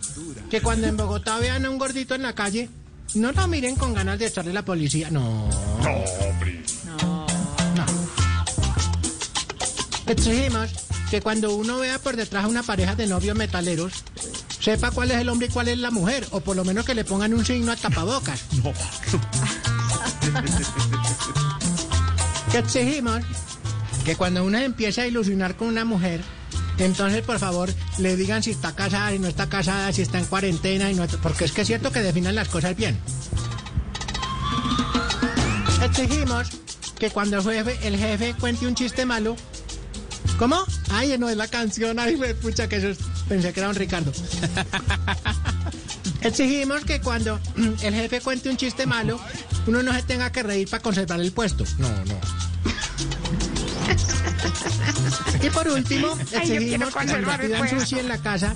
[0.50, 2.70] que cuando en Bogotá vean a un gordito en la calle,
[3.14, 5.10] no lo miren con ganas de echarle la policía.
[5.10, 5.48] No.
[5.82, 5.90] No,
[6.20, 6.62] hombre.
[6.96, 7.26] No.
[10.06, 10.70] Exigimos
[11.10, 13.92] que cuando uno vea por detrás a una pareja de novios metaleros,
[14.60, 16.94] sepa cuál es el hombre y cuál es la mujer, o por lo menos que
[16.94, 18.44] le pongan un signo a tapabocas.
[18.62, 18.72] No.
[22.50, 23.22] que exigimos
[24.04, 26.20] que cuando uno empieza a ilusionar con una mujer,
[26.78, 30.24] entonces por favor le digan si está casada, si no está casada, si está en
[30.24, 32.98] cuarentena, y no, porque es que es cierto que definan las cosas bien.
[35.82, 36.48] Exigimos
[36.98, 39.36] que cuando el jefe, el jefe cuente un chiste malo.
[40.38, 40.64] ¿Cómo?
[40.90, 41.98] Ay, no es la canción.
[41.98, 42.98] Ay, pucha, que eso es-
[43.28, 44.12] pensé que era un Ricardo.
[46.22, 47.40] Exigimos que cuando
[47.82, 49.20] el jefe cuente un chiste malo,
[49.66, 51.64] uno no se tenga que reír para conservar el puesto.
[51.78, 52.20] No, no.
[55.42, 58.54] Y por último, Ay, exigimos que cuando pidan sushi en la casa,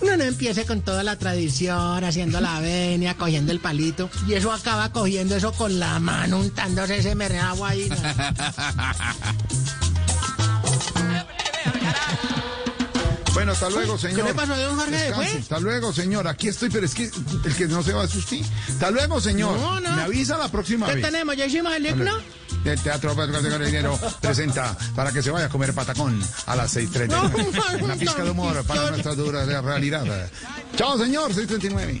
[0.00, 4.52] uno no empiece con toda la tradición, haciendo la venia, cogiendo el palito, y eso
[4.52, 7.88] acaba cogiendo eso con la mano, untándose ese meragua ahí.
[7.88, 7.96] ¿no?
[13.46, 14.16] Bueno, hasta luego, señor.
[14.16, 15.20] ¿Qué le pasó a don Jorge Descanse.
[15.22, 15.42] después?
[15.44, 16.26] Hasta luego, señor.
[16.26, 17.04] Aquí estoy, pero es que
[17.44, 18.40] el que no se va es usted.
[18.68, 19.56] Hasta luego, señor.
[19.56, 19.92] No, no.
[19.94, 21.04] Me avisa la próxima ¿Qué vez.
[21.04, 21.36] tenemos?
[21.36, 22.18] ¿Ya hicimos el himno?
[22.64, 27.06] El Teatro Pedro Dinero presenta para que se vaya a comer patacón a las 6.30.
[27.06, 30.28] No, Una pizca de humor para nuestra dura realidad.
[30.74, 32.00] Chao, señor, 6.39.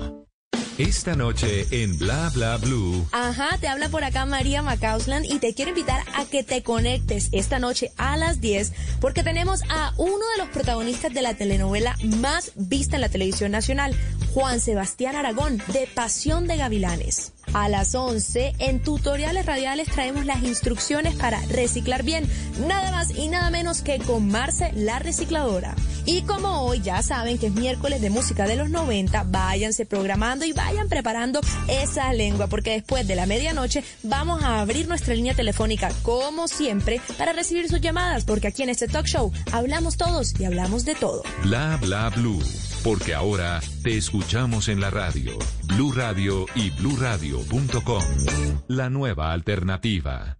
[0.81, 3.05] Esta noche en Bla Bla Blue.
[3.11, 7.29] Ajá, te habla por acá María Macausland y te quiero invitar a que te conectes
[7.33, 11.95] esta noche a las 10 porque tenemos a uno de los protagonistas de la telenovela
[12.01, 13.95] más vista en la televisión nacional,
[14.33, 17.33] Juan Sebastián Aragón, de Pasión de Gavilanes.
[17.53, 22.27] A las 11, en tutoriales radiales traemos las instrucciones para reciclar bien,
[22.67, 25.75] nada más y nada menos que con Marce la recicladora.
[26.05, 30.45] Y como hoy ya saben que es miércoles de música de los 90, váyanse programando
[30.45, 35.33] y vayan preparando esa lengua, porque después de la medianoche vamos a abrir nuestra línea
[35.33, 40.39] telefónica, como siempre, para recibir sus llamadas, porque aquí en este talk show hablamos todos
[40.39, 41.23] y hablamos de todo.
[41.43, 42.41] Bla Bla Blue.
[42.83, 45.37] Porque ahora te escuchamos en la radio.
[45.65, 48.03] Blue Radio y bluradio.com.
[48.67, 50.39] La nueva alternativa.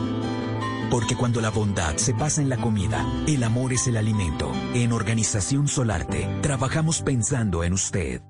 [0.91, 4.51] Porque cuando la bondad se pasa en la comida, el amor es el alimento.
[4.73, 8.21] En Organización Solarte, trabajamos pensando en usted.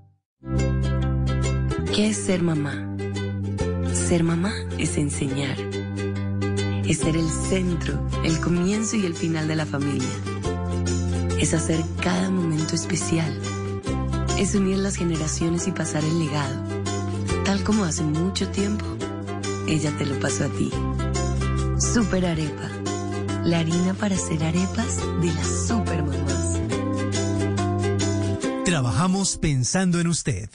[1.96, 2.96] ¿Qué es ser mamá?
[3.94, 5.58] Ser mamá es enseñar.
[6.86, 10.08] Es ser el centro, el comienzo y el final de la familia.
[11.40, 13.40] Es hacer cada momento especial.
[14.38, 16.64] Es unir las generaciones y pasar el legado.
[17.44, 18.86] Tal como hace mucho tiempo,
[19.68, 20.72] ella te lo pasó a ti.
[21.82, 22.70] Super Arepa.
[23.44, 26.60] La harina para hacer arepas de las super mamás.
[28.64, 30.50] Trabajamos pensando en usted.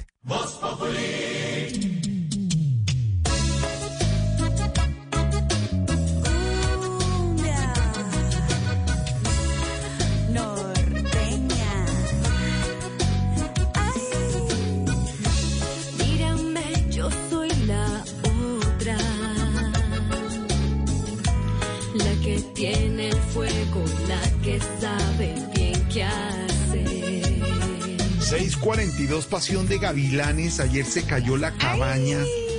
[28.76, 30.60] 642 Pasión de Gavilanes.
[30.60, 32.18] Ayer se cayó la cabaña.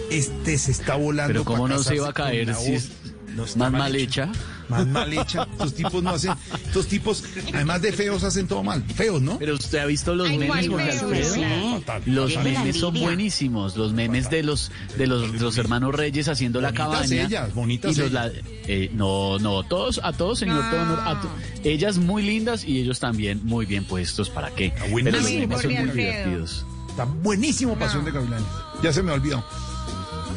[0.10, 1.28] Este se está volando.
[1.32, 2.90] Pero cómo no se iba a caer si es
[3.36, 4.28] No más mal hecha.
[4.70, 5.48] Más mal hecha.
[5.52, 6.32] Estos tipos no hacen.
[6.66, 7.24] Estos tipos,
[7.54, 8.84] además de feos, hacen todo mal.
[8.84, 9.38] Feos, ¿no?
[9.40, 10.68] Pero usted ha visto los Ay, memes.
[10.68, 12.54] Fatal, Los fatal.
[12.54, 13.76] memes son buenísimos.
[13.78, 17.24] Los memes de los de los, de los hermanos Reyes haciendo la Bonitas cabaña.
[17.24, 18.34] ellas, bonitas y los ellas.
[18.34, 21.30] la- eh, no, no, todos, a todos, señor todo honor, a to-
[21.64, 24.30] ellas muy lindas y ellos también muy bien puestos.
[24.30, 24.72] ¿Para qué?
[24.74, 26.66] Pero los buenísimo, memes son muy divertidos.
[26.90, 28.48] Está buenísimo Pasión de Gavilanes.
[28.84, 29.44] Ya se me olvidó.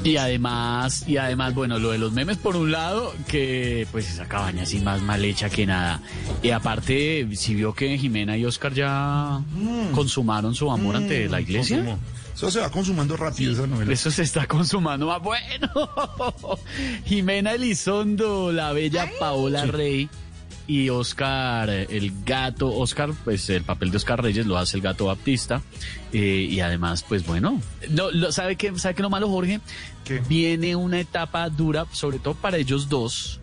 [0.03, 4.27] Y además, y además, bueno, lo de los memes por un lado, que pues esa
[4.27, 6.01] cabaña así más mal hecha que nada.
[6.43, 9.43] Y aparte, si vio que Jimena y Oscar ya
[9.95, 11.79] consumaron su amor ante la iglesia.
[11.79, 11.99] Consumó.
[12.35, 13.93] Eso se va consumando rápido esa novela.
[13.93, 15.69] Eso se está consumando más bueno.
[17.05, 20.09] Jimena Elizondo, la bella Paola Rey
[20.71, 24.83] y Oscar, eh, el gato, Oscar, pues el papel de Oscar Reyes lo hace el
[24.85, 25.63] gato Baptista.
[26.13, 29.61] eh, y además, pues bueno, no, lo- ¿sabe qué, ¿sabe qué lo malo, Jorge?
[30.29, 33.41] Viene una etapa dura, sobre todo para ellos dos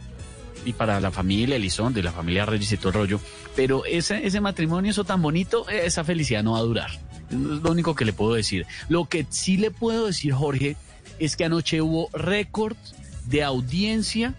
[0.65, 3.19] y para la familia Elizondo y la familia Reyes y todo el rollo.
[3.57, 6.91] Pero ese, ese matrimonio, eso tan bonito, eh, esa felicidad no va a durar.
[7.29, 8.65] Es lo único que le puedo decir.
[8.87, 10.77] Lo que sí le puedo decir, Jorge,
[11.19, 12.77] es que anoche hubo récord
[13.25, 14.33] de audiencia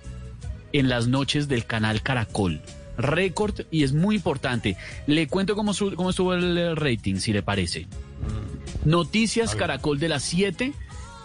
[0.73, 2.60] en las noches del canal Caracol.
[2.99, 4.77] Récord y es muy importante.
[5.07, 7.86] Le cuento cómo, su- cómo estuvo el rating, si le parece.
[8.85, 10.73] Noticias Caracol de las 7,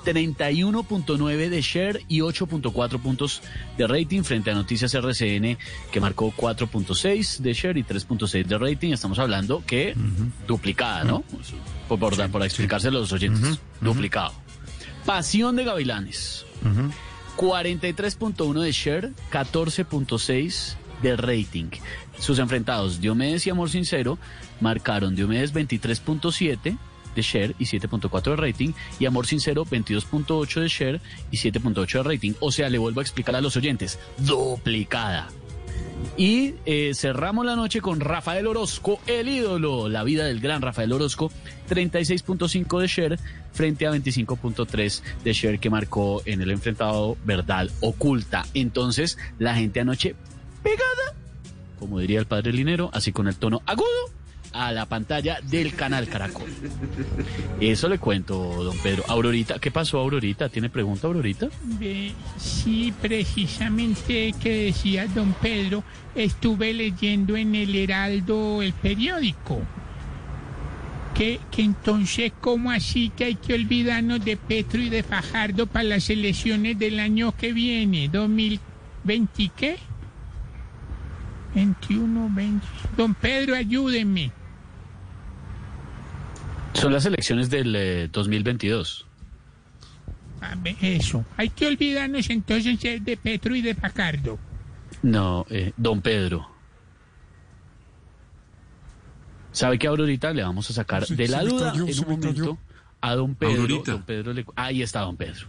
[0.05, 3.41] 31.9 de share y 8.4 puntos
[3.77, 5.57] de rating frente a Noticias RCN
[5.91, 8.91] que marcó 4.6 de share y 3.6 de rating.
[8.93, 9.95] Estamos hablando que
[10.47, 11.23] duplicada, ¿no?
[11.87, 13.59] Por, por, por explicárselo a los oyentes.
[13.81, 14.33] Duplicado.
[15.05, 16.45] Pasión de Gavilanes.
[17.37, 21.69] 43.1 de share, 14.6 de rating.
[22.17, 24.17] Sus enfrentados, Diomedes y Amor Sincero,
[24.59, 26.77] marcaron Diomedes 23.7
[27.15, 32.03] de share y 7.4 de rating y Amor Sincero 22.8 de share y 7.8 de
[32.03, 32.31] rating.
[32.39, 35.29] O sea, le vuelvo a explicar a los oyentes, duplicada.
[36.17, 40.91] Y eh, cerramos la noche con Rafael Orozco, el ídolo, la vida del gran Rafael
[40.91, 41.31] Orozco,
[41.69, 43.19] 36.5 de share
[43.51, 48.45] frente a 25.3 de share que marcó en el enfrentado Verdad Oculta.
[48.53, 50.15] Entonces, la gente anoche
[50.63, 51.15] pegada,
[51.79, 53.85] como diría el padre Linero, así con el tono agudo,
[54.53, 56.49] a la pantalla del canal Caracol.
[57.59, 59.03] Eso le cuento, don Pedro.
[59.07, 60.47] Aurorita, ¿qué pasó, Aurorita?
[60.47, 61.49] ¿Tiene pregunta, Aurorita?
[62.37, 65.83] Sí, precisamente que decía don Pedro,
[66.15, 69.59] estuve leyendo en el Heraldo el periódico.
[71.15, 75.83] Que, que entonces, ¿cómo así que hay que olvidarnos de Petro y de Fajardo para
[75.83, 78.09] las elecciones del año que viene?
[78.09, 79.77] ¿2020 qué?
[81.55, 82.65] 21, 20.
[82.97, 84.31] Don Pedro, ayúdenme.
[86.73, 89.05] Son las elecciones del eh, 2022.
[90.41, 91.23] A ver, eso.
[91.37, 94.37] Hay que olvidarnos entonces de Petro y de Fajardo.
[95.01, 96.49] No, eh, don Pedro.
[99.51, 102.57] ¿Sabe que Aurorita le vamos a sacar Se- de la duda cayó, en un momento
[103.01, 103.53] a don Pedro?
[103.53, 103.91] Aurorita.
[103.93, 105.47] Don Pedro le- Ahí está don Pedro.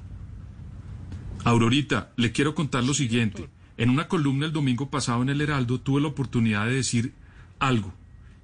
[1.45, 3.49] Aurorita, le quiero contar lo siguiente.
[3.77, 7.13] En una columna el domingo pasado en el Heraldo tuve la oportunidad de decir
[7.59, 7.93] algo.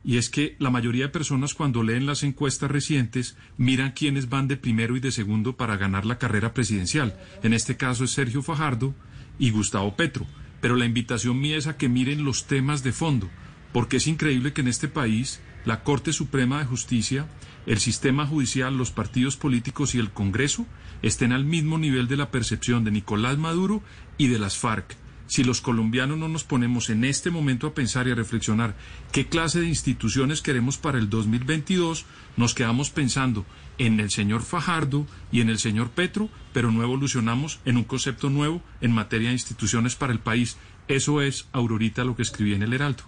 [0.03, 4.49] Y es que la mayoría de personas cuando leen las encuestas recientes miran quiénes van
[4.49, 7.15] de primero y de segundo para ganar la carrera presidencial.
[7.43, 8.95] En este caso es Sergio Fajardo
[9.39, 10.27] y Gustavo Petro.
[10.61, 13.31] Pero la invitación mía es a que miren los temas de fondo,
[13.73, 17.29] porque es increíble que en este país la Corte Suprema de Justicia,
[17.67, 20.67] el sistema judicial, los partidos políticos y el Congreso
[21.03, 23.83] estén al mismo nivel de la percepción de Nicolás Maduro
[24.19, 24.97] y de las FARC.
[25.31, 28.75] Si los colombianos no nos ponemos en este momento a pensar y a reflexionar
[29.13, 32.05] qué clase de instituciones queremos para el 2022,
[32.37, 33.47] nos quedamos pensando
[33.79, 38.29] en el señor Fajardo y en el señor Petro, pero no evolucionamos en un concepto
[38.29, 40.57] nuevo en materia de instituciones para el país.
[40.89, 43.05] Eso es, Aurorita, lo que escribí en el Heraldo.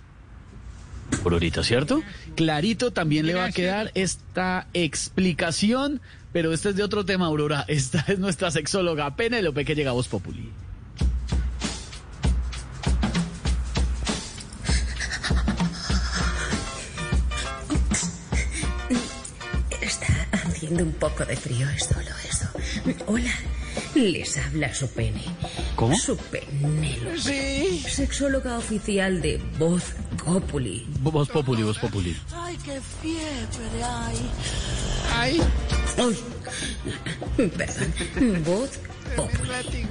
[1.24, 2.04] Aurorita, ¿cierto?
[2.36, 6.00] Clarito también le va a quedar esta explicación,
[6.32, 7.64] pero este es de otro tema, Aurora.
[7.66, 10.48] Esta es nuestra sexóloga Penélope que llega a Voz Populi.
[20.72, 22.48] Haciendo un poco de frío, es solo eso.
[23.06, 23.32] Hola,
[23.94, 25.22] les habla su pene.
[25.76, 25.96] ¿Cómo?
[25.96, 27.18] Su Penélope.
[27.18, 27.84] Sí.
[27.88, 29.84] Sexóloga oficial de Voz
[30.24, 30.86] Populi.
[31.00, 32.16] Voz Populi, Voz Populi.
[32.34, 34.30] Ay, qué fiebre hay.
[35.14, 35.42] Ay.
[35.98, 36.16] Uy.
[37.56, 38.44] Perdón.
[38.44, 38.70] Voz
[39.16, 39.86] Populi.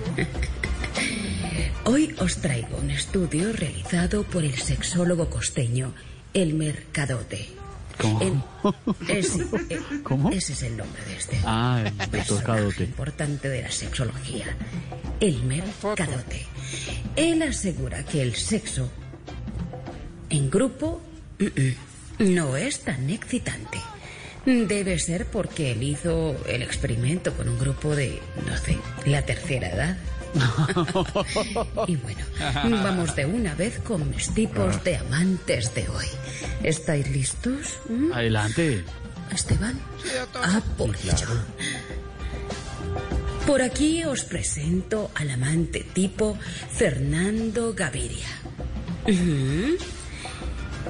[1.85, 5.93] Hoy os traigo un estudio realizado por el sexólogo costeño
[6.33, 7.60] Elmer Cadote.
[10.03, 10.31] ¿Cómo?
[10.31, 11.39] Ese es el nombre de este.
[11.45, 14.45] Ah, el personaje importante de la sexología.
[15.19, 15.63] Elmer
[15.95, 16.45] Cadote.
[17.15, 18.89] Él asegura que el sexo
[20.29, 21.01] en grupo
[22.19, 23.79] no es tan excitante.
[24.45, 29.69] Debe ser porque él hizo el experimento con un grupo de, no sé, la tercera
[29.69, 29.97] edad.
[31.87, 32.25] y bueno,
[32.83, 36.07] vamos de una vez con mis tipos de amantes de hoy.
[36.63, 37.79] ¿Estáis listos?
[37.89, 38.11] ¿Mm?
[38.13, 38.83] Adelante.
[39.31, 39.79] Esteban.
[40.35, 41.27] Ah, por ello.
[43.45, 46.37] Por aquí os presento al amante tipo
[46.71, 48.27] Fernando Gaviria.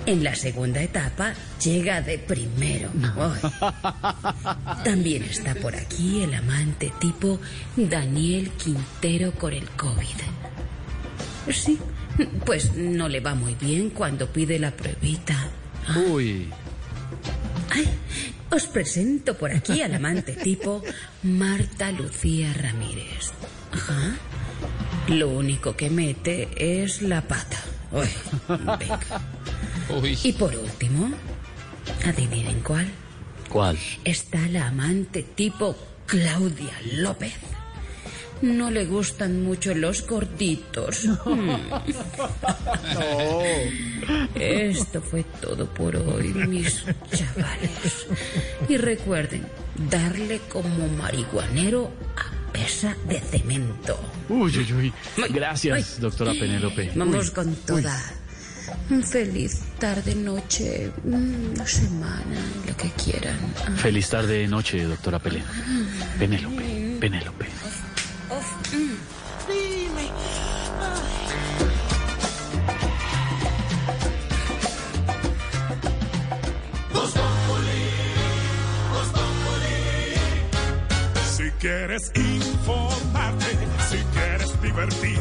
[0.06, 2.90] En la segunda etapa llega de primero.
[3.16, 4.84] Ay.
[4.84, 7.40] También está por aquí el amante tipo
[7.76, 10.08] Daniel Quintero con el COVID.
[11.52, 11.78] Sí,
[12.46, 15.50] Pues no le va muy bien cuando pide la pruebita.
[16.10, 16.48] Uy.
[18.52, 20.84] Os presento por aquí al amante tipo
[21.24, 23.32] Marta Lucía Ramírez.
[23.72, 24.18] Ajá.
[25.08, 27.58] Lo único que mete es la pata.
[27.92, 28.08] Uy,
[28.50, 29.00] venga.
[30.24, 31.11] Y por último,
[32.06, 32.88] adivinen cuál.
[33.50, 33.78] ¿Cuál?
[34.06, 37.34] Está la amante tipo Claudia López.
[38.42, 41.06] No le gustan mucho los gorditos.
[41.06, 41.52] Hmm.
[44.36, 48.08] Esto fue todo por hoy, mis chavales.
[48.68, 49.45] Y recuerden,
[49.90, 54.00] darle como marihuanero a pesa de cemento.
[54.30, 54.94] Uy, uy, uy.
[55.30, 56.92] Gracias, doctora Penélope.
[56.95, 57.34] Vamos Uy.
[57.34, 58.20] con toda.
[59.03, 63.38] Feliz tarde, noche, mm, semana, lo que quieran.
[63.66, 63.72] Ah.
[63.77, 65.42] Feliz tarde, noche, doctora Pelé.
[66.19, 67.45] Penélope, Penélope.
[81.35, 83.58] Si quieres informarte,
[83.90, 85.20] si quieres divertirte,